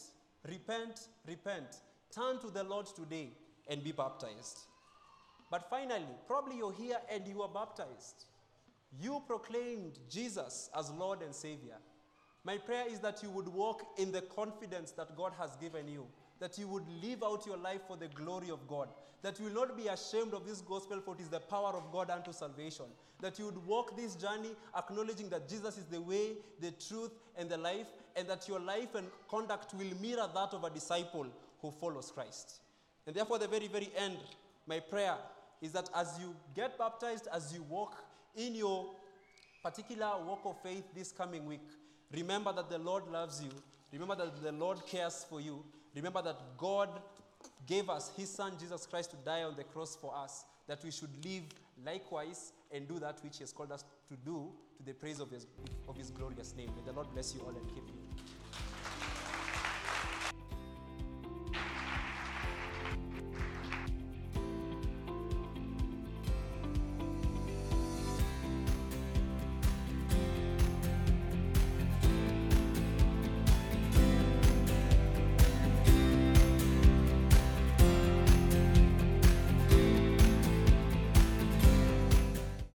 repent, 0.48 1.08
repent. 1.26 1.78
Turn 2.14 2.40
to 2.40 2.48
the 2.48 2.64
Lord 2.64 2.88
today 2.88 3.30
and 3.68 3.84
be 3.84 3.92
baptized. 3.92 4.60
But 5.50 5.70
finally, 5.70 6.06
probably 6.28 6.58
you're 6.58 6.74
here 6.74 6.98
and 7.12 7.28
you 7.28 7.42
are 7.42 7.50
baptized. 7.50 8.26
You 9.00 9.22
proclaimed 9.26 10.00
Jesus 10.10 10.70
as 10.78 10.92
Lord 10.92 11.22
and 11.22 11.34
Savior. 11.34 11.78
My 12.44 12.58
prayer 12.58 12.86
is 12.90 13.00
that 13.00 13.22
you 13.22 13.30
would 13.30 13.48
walk 13.48 13.84
in 13.98 14.12
the 14.12 14.22
confidence 14.22 14.92
that 14.92 15.16
God 15.16 15.34
has 15.38 15.56
given 15.58 15.88
you, 15.88 16.08
that 16.40 16.58
you 16.58 16.68
would 16.68 16.86
live 17.04 17.24
out 17.24 17.46
your 17.46 17.58
life 17.58 17.82
for 17.88 17.98
the 17.98 18.08
glory 18.08 18.50
of 18.50 18.68
God, 18.68 18.90
that 19.22 19.40
you 19.40 19.46
will 19.46 19.54
not 19.54 19.76
be 19.76 19.88
ashamed 19.88 20.34
of 20.34 20.46
this 20.46 20.62
gospel, 20.62 21.02
for 21.02 21.16
it 21.16 21.22
is 21.22 21.28
the 21.28 21.40
power 21.40 21.74
of 21.76 21.92
God 21.92 22.10
unto 22.10 22.32
salvation, 22.32 22.86
that 23.22 23.38
you 23.38 23.46
would 23.46 23.66
walk 23.66 23.98
this 23.98 24.16
journey 24.16 24.52
acknowledging 24.78 25.30
that 25.30 25.50
Jesus 25.50 25.78
is 25.78 25.86
the 25.86 26.00
way, 26.00 26.34
the 26.62 26.72
truth, 26.72 27.12
and 27.38 27.50
the 27.50 27.58
life, 27.58 27.88
and 28.16 28.28
that 28.28 28.48
your 28.48 28.60
life 28.60 28.96
and 28.96 29.08
conduct 29.30 29.74
will 29.74 29.92
mirror 30.02 30.30
that 30.34 30.54
of 30.54 30.64
a 30.64 30.70
disciple 30.70 31.28
who 31.62 31.72
follows 31.72 32.12
Christ. 32.12 32.62
And 33.06 33.16
therefore, 33.16 33.40
the 33.40 33.48
very, 33.48 33.68
very 33.68 33.90
end, 33.98 34.18
my 34.66 34.80
prayer 34.80 35.18
is 35.62 35.72
that 35.74 35.90
as 35.96 36.18
you 36.22 36.36
get 36.56 36.78
baptized, 36.78 37.28
as 37.34 37.54
you 37.54 37.64
walk 37.64 38.04
in 38.36 38.56
your 38.56 38.92
particular 39.64 40.12
walk 40.26 40.42
of 40.46 40.62
faith 40.62 40.84
this 40.96 41.12
coming 41.12 41.46
week, 41.46 41.68
remember 42.14 42.54
that 42.54 42.70
the 42.70 42.78
Lord 42.78 43.08
loves 43.12 43.44
you. 43.44 43.50
Remember 43.92 44.16
that 44.16 44.42
the 44.42 44.52
Lord 44.52 44.86
cares 44.86 45.26
for 45.30 45.42
you. 45.42 45.64
Remember 45.96 46.22
that 46.22 46.40
God 46.58 46.90
gave 47.66 47.90
us 47.90 48.12
His 48.16 48.30
Son, 48.30 48.54
Jesus 48.60 48.86
Christ, 48.86 49.12
to 49.12 49.18
die 49.18 49.44
on 49.44 49.56
the 49.56 49.64
cross 49.64 49.96
for 49.96 50.16
us, 50.16 50.46
that 50.68 50.84
we 50.84 50.92
should 50.92 51.10
live 51.26 51.44
likewise 51.86 52.54
and 52.72 52.88
do 52.88 53.00
that 53.00 53.24
which 53.24 53.38
He 53.38 53.44
has 53.44 53.52
called 53.52 53.72
us 53.72 53.84
to 54.08 54.16
do 54.26 54.52
to 54.78 54.84
the 54.84 54.94
praise 54.94 55.20
of 55.20 55.30
His, 55.30 55.48
of 55.88 55.96
his 55.98 56.10
glorious 56.12 56.56
name. 56.56 56.70
May 56.76 56.86
the 56.86 56.94
Lord 56.94 57.12
bless 57.14 57.34
you 57.34 57.42
all 57.42 57.50
and 57.50 57.68
keep 57.68 57.88
you. 57.88 58.29